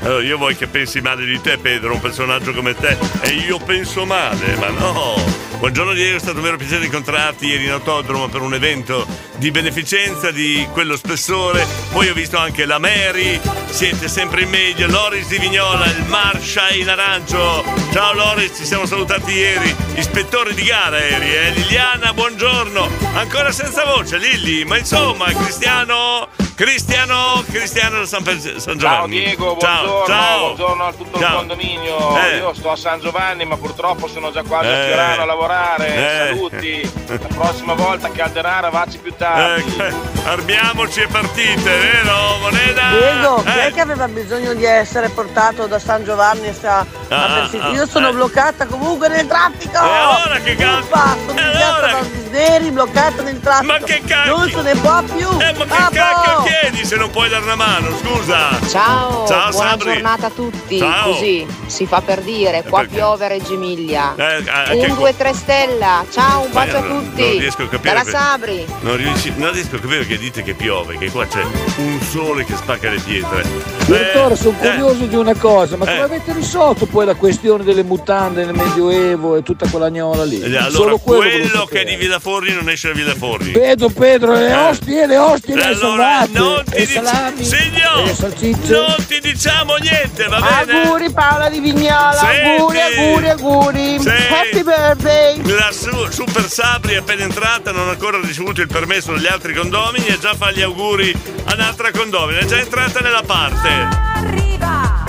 [0.08, 3.58] Allora, io vuoi che pensi male di te, Pedro, un personaggio come te, e io
[3.58, 5.37] penso male, ma no.
[5.60, 9.08] Buongiorno Diego, è stato un vero piacere incontrarti ieri in autodromo per un evento
[9.38, 11.66] di beneficenza di quello spessore.
[11.92, 13.40] Poi ho visto anche la Mary,
[13.70, 17.66] siete sempre in media, Loris di Vignola, il Marsha in arancio.
[17.92, 19.76] Ciao Loris, ci siamo salutati ieri.
[19.96, 21.50] Ispettore di gara eri, eh?
[21.50, 22.88] Liliana, buongiorno.
[23.16, 26.47] Ancora senza voce, Lilli, ma insomma, Cristiano.
[26.68, 28.82] Cristiano, Cristiano da San, Pe- San Giovanni.
[28.82, 30.40] Ciao Diego, Ciao, buongiorno, ciao.
[30.40, 31.30] buongiorno a tutto Ciao.
[31.30, 32.18] il condominio.
[32.20, 32.38] Eh.
[32.38, 34.72] Io sto a San Giovanni, ma purtroppo sono già quasi Eh.
[34.74, 35.96] a Fiorano a lavorare.
[35.96, 36.26] Eh.
[36.30, 36.92] Saluti.
[37.06, 39.76] La prossima volta che Alderara vacci più tardi.
[39.78, 39.94] Eh,
[40.26, 42.38] armiamoci e partite, vero?
[42.42, 42.90] Moneta?
[42.90, 43.68] Diego, chi Eh.
[43.68, 47.66] è che aveva bisogno di essere portato da San Giovanni a, a Ah, Persino?
[47.66, 48.14] ah, Io sono eh.
[48.14, 49.76] bloccata comunque nel traffico!
[49.76, 50.88] E allora che cazzo?
[51.28, 53.72] Sono bloccata da desideri, bloccata nel traffico!
[53.74, 54.38] Ma che cacchio?
[54.38, 55.30] Non se ne può più!
[55.40, 56.46] Eh, ma che Capo!
[56.62, 57.90] Chiedi se non puoi dare una mano?
[57.98, 58.50] Scusa.
[58.70, 59.94] Ciao, Ciao, buona Sabri.
[59.94, 60.78] giornata a tutti.
[60.78, 61.12] Ciao.
[61.12, 62.96] Così si fa per dire, qua Perché?
[62.96, 64.14] piove a Reggio Emilia.
[64.16, 66.06] Eh, anche un qua- 2-3 stella.
[66.12, 67.22] Ciao, un bacio a non- tutti.
[67.22, 68.66] non riesco a capire Dalla Sabri.
[68.82, 71.44] Non, riesci- non riesco a capire che dite che piove, che qua c'è
[71.78, 73.44] un sole che spacca le pietre.
[73.86, 76.02] Direttore, Eh, sono eh, curioso di una cosa, ma come Eh.
[76.02, 80.42] avete risolto poi la questione delle mutande nel Medioevo e tutta quella gnola lì?
[80.42, 83.52] eh, allora, Solo quello, quello, che è di Villa Forni non esce da Villa Forni.
[83.52, 84.54] Pedro, Pedro, le Eh.
[84.56, 88.72] ostie, le ostie, le Allora, salvate, non ti dic- salami, Signor, e salsicce.
[88.72, 90.82] non ti diciamo niente, va bene?
[90.84, 92.48] Auguri Paola di Vignola, Senti.
[92.60, 94.00] auguri, auguri, auguri!
[94.00, 94.10] Sì.
[94.10, 95.42] Happy birthday!
[95.56, 99.54] La su- Super Sabri è appena entrata, non ha ancora ricevuto il permesso degli altri
[99.54, 101.14] condomini e già fa gli auguri
[101.46, 102.40] a un'altra condomina.
[102.40, 103.70] È già entrata nella parte.
[104.16, 105.04] Arriva,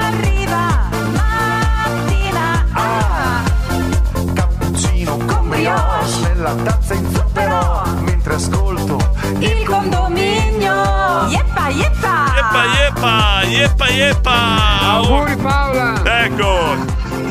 [0.00, 2.66] arriva, mattina.
[2.72, 3.42] Ah,
[4.34, 9.07] cappuccino con brioche nella tazza in zucchero mentre ascolto
[9.40, 11.26] il condominio.
[11.28, 12.32] Yeppa, yeppa.
[12.36, 14.36] Yeppa yeppa, yeppa yeppa.
[14.82, 16.02] Auguri Paola.
[16.04, 16.76] Ecco.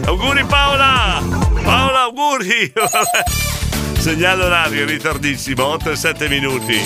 [0.06, 1.22] Auguri Paola.
[1.64, 2.72] Paola, auguri.
[4.00, 6.80] Segnale orario in ritardissimo, 8 e 7 minuti.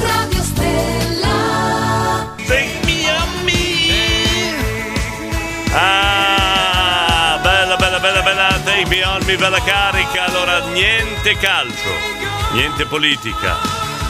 [0.00, 2.34] Radio Stella.
[2.46, 3.92] Take me on me.
[5.72, 10.24] Ah, bella, bella, bella, bella, take me on me, bella carica.
[10.24, 11.90] Allora, niente calcio,
[12.52, 13.56] niente politica,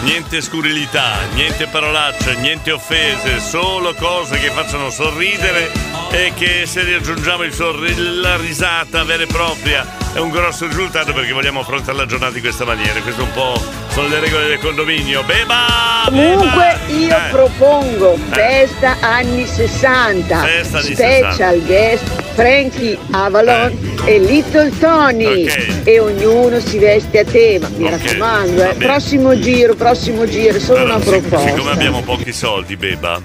[0.05, 5.73] niente scurrilità, niente parolacce, niente offese, solo cose che facciano sorridere
[6.11, 11.33] e che se riaggiungiamo sorri- la risata vera e propria è un grosso risultato perché
[11.33, 13.01] vogliamo affrontare la giornata di questa maniera.
[13.01, 15.23] Questo un po' sono le regole del condominio.
[15.23, 16.03] Beba!
[16.07, 16.99] Comunque beba!
[16.99, 17.31] io Eh.
[17.31, 21.53] propongo festa anni 60, Festa special 60.
[21.67, 22.05] guest
[22.35, 25.81] Frankie Avalon e Little Tony Ok.
[25.85, 28.75] e ognuno si veste a tema, mi Ok, raccomando, eh.
[28.75, 31.49] prossimo giro, prossimo giro, solo Allora, una sic- proposta.
[31.49, 33.21] siccome abbiamo pochi soldi, Beba,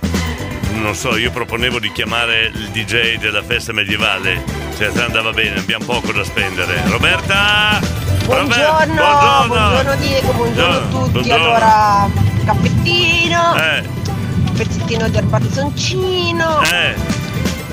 [0.79, 4.43] non so, io proponevo di chiamare il DJ della festa medievale.
[4.75, 6.81] Se te andava bene, abbiamo poco da spendere.
[6.87, 7.79] Roberta!
[8.25, 11.11] Buongiorno, Roberta, buongiorno, Diego, buongiorno a tutti.
[11.11, 11.43] buongiorno.
[11.45, 12.09] Allora,
[12.45, 13.83] caffettino, Eh,
[14.55, 16.95] pezzettino di erbazzoncino, eh,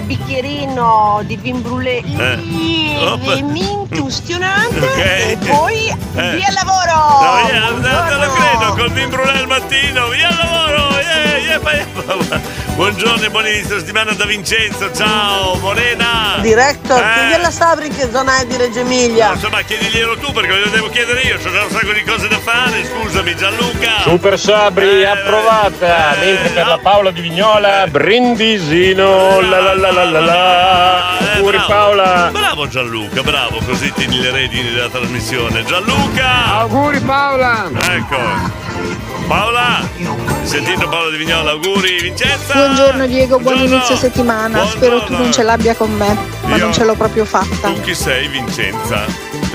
[0.04, 2.96] bicchierino di vin brûlé Eh.
[3.04, 3.34] Oppa.
[3.34, 4.98] lievemente ustionante Ok.
[4.98, 6.36] e poi Eh.
[6.36, 7.22] via al lavoro!
[7.22, 8.34] no, via, non te lo Buongiorno.
[8.34, 11.00] credo, col vin brûlé al mattino, via al lavoro!
[11.00, 12.65] Yeah, yeah, yeah.
[12.76, 16.36] Buongiorno e buon inizio settimana da Vincenzo, ciao, Morena!
[16.42, 17.12] Director, Eh.
[17.14, 19.32] chiedi alla Sabri che zona è di Reggio Emilia.
[19.32, 22.38] Insomma, chiediglielo tu perché lo devo chiedere io, c'ho già un sacco di cose da
[22.38, 24.02] fare, scusami Gianluca!
[24.02, 26.70] Super Sabri Eh, approvata, eh, mentre per no.
[26.70, 31.18] la Paola di Vignola brindisino, la la la la la la.
[31.18, 31.72] Eh, Auguri bravo.
[31.72, 32.28] Paola.
[32.30, 35.64] Bravo Gianluca, bravo, così tieni le redini della trasmissione.
[35.64, 36.44] Gianluca!
[36.58, 37.70] Auguri Paola.
[37.90, 38.64] Ecco.
[39.26, 39.88] Paola!
[40.42, 42.54] Sentito Paola di Vignola, auguri Vincenza!
[42.54, 43.74] Buongiorno Diego, buon Buongiorno.
[43.74, 44.66] inizio settimana.
[44.66, 47.68] Spero tu non ce l'abbia con me, ma Io- non ce l'ho proprio fatta.
[47.72, 49.04] Tu chi sei Vincenza?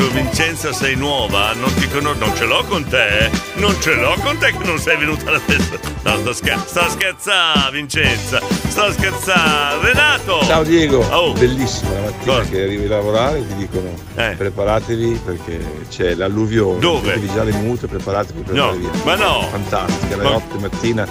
[0.02, 4.15] Tu Vincenza sei nuova, non ti conosco, non ce l'ho con te, non ce l'ho
[4.23, 5.78] con te che non sei venuta alla festa.
[6.02, 9.86] No, sto scherzando, sto scherzando Vincenza, sto scherzando.
[9.86, 10.44] Renato!
[10.45, 11.34] Ciao Diego, Oh.
[11.34, 15.60] bellissimo la mattina che arrivi a lavorare ti dicono preparatevi perché
[15.90, 16.78] c'è l'alluvione.
[16.78, 16.80] Eh.
[16.80, 17.07] Dove?
[17.10, 19.03] Mettetevi già le mute, preparatevi per No, andare via.
[19.03, 19.48] ma no.
[19.52, 21.07] Fantastica, alle Ma- 8 di mattina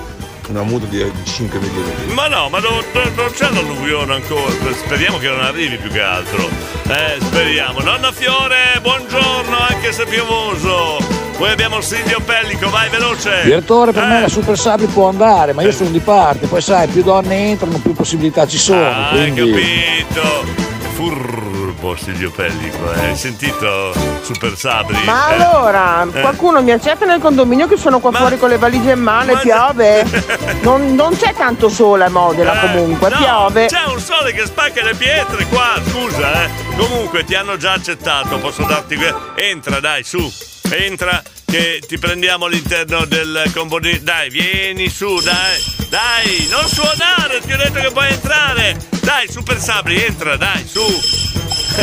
[0.50, 1.92] una muta di 5 milioni.
[2.12, 2.82] Ma no, ma non,
[3.14, 4.52] non- c'è l'alluvione ancora.
[4.84, 6.48] Speriamo che non arrivi più che altro.
[6.88, 7.80] Eh, speriamo.
[7.80, 10.98] Nonna Fiore, buongiorno, anche se piovoso.
[11.36, 13.42] Poi abbiamo Silvio Pellico, vai veloce.
[13.44, 14.06] Direttore, per Eh.
[14.08, 17.48] me la Super Sabri può andare, ma io sono di parte, poi sai, più donne
[17.50, 18.84] entrano, più possibilità ci sono.
[18.84, 19.50] Ah, hai quindi...
[19.50, 21.58] capito.
[21.70, 23.06] Furbo Silvio Pellico, eh.
[23.06, 23.92] hai sentito
[24.22, 24.96] Super Sabri?
[25.04, 25.34] Ma Eh?
[25.34, 26.20] allora, Eh.
[26.20, 29.38] qualcuno mi accetta nel condominio che sono qua fuori con le valigie in mano e
[29.38, 30.04] piove?
[30.62, 33.66] Non, non c'è tanto sole a Modena comunque, Eh, no, piove.
[33.66, 36.50] C'è un sole che spacca le pietre qua, scusa, eh.
[36.76, 38.98] Comunque ti hanno già accettato, posso darti.
[39.36, 40.30] Entra, dai, su.
[40.70, 43.98] Entra che ti prendiamo all'interno del combonino.
[44.02, 45.62] Dai, vieni su, dai.
[45.88, 48.76] Dai, non suonare, ti ho detto che puoi entrare.
[49.00, 51.29] Dai, Super Sabri, entra, dai, su.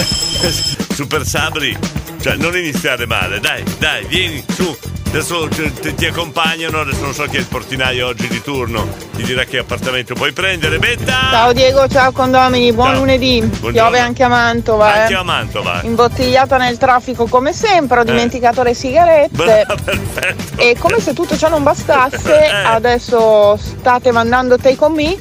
[0.01, 1.77] Super Sabri,
[2.21, 4.75] cioè non iniziare male, dai, dai, vieni su.
[5.07, 9.23] Adesso ti, ti- accompagnano, adesso non so chi è il portinaio oggi di turno, ti
[9.23, 10.79] dirà che appartamento puoi prendere.
[10.79, 11.29] Betta!
[11.31, 12.99] Ciao Diego, ciao condomini, buon Ciao.
[12.99, 13.39] lunedì.
[13.39, 13.71] Buongiorno.
[13.71, 14.93] Piove anche a Mantova.
[14.93, 15.15] Anche eh.
[15.15, 15.79] a Mantova.
[15.83, 19.29] Imbottigliata nel traffico come sempre, ho dimenticato le sigarette.
[19.31, 20.61] Brava, perfetto.
[20.61, 22.51] E come se tutto ciò non bastasse, Eh.
[22.65, 25.15] adesso state mandando Take On Me.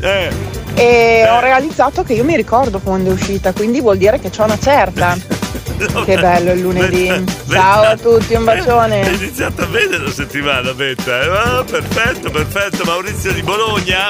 [0.78, 4.44] E ho realizzato che io mi ricordo quando è uscita, quindi vuol dire che c'ho
[4.44, 5.16] una certa.
[5.76, 7.12] Che bello il lunedì.
[7.50, 9.06] Ciao a tutti, un È bacione.
[9.10, 11.20] iniziata bene la settimana, Betta.
[11.20, 11.26] eh?
[11.28, 12.84] Ah, perfetto, perfetto.
[12.84, 14.08] Maurizio di Bologna,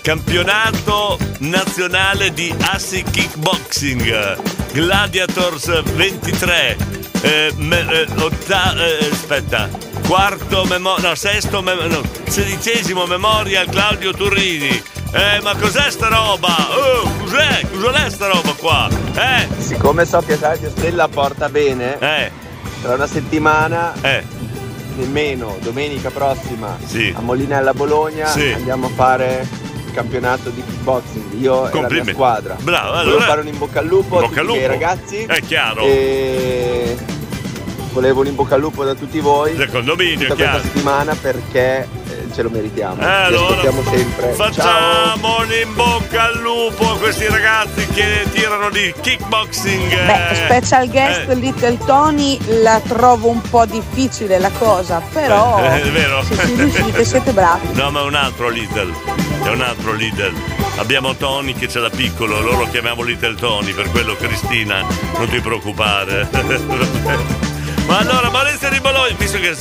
[0.00, 4.38] campionato nazionale di Assi Kickboxing,
[4.72, 6.76] Gladiators 23.
[7.20, 9.68] Eh, me- eh, otta- eh, aspetta,
[10.06, 14.82] quarto memoria, no, sesto mem- no, sedicesimo memorial Claudio Turrini.
[15.10, 16.48] Eh, ma cos'è sta roba?
[16.70, 17.66] Oh, cos'è?
[17.70, 18.88] Cos'è sta roba qua?
[19.14, 19.46] Eh?
[19.58, 21.98] Siccome so che Radio Stella porta bene,
[22.82, 23.94] tra una settimana,
[24.96, 26.76] nemmeno domenica prossima,
[27.14, 28.52] a Molinella Bologna, Sì.
[28.52, 29.46] andiamo a fare
[29.86, 31.40] il campionato di kickboxing.
[31.40, 32.56] Io e la mia squadra.
[32.60, 34.72] Bravo, Volevo allora- fare un in bocca al lupo a Bocca al tutti i lupo.
[34.72, 35.16] ragazzi.
[35.24, 35.82] È chiaro.
[35.84, 36.96] E
[37.92, 39.54] volevo un in bocca al lupo da tutti voi.
[39.56, 40.50] Del condominio, tutta chiaro.
[40.58, 41.88] questa settimana perché eh,
[42.32, 43.00] ce lo meritiamo.
[43.00, 44.34] Eh, allora, ascoltiamo sempre.
[44.34, 44.50] Ciao.
[44.50, 49.88] Facciamo un in bocca al lupo a questi ragazzi che tirano di kickboxing.
[50.06, 50.34] Beh, eh.
[50.34, 55.90] special guest Eh, Little Tony la trovo un po' difficile la cosa, però eh, è
[55.90, 56.22] vero.
[56.22, 57.68] se ci riuscite siete bravi.
[57.72, 58.92] No, ma è un altro Little.
[59.42, 60.32] È un altro Little.
[60.76, 64.84] Abbiamo Tony che ce l'ha piccolo, loro lo chiamiamo Little Tony, per quello Cristina,
[65.16, 66.28] non ti preoccupare.
[67.86, 69.56] ma allora, Maurizio di Bologna, visto che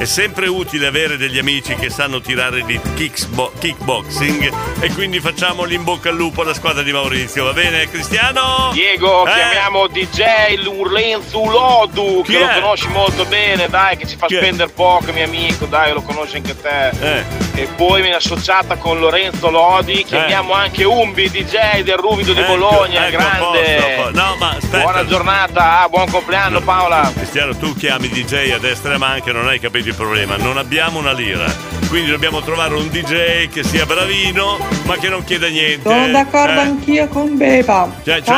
[0.00, 4.50] è sempre utile avere degli amici che sanno tirare di kicksbo- kickboxing
[4.80, 8.70] e quindi facciamo l'in bocca al lupo alla squadra di Maurizio, va bene Cristiano?
[8.72, 9.32] Diego, Eh?
[9.34, 12.54] chiamiamo DJ Lorenzo Lodu, Chi che lo è?
[12.62, 14.38] conosci molto bene, dai, che ci fa Chi è?
[14.38, 16.88] spendere poco, mio amico, dai, lo conosci anche te.
[16.88, 17.24] Eh.
[17.60, 22.52] E poi viene associata con Lorenzo Lodi, chiamiamo anche Umbi, DJ del Ruvido di Ecco,
[22.56, 23.82] Bologna, ecco, grande.
[23.96, 24.10] posto.
[24.18, 24.80] No, ma aspetta.
[24.80, 27.12] Buona giornata, ah, buon compleanno Paola.
[27.14, 30.36] Cristiano, tu chiami DJ a destra e a manca, non hai capito il problema.
[30.38, 31.44] Non abbiamo una lira.
[31.90, 35.86] Quindi dobbiamo trovare un DJ che sia bravino, ma che non chieda niente.
[35.86, 37.90] Sono d'accordo Eh, anch'io con Beba.
[38.02, 38.34] cioè- cioè-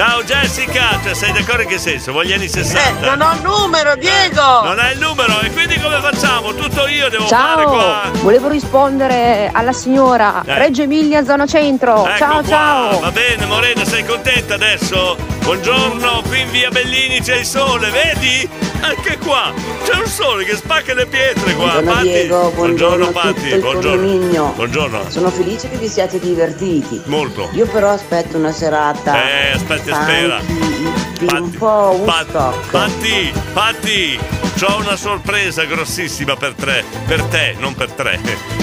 [0.00, 0.20] Ciao.
[0.20, 2.12] Ciao Jessica, cioè, sei d'accordo in che senso?
[2.12, 3.04] Voglio gli anni 60.
[3.12, 4.62] Eh, non ho il numero, Diego!
[4.64, 6.54] Non hai il numero e quindi come facciamo?
[6.54, 8.02] Tutto io devo fare qua.
[8.04, 10.58] Ciao, volevo rispondere alla signora Eh.
[10.58, 12.06] Reggio Emilia, zona centro.
[12.06, 12.48] Ecco ciao, qua.
[12.48, 13.00] ciao.
[13.00, 15.16] Va bene, Morena, sei contenta adesso?
[15.42, 18.48] Buongiorno, qui in via Bellini c'è il sole, vedi?
[18.82, 19.52] Anche qua
[19.84, 21.80] c'è un sole che spacca le pietre qua.
[21.80, 22.08] Buongiorno Patti.
[22.08, 24.52] Diego, buongiorno a Patti, buongiorno.
[24.54, 25.10] Buongiorno.
[25.10, 27.00] Sono felice che vi siate divertiti.
[27.04, 27.48] Molto.
[27.52, 30.40] Io però aspetto una serata Eh, aspetta, spera.
[30.40, 32.70] funky, un po' Woodstock.
[32.70, 34.18] Patti, Patti,
[34.62, 38.18] ho una sorpresa grossissima per te, per te, non per tre.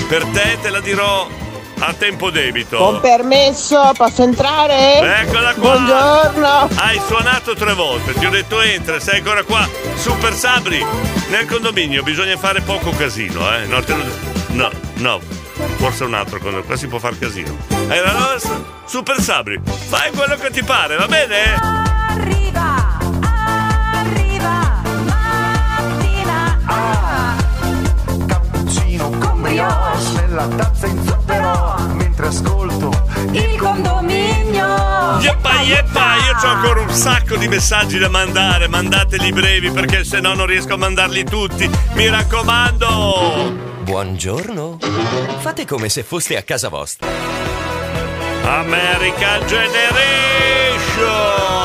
[0.08, 1.28] Per te te la dirò
[1.80, 2.78] a tempo debito.
[2.78, 5.22] Con permesso, posso entrare?
[5.22, 5.78] Eccola qua!
[5.78, 6.70] Buongiorno!
[6.76, 9.68] Hai suonato tre volte, ti ho detto entra, sei ancora qua.
[9.96, 10.84] Super Sabri,
[11.30, 13.66] nel condominio bisogna fare poco casino, eh?
[13.66, 15.20] No, lo- no, no,
[15.78, 17.56] forse un altro condominio, qua si può far casino.
[17.90, 18.38] Allora,
[18.86, 22.07] Super Sabri, fai quello che ti pare, va bene?
[29.58, 32.92] Brioche nella tazza in zucchero mentre ascolto
[33.32, 35.18] il condominio.
[35.20, 40.20] Yeppa, yeppa, io ho ancora un sacco di messaggi da mandare, mandateli brevi perché se
[40.20, 43.66] no non riesco a mandarli tutti, mi raccomando!
[43.82, 44.78] Buongiorno.
[45.40, 47.10] Fate come se foste a casa vostra.
[48.44, 51.57] American Generation!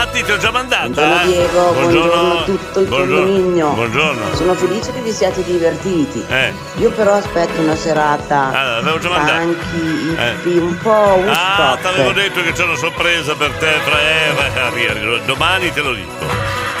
[0.00, 0.88] Patti ti ho già mandato.
[0.92, 1.26] Buongiorno eh?
[1.26, 3.68] Diego, buongiorno, a tutto il buongiorno, condominio.
[3.72, 4.34] Buongiorno.
[4.34, 6.24] Sono felice che vi siate divertiti.
[6.26, 6.54] Eh.
[6.76, 9.40] Io però aspetto una serata Ah, l'avevo già mandato.
[9.42, 10.58] funky, Eh.
[10.58, 11.80] un po' Ah, Woodstock.
[11.82, 16.24] t'avevo detto che c'è una sorpresa per te, fra eh, arri- domani te lo dico.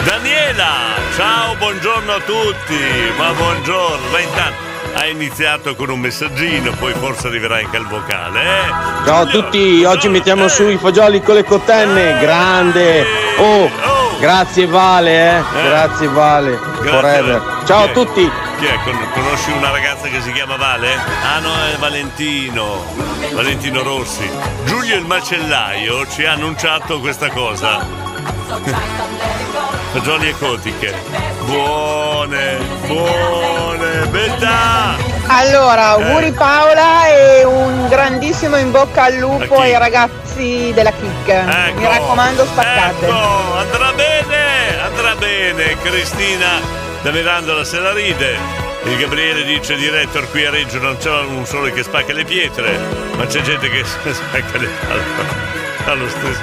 [0.04, 0.70] Daniela,
[1.14, 2.78] ciao, buongiorno a tutti,
[3.18, 4.56] ma buongiorno, ma intanto,
[4.94, 8.40] ha iniziato con un messaggino, poi forse arriverà anche al vocale.
[8.40, 9.04] Eh?
[9.04, 13.04] Ciao a tutti, oggi mettiamo su i fagioli con le cotenne, grande.
[13.38, 13.70] Oh,
[14.18, 15.42] grazie Vale, eh.
[15.64, 17.62] Grazie Vale, forever.
[17.64, 18.30] Ciao a tutti.
[18.58, 18.78] Chi è?
[18.84, 20.94] Con- Conosci una ragazza che si chiama Vale?
[20.94, 22.84] Ah no, è Valentino.
[23.32, 24.28] Valentino Rossi.
[24.64, 27.86] Giulio il macellaio ci ha annunciato questa cosa.
[29.92, 30.94] Fagioli e cotiche.
[31.46, 34.96] Buone, buone, bella!
[35.26, 41.74] Allora, auguri Paola e un grandissimo in bocca al lupo ai ragazzi della Kick.
[41.74, 43.04] Mi raccomando, spaccate.
[43.04, 45.76] Ecco, andrà bene, andrà bene.
[45.82, 46.60] Cristina
[47.02, 48.38] da Mirandola se la ride.
[48.84, 52.78] Il Gabriele dice director qui a Reggio non c'è un solo che spacca le pietre,
[53.16, 55.04] ma c'è gente che spacca le palle.
[55.86, 56.40] Allo stesso.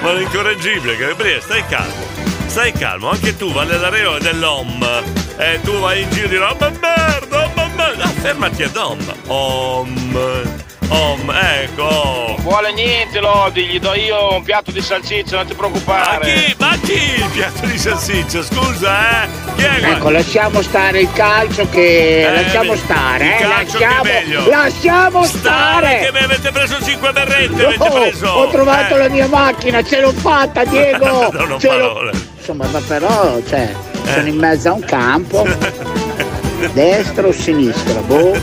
[0.00, 2.23] Ma è incorreggibile, Gabriele, stai calmo.
[2.46, 5.02] Stai calmo, anche tu, Valle Lareo è dell'OM.
[5.36, 8.04] E tu vai in giro e dirò, oh merda, oh ma merda.
[8.04, 9.14] Ah, fermati ad OM.
[9.26, 10.42] OM.
[10.88, 12.36] OM, ecco.
[12.40, 16.18] Vuole niente Lodi, gli do io un piatto di salsiccia, non ti preoccupare.
[16.18, 16.54] Ma chi?
[16.58, 18.42] Ma chi il piatto di salsiccia?
[18.42, 19.28] Scusa, eh?
[19.56, 19.88] Chi è qua?
[19.88, 22.20] Ecco, lasciamo stare il calcio che.
[22.26, 23.40] Eh, lasciamo il stare, eh.
[23.42, 24.48] calcio che è Lasciamo, meglio.
[24.48, 26.00] lasciamo Stare stare.
[26.04, 28.26] che mi avete preso 5 berrette, avete Oh, preso.
[28.28, 28.98] ho trovato Eh.
[28.98, 31.30] la mia macchina, ce l'ho fatta, Diego!
[31.32, 32.23] Non ho Ce l'ho- parole.
[32.46, 33.72] Insomma, ma però, cioè,
[34.04, 34.12] Eh.
[34.12, 35.46] sono in mezzo a un campo.
[36.74, 38.00] Destra o sinistra?
[38.02, 38.36] Boh.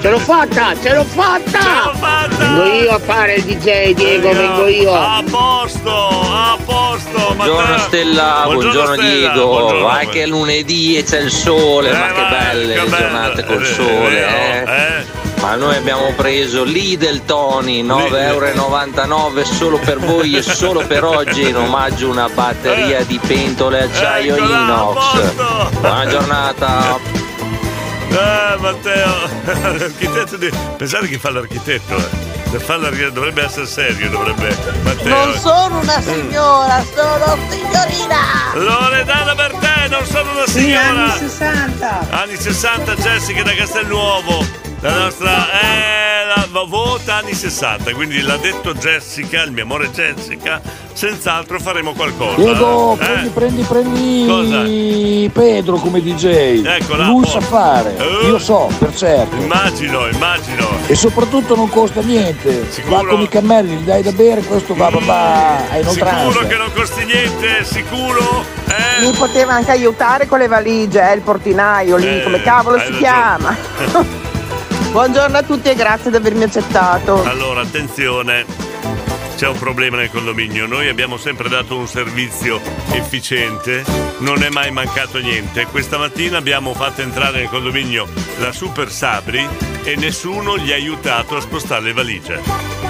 [0.00, 1.50] Ce l'ho fatta, ce l'ho fatta!
[1.50, 2.36] Ce l'ho fatta!
[2.36, 4.94] Vengo io a fare il DJ, Diego, vengo io.
[4.94, 7.34] A posto, a posto.
[7.36, 9.80] ma Buongiorno te- Stella, buongiorno, Stella, Diego, buongiorno.
[9.84, 12.88] vai che è lunedì e c'è il sole, ma Eh, che vai, belle che le
[12.88, 15.04] bello, giornate col eh, sole, vero, eh.
[15.40, 21.48] Ma noi abbiamo preso Lidl Tony, 9,99 euro solo per voi e solo per oggi
[21.48, 25.32] in omaggio a una batteria di pentole acciaio Eccola, inox.
[25.80, 26.96] Buona giornata.
[28.10, 30.50] Eh, Matteo, l'architetto di...
[30.76, 32.26] Pensate che fa l'architetto, eh.
[32.50, 34.56] Per fare l'architetto dovrebbe essere serio, dovrebbe.
[34.82, 35.24] Matteo.
[35.24, 38.16] Non sono una signora, sono signorina!
[38.54, 40.88] Loredana per te, non sono una Sì, signora!
[40.88, 42.06] anni 60.
[42.10, 44.66] Anni 60, Jessica da Castelnuovo.
[44.80, 50.60] La nostra eh, la, vota anni 60, quindi l'ha detto Jessica, il mio amore Jessica,
[50.92, 52.36] senz'altro faremo qualcosa.
[52.36, 53.30] Diego, Eh?
[53.32, 56.62] prendi, prendi, prendi Pedro come DJ.
[56.64, 57.96] Eccola, Lui sa fare.
[57.96, 58.26] Eh.
[58.26, 59.34] Io so, per certo.
[59.34, 60.68] Immagino, immagino.
[60.86, 62.70] E soprattutto non costa niente.
[62.70, 62.96] Sicuro?
[63.02, 66.30] Va con i cammelli, gli dai da bere, questo va, va, va a inoltranza.
[66.30, 68.44] Sicuro che non costi niente, sicuro?
[68.68, 69.04] Eh?
[69.06, 72.84] Mi poteva anche aiutare con le valigie, eh, il portinaio lì, Eh, come cavolo si
[72.84, 72.98] ragione.
[73.00, 73.56] chiama?
[74.90, 77.22] Buongiorno a tutti e grazie di avermi accettato.
[77.22, 78.46] Allora, attenzione,
[79.36, 80.66] c'è un problema nel condominio.
[80.66, 82.58] Noi abbiamo sempre dato un servizio
[82.92, 83.84] efficiente,
[84.18, 85.66] non è mai mancato niente.
[85.66, 88.08] Questa mattina abbiamo fatto entrare nel condominio
[88.38, 89.46] la Super Sabri
[89.84, 92.87] e nessuno gli ha aiutato a spostare le valigie.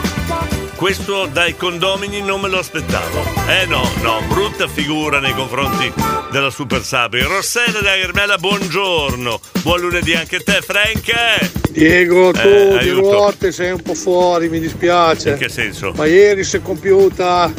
[0.79, 3.25] Questo dai condomini non me lo aspettavo.
[3.49, 5.93] Eh no, no, brutta figura nei confronti
[6.31, 7.21] della Super Sabri.
[7.23, 9.41] Rossella da Ermela, buongiorno.
[9.63, 11.71] Buon lunedì anche a te, Frank.
[11.71, 13.11] Diego, tu Eh, di aiuto.
[13.11, 15.31] ruote sei un po' fuori, mi dispiace.
[15.31, 15.93] In che senso?
[15.97, 17.53] Ma ieri si è compiuta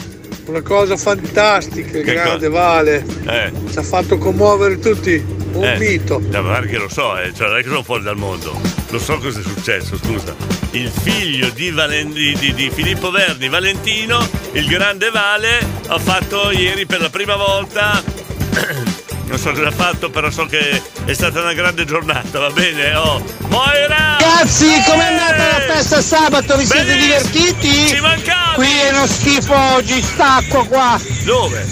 [0.46, 2.50] una cosa fantastica, il Che grande cosa?
[2.62, 3.06] Vale.
[3.28, 3.52] Eh.
[3.70, 5.22] Ci ha fatto commuovere tutti.
[5.52, 6.22] Un Eh, mito.
[6.22, 8.79] Guarda che lo so, eh, cioè non è che sono fuori dal mondo.
[8.92, 10.36] Lo so cosa è successo, scusa.
[10.72, 16.86] Il figlio di, Valen- di- di- Filippo Verni, Valentino, il grande Vale, ha fatto ieri
[16.86, 18.02] per la prima volta.
[19.30, 22.96] Non so cosa ha fatto, però so che è stata una grande giornata, va bene?
[22.96, 23.24] Oh.
[23.50, 24.18] Moira!
[24.20, 26.58] Ragazzi, com'è andata la festa sabato?
[26.58, 27.30] Vi siete Bellissimo!
[27.30, 27.88] divertiti?
[27.90, 28.56] Ci mancavi!
[28.56, 31.00] Qui è uno schifo oggi, stacco qua.
[31.26, 31.64] Dove?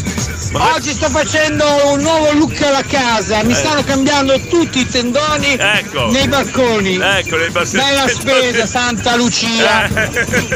[0.54, 3.56] Oggi sto facendo un nuovo look alla casa, mi Eh.
[3.56, 6.08] stanno cambiando tutti i tendoni Ecco.
[6.12, 6.96] nei balconi.
[6.96, 7.84] Ecco, nei balconi.
[7.84, 9.90] Bella spesa, Santa Lucia.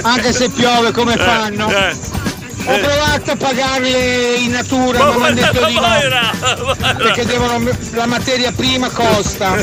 [0.01, 1.69] Anche se piove come fanno.
[1.69, 2.19] Eh,
[2.63, 6.95] Ho provato a pagarle in natura, ma mi hanno detto di no.
[6.97, 9.55] Perché devono, la materia prima costa.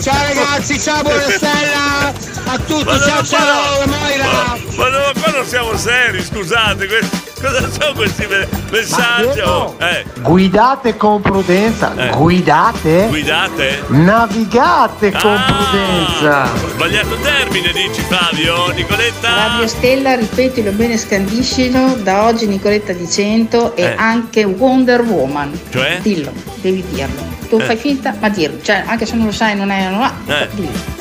[0.00, 2.12] Ciao ragazzi, ciao buonasera
[2.44, 4.56] a tutti, Ma ciao ciao Ma, Moira.
[4.76, 7.00] ma no, qua non siamo seri, scusate, que-
[7.42, 9.40] cosa sono questi me- messaggi?
[9.40, 12.10] Oh, eh, Guidate con prudenza, Eh.
[12.16, 13.82] guidate, guidate?
[13.88, 16.46] navigate con Ah, prudenza.
[16.70, 19.34] Sbagliato termine, dici Fabio, Nicoletta?
[19.48, 23.94] Radio Stella, ripetilo bene, scandiscilo, da oggi Nicoletta di 100 e Eh.
[23.96, 25.58] anche Wonder Woman.
[25.70, 25.98] Cioè?
[26.00, 27.41] Dillo, devi dirlo.
[27.52, 27.64] Tu Eh.
[27.64, 28.62] fai finta, ma dirlo.
[28.62, 30.48] Cioè, anche se non lo sai, non è, non ha, Eh.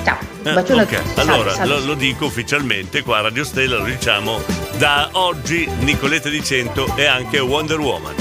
[0.04, 0.18] Ciao.
[0.44, 1.10] Eh, Bacione a ok, tutti.
[1.14, 1.74] Salve, allora salve.
[1.80, 4.42] Lo, lo dico ufficialmente qua a Radio Stella, lo diciamo
[4.78, 8.14] da oggi Nicoletta di 100 e anche Wonder Woman.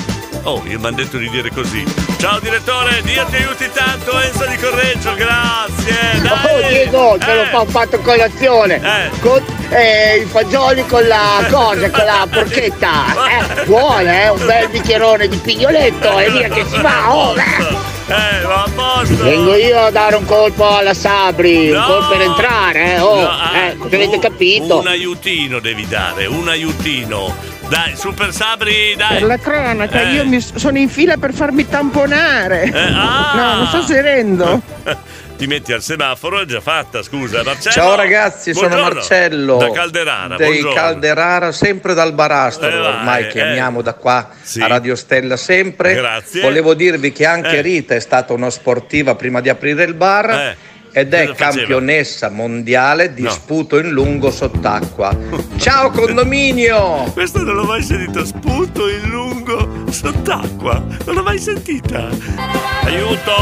[0.45, 1.83] Oh, io mi hanno detto di dire così.
[2.19, 6.21] Ciao direttore, Dio ti aiuti tanto, Enzo di Correggio, grazie.
[6.23, 6.55] Dai.
[6.55, 7.47] Oh Diego, Eh.
[7.51, 8.81] fa fatto colazione.
[9.19, 12.91] Con eh, i fagioli con la cosa, con la porchetta.
[13.59, 17.15] Eh, buona, eh, un bel bicchierone di pignoletto e via che si va.
[17.15, 17.99] Oh, eh.
[18.13, 19.23] Eh, va a posto.
[19.23, 21.87] Vengo io a dare un colpo alla Sabri, un No.
[21.87, 23.01] colpo per entrare, eh.
[23.01, 24.79] Oh, No, ah, eh, avete un- capito?
[24.81, 27.33] Un aiutino devi dare, un aiutino.
[27.69, 29.19] Dai, Super Sabri, dai.
[29.19, 30.15] Per la cronaca, Eh.
[30.15, 32.65] io mi sono in fila per farmi tamponare.
[32.75, 33.33] ah.
[33.37, 34.61] No, non sto serendo.
[35.41, 37.43] Ti metti al semaforo, è già fatta, scusa.
[37.43, 37.73] Marcello.
[37.75, 38.95] Ciao ragazzi, sono Buongiorno.
[38.97, 39.57] Marcello.
[39.57, 40.75] Da Calderara, Dei buongiorno.
[40.75, 43.29] Calderara, sempre dal Barastro, Eh, ormai eh.
[43.29, 44.61] chiamiamo da qua Sì.
[44.61, 45.95] a Radio Stella sempre.
[45.95, 46.43] Grazie.
[46.43, 47.63] Volevo dirvi che anche Eh.
[47.63, 50.29] Rita è stata una sportiva prima di aprire il bar.
[50.31, 50.57] Eh.
[50.93, 53.31] Ed è campionessa mondiale di No.
[53.31, 55.17] sputo in lungo sott'acqua.
[55.57, 57.05] Ciao condominio!
[57.13, 60.83] Questo non l'ho mai sentito, sputo in lungo sott'acqua.
[61.05, 62.09] Non l'ho mai sentita.
[62.85, 63.35] Aiuto!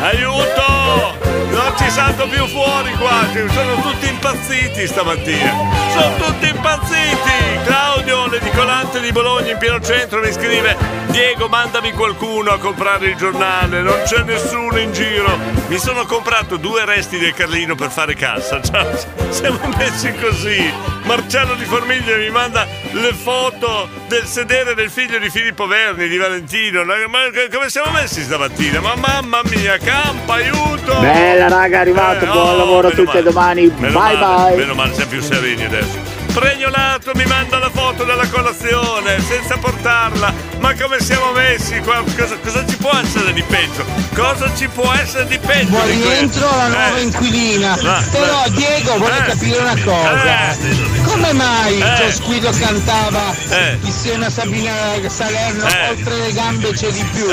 [0.00, 1.18] Aiuto!
[1.50, 5.52] Non ci salto più fuori qua, sono tutti impazziti stamattina.
[5.90, 7.60] Sono tutti impazziti!
[7.64, 10.76] Claudio, l'edicolante di Bologna in pieno centro mi scrive
[11.12, 15.38] Diego mandami qualcuno a comprare il giornale, non c'è nessuno in giro.
[15.68, 18.60] Mi sono comprato due resti del Carlino per fare cassa.
[18.64, 18.86] Cioè,
[19.28, 20.72] siamo messi così.
[21.04, 26.16] Marcello di Formiglia mi manda le foto del sedere del figlio di Filippo Verni, di
[26.16, 26.82] Valentino.
[26.84, 27.18] Ma
[27.52, 28.80] come siamo messi stamattina?
[28.80, 30.98] Ma mamma mia, campa, aiuto!
[31.00, 33.22] Bella raga, è arrivato, Eh, buon oh, lavoro a tutti male.
[33.22, 33.72] domani.
[33.76, 34.56] Meno bye male, bye.
[34.56, 36.11] Meno male, siamo più sereni adesso.
[36.32, 40.32] Pregnolato mi manda la foto della colazione senza portarla.
[40.60, 42.02] Ma come siamo messi qua?
[42.16, 43.84] Cosa, cosa ci può essere di peggio?
[44.14, 45.68] Cosa ci può essere di peggio?
[45.70, 47.02] Buon di rientro alla nuova Eh.
[47.02, 47.72] inquilina.
[47.72, 48.50] Ah, Però eh.
[48.52, 49.22] Diego vuole Eh.
[49.24, 50.56] capire una cosa.
[51.04, 52.12] Come mai Eh.
[52.12, 53.78] Squillo cantava Eh.
[53.82, 54.72] insieme a Sabina
[55.08, 55.88] Salerno Eh.
[55.90, 57.26] oltre le gambe c'è di più?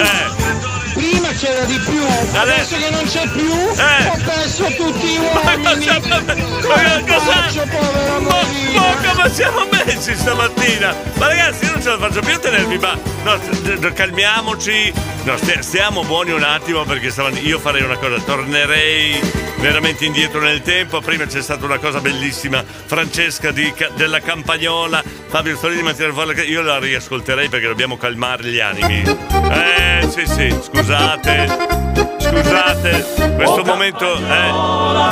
[0.99, 2.03] Prima c'era di più,
[2.33, 4.07] adesso che non c'è più, Eh.
[4.09, 5.85] ho perso tutti i Ma uomini.
[5.85, 8.35] cosa, Come faccio, povera ma,
[8.75, 10.93] ma come siamo messi stamattina?
[11.15, 14.93] Ma ragazzi, io non ce la faccio più a tenervi, ma no, calmiamoci.
[15.23, 19.19] No, stia- stiamo buoni un attimo perché stamattina io farei una cosa, tornerei
[19.59, 20.99] veramente indietro nel tempo.
[20.99, 26.61] Prima c'è stata una cosa bellissima, Francesca di della Campagnola, Fabio Stolini Mattia Fuori, io
[26.61, 29.01] la riascolterei perché dobbiamo calmare gli animi.
[29.01, 29.78] Eh,
[30.25, 31.47] sì, sì, scusate.
[32.19, 33.05] Scusate,
[33.35, 34.51] questo momento è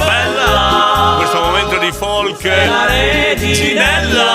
[0.06, 2.40] bella, questo momento di folk
[3.38, 4.26] Cinella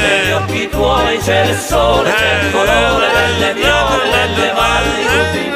[0.00, 5.52] Negli occhi tuoi c'è il sole, c'è il colore delle viole, delle valli, tutti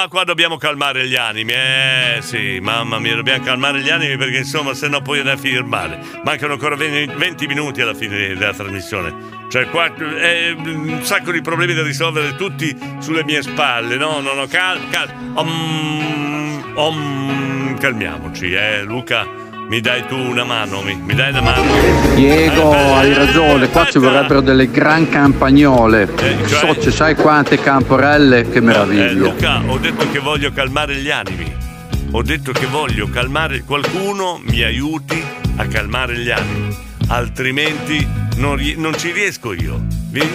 [0.00, 4.38] Eh, qua, dobbiamo calmare gli animi, eh sì, mamma mia, dobbiamo calmare gli animi perché
[4.38, 6.00] insomma se no poi è da firmare.
[6.22, 9.46] Mancano ancora 20, 20 minuti alla fine della trasmissione.
[9.48, 14.34] Cioè qua è un sacco di problemi da risolvere tutti sulle mie spalle, no, no,
[14.34, 19.47] no, cal, cal, om, om, calmiamoci, eh Luca.
[19.68, 21.62] Mi dai tu una mano, mi, mi dai una mano?
[22.14, 26.08] Diego, Eh, eh, hai ragione, qua ci vorrebbero delle gran campagnole.
[26.16, 29.12] cioè- So, ci sai quante camporelle, che Eh, meraviglia.
[29.12, 31.54] Luca, ho detto che voglio calmare gli animi.
[32.12, 35.22] Ho detto che voglio calmare qualcuno mi aiuti
[35.56, 36.74] a calmare gli animi.
[37.08, 39.84] Altrimenti non, ri- non ci riesco io.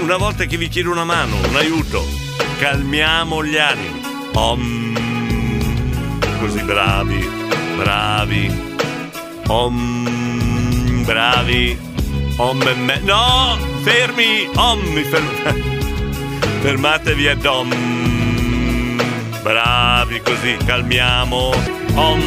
[0.01, 2.05] Una volta che vi chiedo una mano, un aiuto,
[2.59, 4.01] calmiamo gli animi.
[4.33, 4.93] Om,
[6.39, 7.27] così bravi,
[7.77, 8.71] bravi.
[9.47, 11.77] Om, bravi.
[12.37, 12.99] Om e me.
[13.05, 13.57] No!
[13.83, 14.49] Fermi!
[14.55, 15.29] Om, mi fermo.
[16.63, 17.69] Fermatevi ad Om.
[19.43, 21.51] Bravi così, calmiamo.
[21.95, 22.21] Om.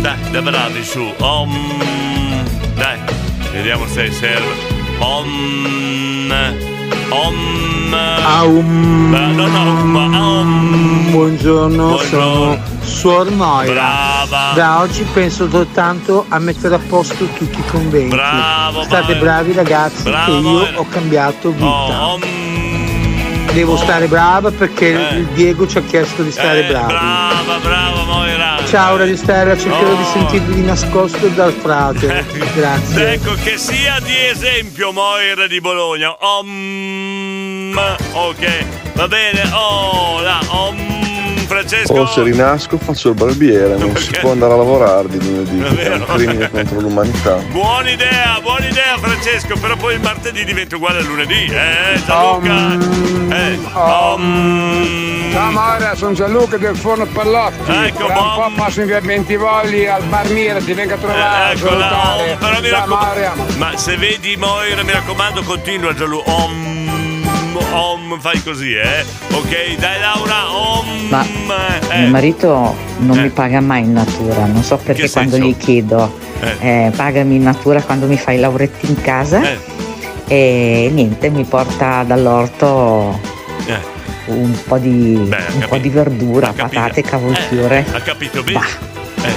[0.00, 1.14] Dai, da bravi su.
[1.18, 1.52] Om.
[2.74, 2.98] Dai,
[3.52, 4.54] vediamo se serve.
[4.98, 6.32] Om.
[7.10, 7.77] Om.
[7.98, 9.10] Aum.
[9.10, 10.46] No, no.
[11.10, 14.24] Buongiorno, sono Suor Moira.
[14.26, 14.52] Brava.
[14.54, 18.14] Da oggi penso soltanto a mettere a posto tutti i conventi.
[18.14, 19.18] Bravo, State Moira.
[19.20, 20.78] bravi ragazzi Bravo, che io Moira.
[20.80, 21.64] ho cambiato vita.
[21.64, 22.20] Oh, om.
[23.52, 23.76] Devo oh.
[23.78, 25.16] stare brava perché Eh.
[25.16, 26.86] il Diego ci ha chiesto di stare Eh, bravi.
[26.86, 28.37] Brava, brava Moira.
[28.68, 30.12] Ciao Radio Stella, cercherò di Oh.
[30.12, 32.24] sentirvi di nascosto dal frate.
[32.54, 33.12] Grazie.
[33.14, 36.14] Ecco, che sia di esempio Moira di Bologna.
[36.18, 37.80] Om.
[38.12, 38.64] Ok,
[38.94, 39.42] va bene.
[39.52, 40.97] Oh, là, om.
[41.48, 41.92] Francesco.
[41.94, 45.94] Oh, se rinasco faccio il barbiere, non si può andare a lavorare di lunedì, è
[45.94, 47.36] un crimine contro l'umanità.
[47.50, 52.78] Buona idea, buona idea Francesco, però poi il martedì diventa uguale al lunedì, eh Gianluca?
[53.34, 57.70] eh, um, Ciao Maria, sono Gianluca del Forno Pallotti.
[57.70, 61.52] Ecco, Tra un po' passo in via Bentivogli al bar Mira, ti venga a trovare.
[61.54, 62.32] ecco là, salutare.
[62.32, 63.32] oh, però mi Ciao raccomando- Maria.
[63.56, 66.97] Ma se vedi Moira, mi raccomando, continua Gianluca.
[67.54, 69.04] Om, om, fai così, eh?
[69.32, 70.86] Ok, dai Laura, om.
[71.08, 71.24] Ma
[71.90, 72.00] eh.
[72.00, 75.48] mio marito non mi paga mai in natura, non so perché Che quando senso?
[75.48, 76.18] gli chiedo
[76.60, 79.58] eh, pagami in natura quando mi fai lauretti in casa Eh.
[80.26, 83.18] e niente, mi porta dall'orto
[83.64, 83.80] Eh.
[84.26, 87.86] un po' di, un po' di verdura, patate, cavolfiore.
[87.92, 88.60] Ha capito bene?
[89.22, 89.34] Eh.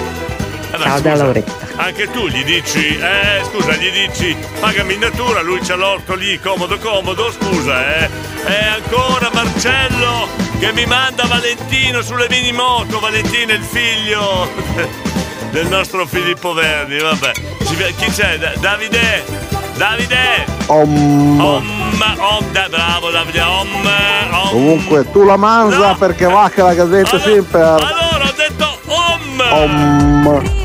[0.82, 1.71] Ciao da Lauretta.
[1.84, 6.40] Anche tu gli dici, eh, scusa, gli dici, pagami in natura, lui c'ha l'orto lì,
[6.40, 8.10] comodo, comodo, scusa, eh.
[8.46, 10.28] E ancora Marcello
[10.60, 14.48] che mi manda Valentino sulle mini moto, Valentino è il figlio
[15.50, 17.32] del nostro Filippo Verdi, vabbè.
[17.98, 18.38] Chi c'è?
[18.38, 19.24] Da- Davide?
[19.76, 20.46] Davide?
[20.68, 21.40] Om.
[21.42, 23.68] Om, om, da- bravo Davide, om,
[24.32, 24.50] om.
[24.50, 27.60] Comunque tu la mangia perché va che la gazzetta sempre.
[27.64, 29.44] Allora ho detto om!
[29.50, 30.61] Om.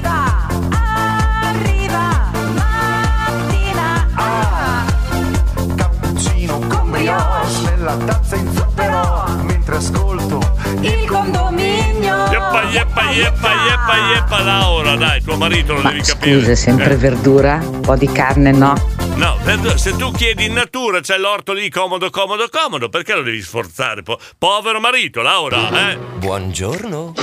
[8.04, 10.40] Tazza in zucchero mentre ascolto
[10.80, 12.26] Il condominio.
[12.30, 16.38] Yeppa, yeppa, yeppa, yeppa, yeppa, Laura, dai, tuo marito lo devi capire.
[16.40, 17.58] Scusa, sempre Eh, verdura?
[17.62, 18.74] Un po' di carne no?
[19.16, 19.38] No,
[19.76, 24.02] se tu chiedi in natura c'è l'orto lì comodo, comodo, comodo, perché lo devi sforzare?
[24.02, 25.96] Po- povero marito, Laura, eh?
[25.96, 27.14] Buongiorno.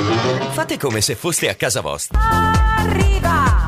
[0.53, 2.19] Fate come se foste a casa vostra.
[2.77, 3.62] Arriva,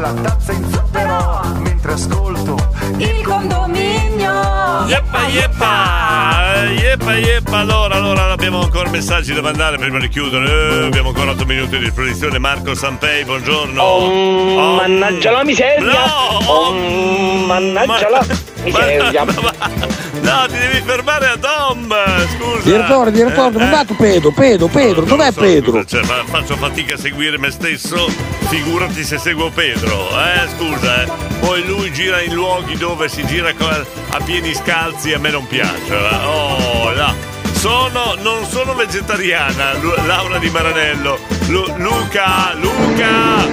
[0.00, 2.56] nella tazza in zucchero mentre ascolto
[2.96, 4.32] il condominio.
[4.86, 7.58] Yeppa, yeppa, yeppa, yeppa.
[7.58, 10.48] Allora, allora, abbiamo ancora messaggi da mandare prima di chiudere.
[10.48, 12.38] Eh, abbiamo ancora 8 minuti di disposizione.
[12.38, 13.82] Marco Sampei, buongiorno.
[13.82, 15.92] Oh, mannaggia la miseria.
[15.92, 16.38] No!
[16.46, 16.72] Oh,
[17.44, 18.26] mannaggia la
[18.64, 19.24] miseria.
[20.30, 21.92] No, ti devi fermare a Dom,
[22.38, 22.62] scusa.
[22.62, 24.30] Direttore, direttore, dove è andato Pedro?
[24.30, 25.70] Pedro, Pedro, Non dov'è so, Pedro?
[25.72, 28.08] scusa, cioè, fa- faccio fatica a seguire me stesso,
[28.48, 31.06] figurati se seguo Pedro, eh, scusa, eh.
[31.40, 35.88] Poi lui gira in luoghi dove si gira a piedi scalzi, a me non piace.
[35.94, 36.24] eh.
[36.26, 37.12] Oh, là.
[37.52, 39.72] Sono, non sono vegetariana,
[40.06, 41.18] Laura Di Maranello.
[41.48, 43.46] Lu- Luca, Luca!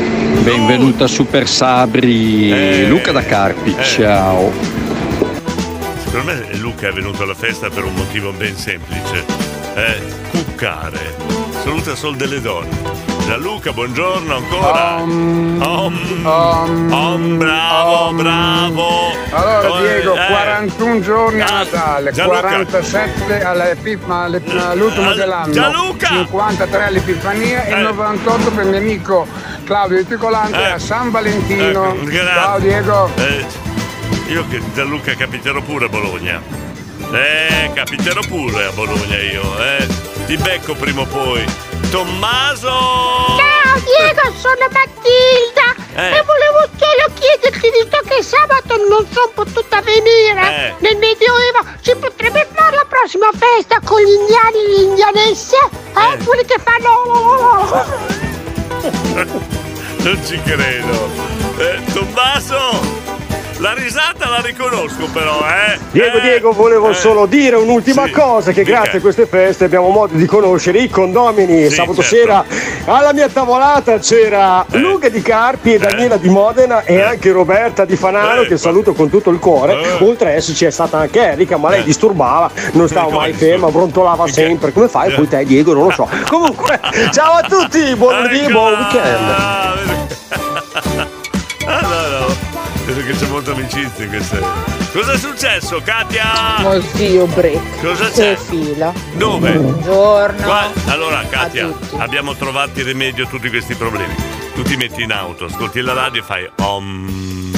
[0.44, 2.88] Benvenuta Super Sabri, Eh.
[2.88, 3.84] Luca da Carpi, Eh.
[3.84, 4.52] ciao.
[6.10, 9.26] Secondo me Luca è venuto alla festa per un motivo ben semplice.
[9.76, 10.02] Eh,
[10.32, 11.16] cuccare.
[11.64, 13.06] Saluta sol delle donne.
[13.26, 14.96] Gianluca, buongiorno ancora.
[15.02, 15.62] Om,
[16.26, 18.88] om, bravo, bravo.
[19.32, 22.40] Allora Diego, eh, 41 giorni a Ah, Natale, Gianluca.
[22.40, 26.08] 47 all'Epif- alle- all'ultimo dell'anno, Gianluca.
[26.08, 27.82] 53 all'Epifania e Eh.
[27.82, 29.28] 98 per mio amico
[29.66, 30.72] Claudio Ticolante Eh.
[30.72, 31.94] a San Valentino.
[31.96, 32.12] Ecco.
[32.12, 33.12] Ciao Diego.
[34.28, 36.42] Eh, io che Gianluca capiterò pure a Bologna.
[37.12, 39.88] Eh, capiterò pure a Bologna io, eh.
[40.26, 41.46] Ti becco prima o poi.
[41.90, 42.68] Tommaso!
[42.68, 46.18] Ciao Diego, sono Matilda Eh.
[46.18, 50.74] e volevo solo chiederti, visto che sabato non sono potuta venire Eh.
[50.80, 55.56] nel Medioevo, si potrebbe fare la prossima festa con gli indiani e le indianesse?
[55.96, 57.86] Eh, quelli che fanno...
[60.04, 61.10] non ci credo.
[61.58, 63.16] Eh, Tommaso!
[63.60, 65.80] La risata la riconosco però, eh!
[65.90, 66.94] Diego, Eh, Diego, volevo eh.
[66.94, 68.82] solo dire un'ultima Sì, cosa, che dica.
[68.82, 71.68] grazie a queste feste abbiamo modo di conoscere i condomini.
[71.68, 72.16] Sì, Sabato certo.
[72.16, 72.46] sera
[72.86, 77.96] alla mia tavolata c'era Luca di Carpi e Daniela di Modena e anche Roberta di
[77.96, 79.98] Fanaro, che saluto con tutto il cuore.
[80.02, 84.28] Oltre a esserci è stata anche Erika, ma lei disturbava, non stava mai ferma, brontolava
[84.28, 84.72] sempre.
[84.72, 85.12] Come fai?
[85.14, 86.08] Poi te, Diego, non lo so.
[86.30, 86.80] Comunque,
[87.12, 89.57] ciao a tutti, buon lunedì buon weekend.
[93.06, 94.42] Che c'è molta amicizia in queste.
[94.92, 96.58] Cosa è successo, Katia?
[96.60, 97.80] Mio zio Break.
[97.82, 98.36] Cosa c'è?
[98.36, 98.92] fila.
[99.14, 99.52] Dove?
[99.54, 100.44] Buongiorno.
[100.44, 104.14] Qua- Allora, Katia, abbiamo trovato rimedio a tutti questi problemi.
[104.56, 107.54] Tu ti metti in auto, ascolti la radio e fai om,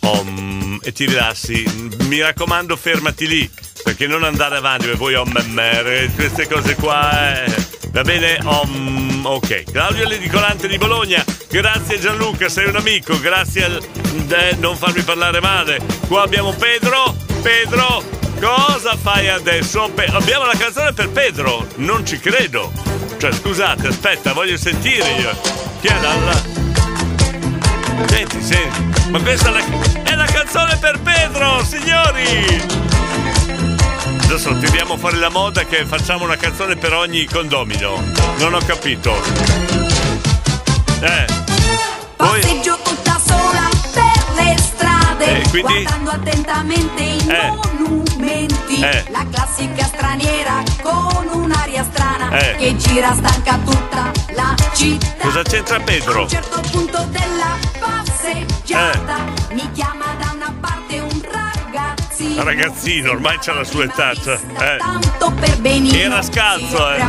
[0.00, 1.98] om e ti rilassi.
[2.06, 3.50] Mi raccomando, fermati lì,
[3.82, 5.32] perché non andare avanti, perché poi om,
[6.14, 7.44] queste cose qua.
[7.44, 7.54] eh.
[7.90, 8.38] Va bene?
[8.42, 9.70] Om, ok.
[9.70, 13.80] Claudio Ledicolante di Bologna, grazie Gianluca, sei un amico, grazie al
[14.28, 15.80] eh, non farmi parlare male.
[16.08, 18.02] Qua abbiamo Pedro, Pedro,
[18.40, 19.90] cosa fai adesso?
[19.94, 22.72] Pe- abbiamo la canzone per Pedro, non ci credo.
[23.18, 25.30] Cioè, scusate, aspetta, voglio sentire io.
[25.80, 26.60] Chi è la...
[28.08, 32.91] Senti, senti, ma questa è la, è la canzone per Pedro, signori!
[34.32, 38.02] Adesso tiriamo fuori la moda che facciamo una canzone per ogni condomino.
[38.38, 39.12] Non ho capito.
[41.02, 41.26] Eh.
[42.16, 42.40] Poi.
[42.40, 45.82] Passeggio tutta sola per le strade, Eh, quindi?
[45.82, 47.50] guardando attentamente i Eh.
[47.50, 48.80] monumenti.
[48.80, 49.04] Eh.
[49.10, 52.56] La classica straniera con un'aria strana Eh.
[52.56, 55.24] che gira stanca tutta la città.
[55.24, 56.22] Cosa c'entra A Pedro?
[56.22, 59.54] un certo punto della passeggiata Eh.
[59.54, 60.81] mi chiama da una parte
[62.22, 62.42] ragazzino.
[62.44, 64.10] Ragazzino, ormai c'ha la sua età.
[64.12, 64.76] eh.
[64.78, 65.96] Tanto per benino.
[65.96, 67.00] Era scalzo, eh.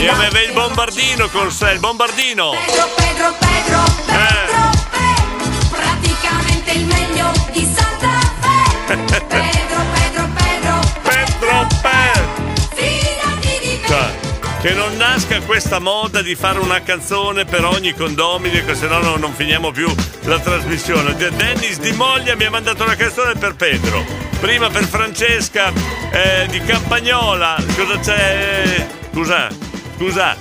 [0.00, 2.50] E aveva il bombardino con sé, il bombardino.
[2.50, 5.34] Pedro, Pedro, Pedro, Pedro, Eh.
[5.70, 8.08] Praticamente il meglio di Santa
[8.40, 8.96] Fe.
[9.26, 12.74] Pedro, Pedro, Pedro, Pedro Pe.
[12.74, 13.86] fidati di me.
[13.86, 14.14] Cioè,
[14.60, 18.98] che non nasca questa moda di fare una canzone per ogni condomino, che se no
[19.16, 19.92] non, finiamo più
[20.22, 21.14] la trasmissione.
[21.14, 24.25] De- Dennis di Moglia mi ha mandato una canzone per Pedro.
[24.40, 25.72] Prima per Francesca
[26.10, 27.56] eh, di Campagnola.
[27.74, 28.86] Cosa c'è?
[29.12, 29.48] Scusa,
[29.96, 30.36] scusa.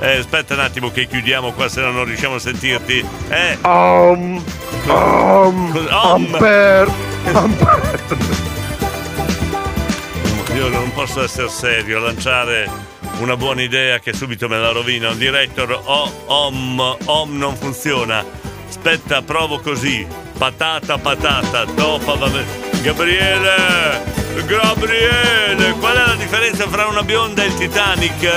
[0.00, 3.04] Eh, aspetta un attimo che chiudiamo qua, se no non riusciamo a sentirti.
[3.28, 3.58] Eh.
[3.62, 4.42] Um,
[4.86, 5.86] um.
[5.90, 6.92] Amper,
[10.54, 12.68] Io non posso essere serio, lanciare
[13.20, 15.10] una buona idea che subito me la rovina.
[15.10, 18.24] Un director oh, om, om non funziona.
[18.68, 20.06] Aspetta, provo così.
[20.36, 22.75] Patata, patata, topa, vabbè.
[22.86, 24.00] Gabriele!
[24.46, 25.72] Gabriele!
[25.80, 28.30] Qual è la differenza fra una bionda e il Titanic?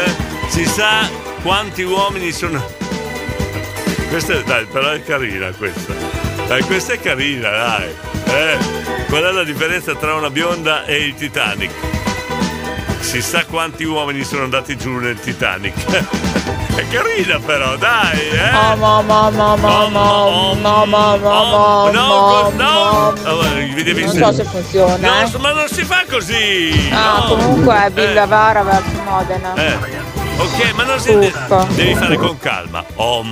[0.47, 1.07] Si sa
[1.43, 2.59] quanti uomini sono.
[4.09, 5.93] Questa è, dai, però è carina questa.
[6.47, 7.89] Dai, questa è carina, dai.
[8.26, 8.57] Eh,
[9.07, 11.71] qual è la differenza tra una bionda e il Titanic?
[13.01, 15.76] Si sa quanti uomini sono andati giù nel Titanic.
[16.80, 18.51] È carina però, dai, eh!
[18.51, 21.18] Mamma, ma ma ma ma ma ma
[23.91, 24.95] Non so se funziona.
[24.95, 25.38] No, eh.
[25.39, 26.89] ma non si fa così!
[26.89, 27.35] Ah, no.
[27.35, 28.64] comunque Villavara eh.
[28.64, 29.53] verso Modena.
[29.56, 29.77] Eh.
[30.38, 31.11] Ok, ma non si.
[31.11, 31.68] Uffa.
[31.72, 32.81] Devi fare con calma.
[32.95, 33.27] Om.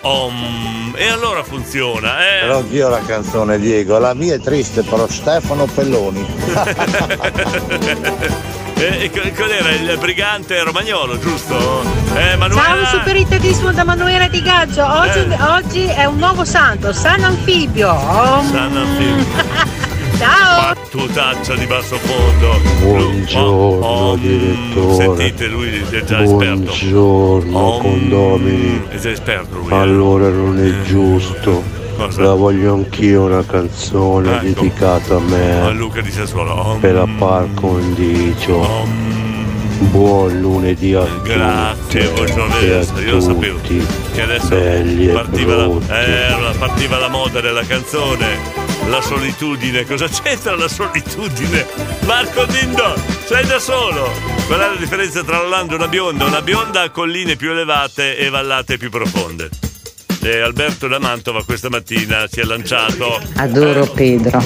[0.00, 0.92] Om.
[0.96, 2.40] E allora funziona, eh?
[2.40, 6.26] Però anch'io la canzone Diego, la mia è triste, però Stefano Pelloni.
[8.76, 11.82] e, e qual era il brigante romagnolo, giusto?
[12.14, 12.62] Eh, Manuela.
[12.66, 14.84] Ciao, un superitadissimo da Manuela di Gaggio.
[14.86, 15.42] Oggi, Eh.
[15.42, 17.90] oggi è un nuovo santo, San Anfibio.
[17.90, 19.24] Oh, San Anfibio.
[20.18, 20.72] Ciao.
[20.74, 22.60] Battutaccia di basso fondo.
[22.80, 24.94] Buongiorno direttore.
[24.94, 26.62] Sentite, lui è già esperto.
[26.62, 28.82] Buongiorno condomini.
[28.88, 29.70] È già esperto lui.
[29.72, 29.74] eh.
[29.74, 31.73] Allora non è giusto.
[31.96, 32.22] Cosa?
[32.22, 34.60] La voglio anch'io una canzone Ecco.
[34.60, 35.72] dedicata a A me.
[35.72, 36.52] Luca di Sassuolo.
[36.54, 36.80] Om.
[36.80, 39.12] Per la par condicio.
[39.90, 41.32] Buon lunedì a tutti.
[41.32, 43.00] Grazie, a.
[43.00, 43.58] Io lo sapevo
[44.12, 45.64] che adesso Belli e partiva la,
[46.04, 48.62] eh, partiva la moda della canzone.
[48.88, 51.66] La solitudine, cosa c'entra la solitudine?
[52.06, 52.94] Marco Dindo,
[53.24, 54.10] sei da solo.
[54.46, 56.24] Qual è la differenza tra Orlando e una bionda?
[56.24, 59.63] Una bionda ha colline più elevate e vallate più profonde.
[60.26, 63.20] E Alberto da Mantova questa mattina si è lanciato.
[63.36, 64.42] Adoro Pedro,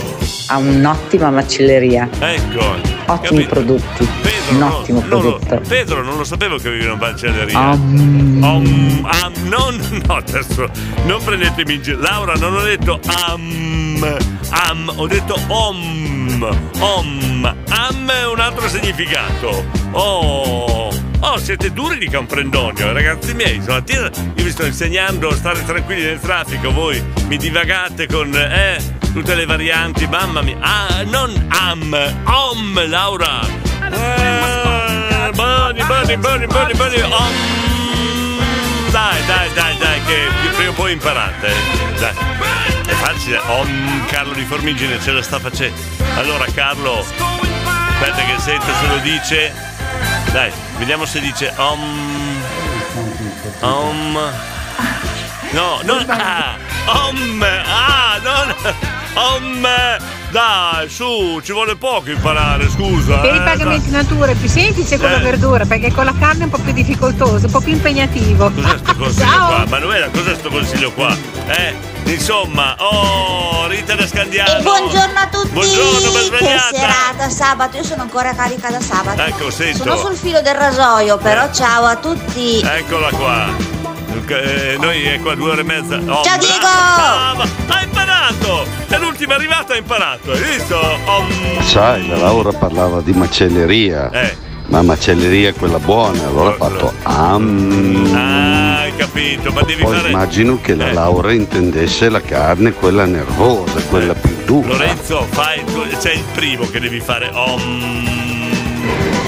[0.48, 2.74] ha un'ottima macelleria, Ecco.
[3.06, 3.48] ottimi capito?
[3.48, 4.08] prodotti,
[4.50, 5.68] un ottimo Non lo- prodotto.
[5.68, 7.56] Pedro, non lo sapevo che avevi una macelleria.
[7.58, 8.40] Am.
[8.42, 10.68] Om, am, non, no, adesso
[11.04, 12.00] non prendetemi in giro.
[12.00, 14.16] Laura, non ho detto am,
[14.50, 17.54] am, ho detto om, om.
[17.68, 19.64] Am è un altro significato.
[19.92, 20.87] Oh,
[21.20, 23.60] oh, siete duri di comprendonio, ragazzi miei.
[23.60, 26.72] Stamattina io vi sto insegnando a stare tranquilli nel traffico.
[26.72, 28.78] Voi mi divagate con, eh,
[29.12, 30.06] tutte le varianti.
[30.06, 30.56] Mamma mia.
[30.60, 33.40] Ah, non am, om, Laura.
[33.90, 37.32] Eh, Boni, boni, boni, boni, boni, om.
[38.90, 40.26] Dai, dai, dai, dai, che
[40.56, 41.46] prima o poi imparate.
[41.46, 41.98] eh.
[41.98, 42.12] Dai.
[42.86, 43.38] È facile.
[43.46, 45.78] Om, Carlo di Formigine ce la sta facendo.
[46.16, 49.67] Allora, Carlo, aspetta che sento se lo dice.
[50.32, 51.80] Dai, vediamo se dice om.
[53.60, 54.18] Om.
[55.52, 56.56] No, non ah,
[56.86, 58.54] om, ah, non
[59.14, 60.17] om.
[60.30, 63.16] Dai, su, ci vuole poco imparare, scusa.
[63.16, 65.22] Per i eh, pagamenti in natura è più semplice con la Eh.
[65.22, 68.50] verdura perché con la carne è un po' più difficoltoso, un po' più impegnativo.
[68.52, 69.46] Cos'è sto consiglio Ciao.
[69.46, 69.64] qua?
[69.68, 71.16] Manuela, cos'è sto consiglio qua?
[71.46, 71.74] Eh,
[72.12, 74.58] insomma, oh, Rita da Scandiano.
[74.58, 75.48] E buongiorno a tutti!
[75.48, 76.76] Buongiorno, ben che svegliata.
[76.76, 79.22] serata, sabato, io sono ancora carica da sabato.
[79.22, 79.82] Ecco, sento.
[79.84, 81.52] Sono sul filo del rasoio, però Eh.
[81.54, 82.60] ciao a tutti!
[82.60, 83.46] Eccola qua.
[84.28, 85.96] Eh, noi è qua due ore e mezza.
[85.96, 86.58] Oh, Ciao, Diego!
[86.58, 87.46] brava.
[87.68, 88.66] Ha imparato!
[88.88, 90.32] È l'ultima arrivata, ha imparato.
[90.32, 90.76] Hai visto?
[90.76, 94.10] Oh, Sai, la Laura parlava di macelleria.
[94.10, 94.36] Eh.
[94.66, 98.10] Ma macelleria è quella buona, allora ha fatto am.
[98.14, 99.50] Ah, hai capito?
[99.50, 100.08] ma devi Poi fare.
[100.10, 100.92] immagino che la Eh.
[100.92, 104.68] Laura intendesse la carne, quella nervosa, quella più dura.
[104.68, 107.30] Lorenzo, fai tu, sei il primo che devi fare.
[107.32, 108.27] Om.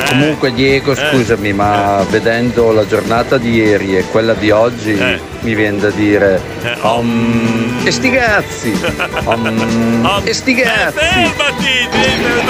[0.03, 0.97] Eh, Comunque Diego, Eh.
[0.97, 5.21] scusami, ma vedendo la giornata di ieri e quella di oggi Eh.
[5.41, 6.41] mi viene da dire
[6.81, 8.81] "Om, e sti cazzi!
[9.25, 11.33] Om, e sti cazzi!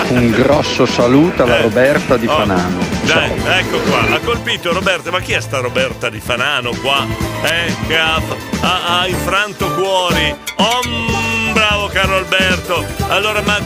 [0.09, 2.35] Un grosso saluto alla Roberta di Oh.
[2.36, 2.78] Fanano.
[3.02, 7.06] Dai, ecco qua, ha colpito Roberta, ma chi è sta Roberta di Fanano qua?
[7.43, 8.20] Eh, che ha,
[8.60, 10.35] ha- ha infranto cuori.
[10.56, 12.85] Om, bravo caro Alberto.
[13.09, 13.59] Allora, ma,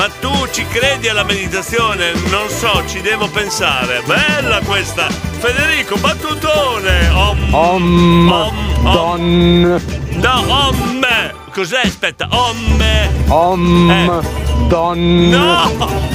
[0.00, 2.12] ma tu ci credi alla meditazione?
[2.30, 4.00] Non so, ci devo pensare.
[4.06, 5.08] Bella questa.
[5.10, 7.10] Federico, battutone.
[7.10, 9.82] Om, Om, om, don,
[10.22, 11.06] No, om.
[11.52, 11.82] Cos'è?
[11.84, 12.82] Aspetta, om.
[13.28, 14.20] om, Eh.
[14.68, 15.28] don.
[15.28, 15.68] No!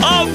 [0.00, 0.30] Om!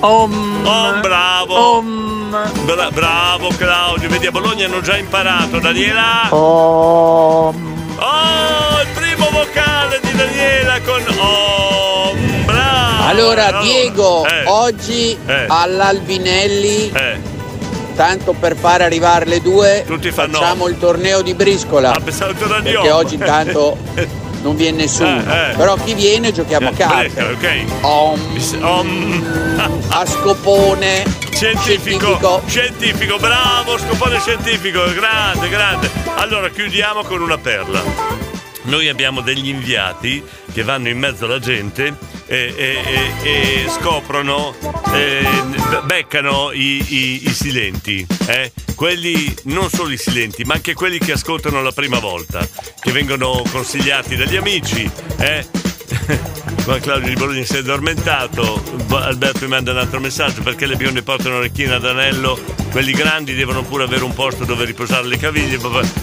[0.00, 0.66] Om!
[0.66, 1.54] Om, bravo!
[1.54, 2.36] Om!
[2.64, 5.58] Bra- bravo Claudio, vedi a Bologna hanno già imparato.
[5.60, 6.28] Daniela?
[6.30, 7.70] Om!
[7.98, 8.51] Oh, primo
[9.32, 12.44] vocale di Daniela con Om!
[12.44, 13.06] Bravo!
[13.08, 15.44] Allora, Diego, eh, oggi Eh.
[15.48, 17.20] all'Albinelli, eh,
[17.96, 21.92] tanto per far arrivare le due, Tutti fanno- facciamo il torneo di briscola.
[21.92, 23.76] ah, pensavo il torneo Perché oggi intanto
[24.42, 25.18] non viene nessuno.
[25.26, 25.54] Eh, eh.
[25.56, 27.22] Però chi viene giochiamo a carte.
[27.22, 27.64] ok.
[27.82, 28.20] Om,
[28.60, 29.84] Om.
[29.88, 31.20] a scopone.
[31.32, 35.90] Scientifico, scientifico, bravo, scopone scientifico, grande, grande.
[36.16, 38.21] Allora chiudiamo con una perla.
[38.64, 40.22] Noi abbiamo degli inviati
[40.52, 43.30] che vanno in mezzo alla gente e, e- e-
[43.64, 44.54] e scoprono,
[45.84, 48.52] beccano i, i- i silenti, eh?
[48.76, 52.46] quelli non solo i silenti, ma anche quelli che ascoltano la prima volta,
[52.80, 54.88] che vengono consigliati dagli amici.
[55.18, 55.46] Eh?
[56.66, 58.62] Ma Claudio di Bologna si è addormentato.
[58.90, 62.38] Alberto mi manda un altro messaggio perché le bionde portano orecchine ad anello.
[62.70, 65.58] Quelli grandi devono pure avere un posto dove riposare le caviglie.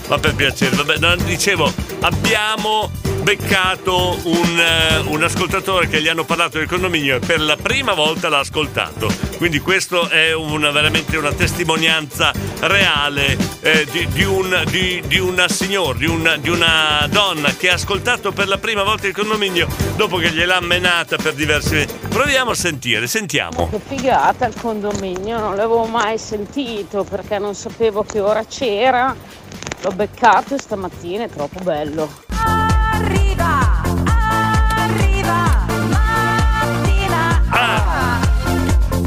[0.07, 2.91] Ma per piacere, vabbè, no, dicevo, abbiamo
[3.35, 7.93] beccato un, eh, un ascoltatore che gli hanno parlato del condominio e per la prima
[7.93, 9.07] volta l'ha ascoltato.
[9.38, 12.31] Quindi questo è una, veramente una testimonianza
[12.61, 17.76] reale eh, di, di un- di- di una signora, una, di una donna che ha
[17.76, 21.97] ascoltato per la prima volta il condominio dopo che gliel'ha menata per diversi mesi.
[22.07, 23.69] Proviamo a sentire, sentiamo.
[23.69, 29.15] Che figata il condominio, non l'avevo mai sentito perché non sapevo che ora c'era.
[29.81, 32.69] L'ho beccato e stamattina è troppo bello.
[32.99, 33.81] Arriva,
[34.84, 37.41] arriva, mattina.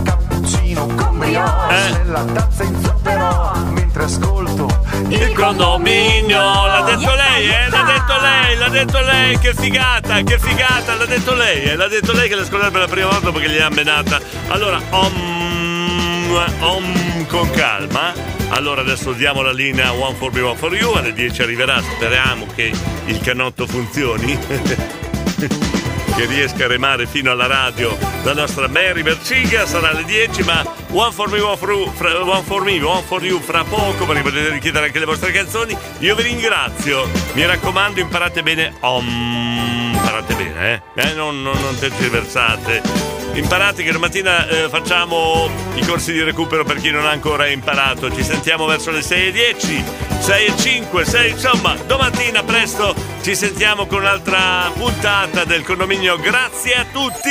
[0.02, 4.68] Cappuccino con brioche nella tazza in zucchero mentre ascolto
[5.08, 7.68] Il condominio, l'ha detto lei, eh?
[7.68, 11.76] L'ha detto lei, l'ha detto lei, che figata, che figata, l'ha detto lei, eh?
[11.76, 14.20] L'ha detto lei che l'ha ascoltata per la prima volta perché gliel'ha menata.
[14.48, 18.40] Allora, om, om con calma.
[18.52, 22.46] Allora adesso diamo la linea One for Me, One for You, alle 10 arriverà, speriamo
[22.54, 22.70] che
[23.06, 24.38] il canotto funzioni.
[26.14, 27.96] che riesca a remare fino alla radio.
[28.24, 32.22] La nostra Mary Berciga sarà alle 10 ma One for Me, One for, you, fra,
[32.22, 35.74] one for me, One for You fra poco perché potete richiedere anche le vostre canzoni.
[36.00, 37.08] Io vi ringrazio.
[37.32, 38.74] Mi raccomando imparate bene.
[38.80, 39.71] Om
[40.12, 46.12] imparate bene eh, eh non, non, non tergiversate Imparate che domattina eh, facciamo i corsi
[46.12, 48.14] di recupero per chi non ha ancora imparato.
[48.14, 49.82] Ci sentiamo verso le 6.10,
[50.20, 56.18] 6.05, 6, insomma, domattina presto ci sentiamo con un'altra puntata del condominio.
[56.18, 57.30] Grazie a tutti,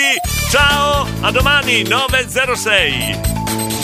[0.49, 3.80] ciao, a domani 9.06.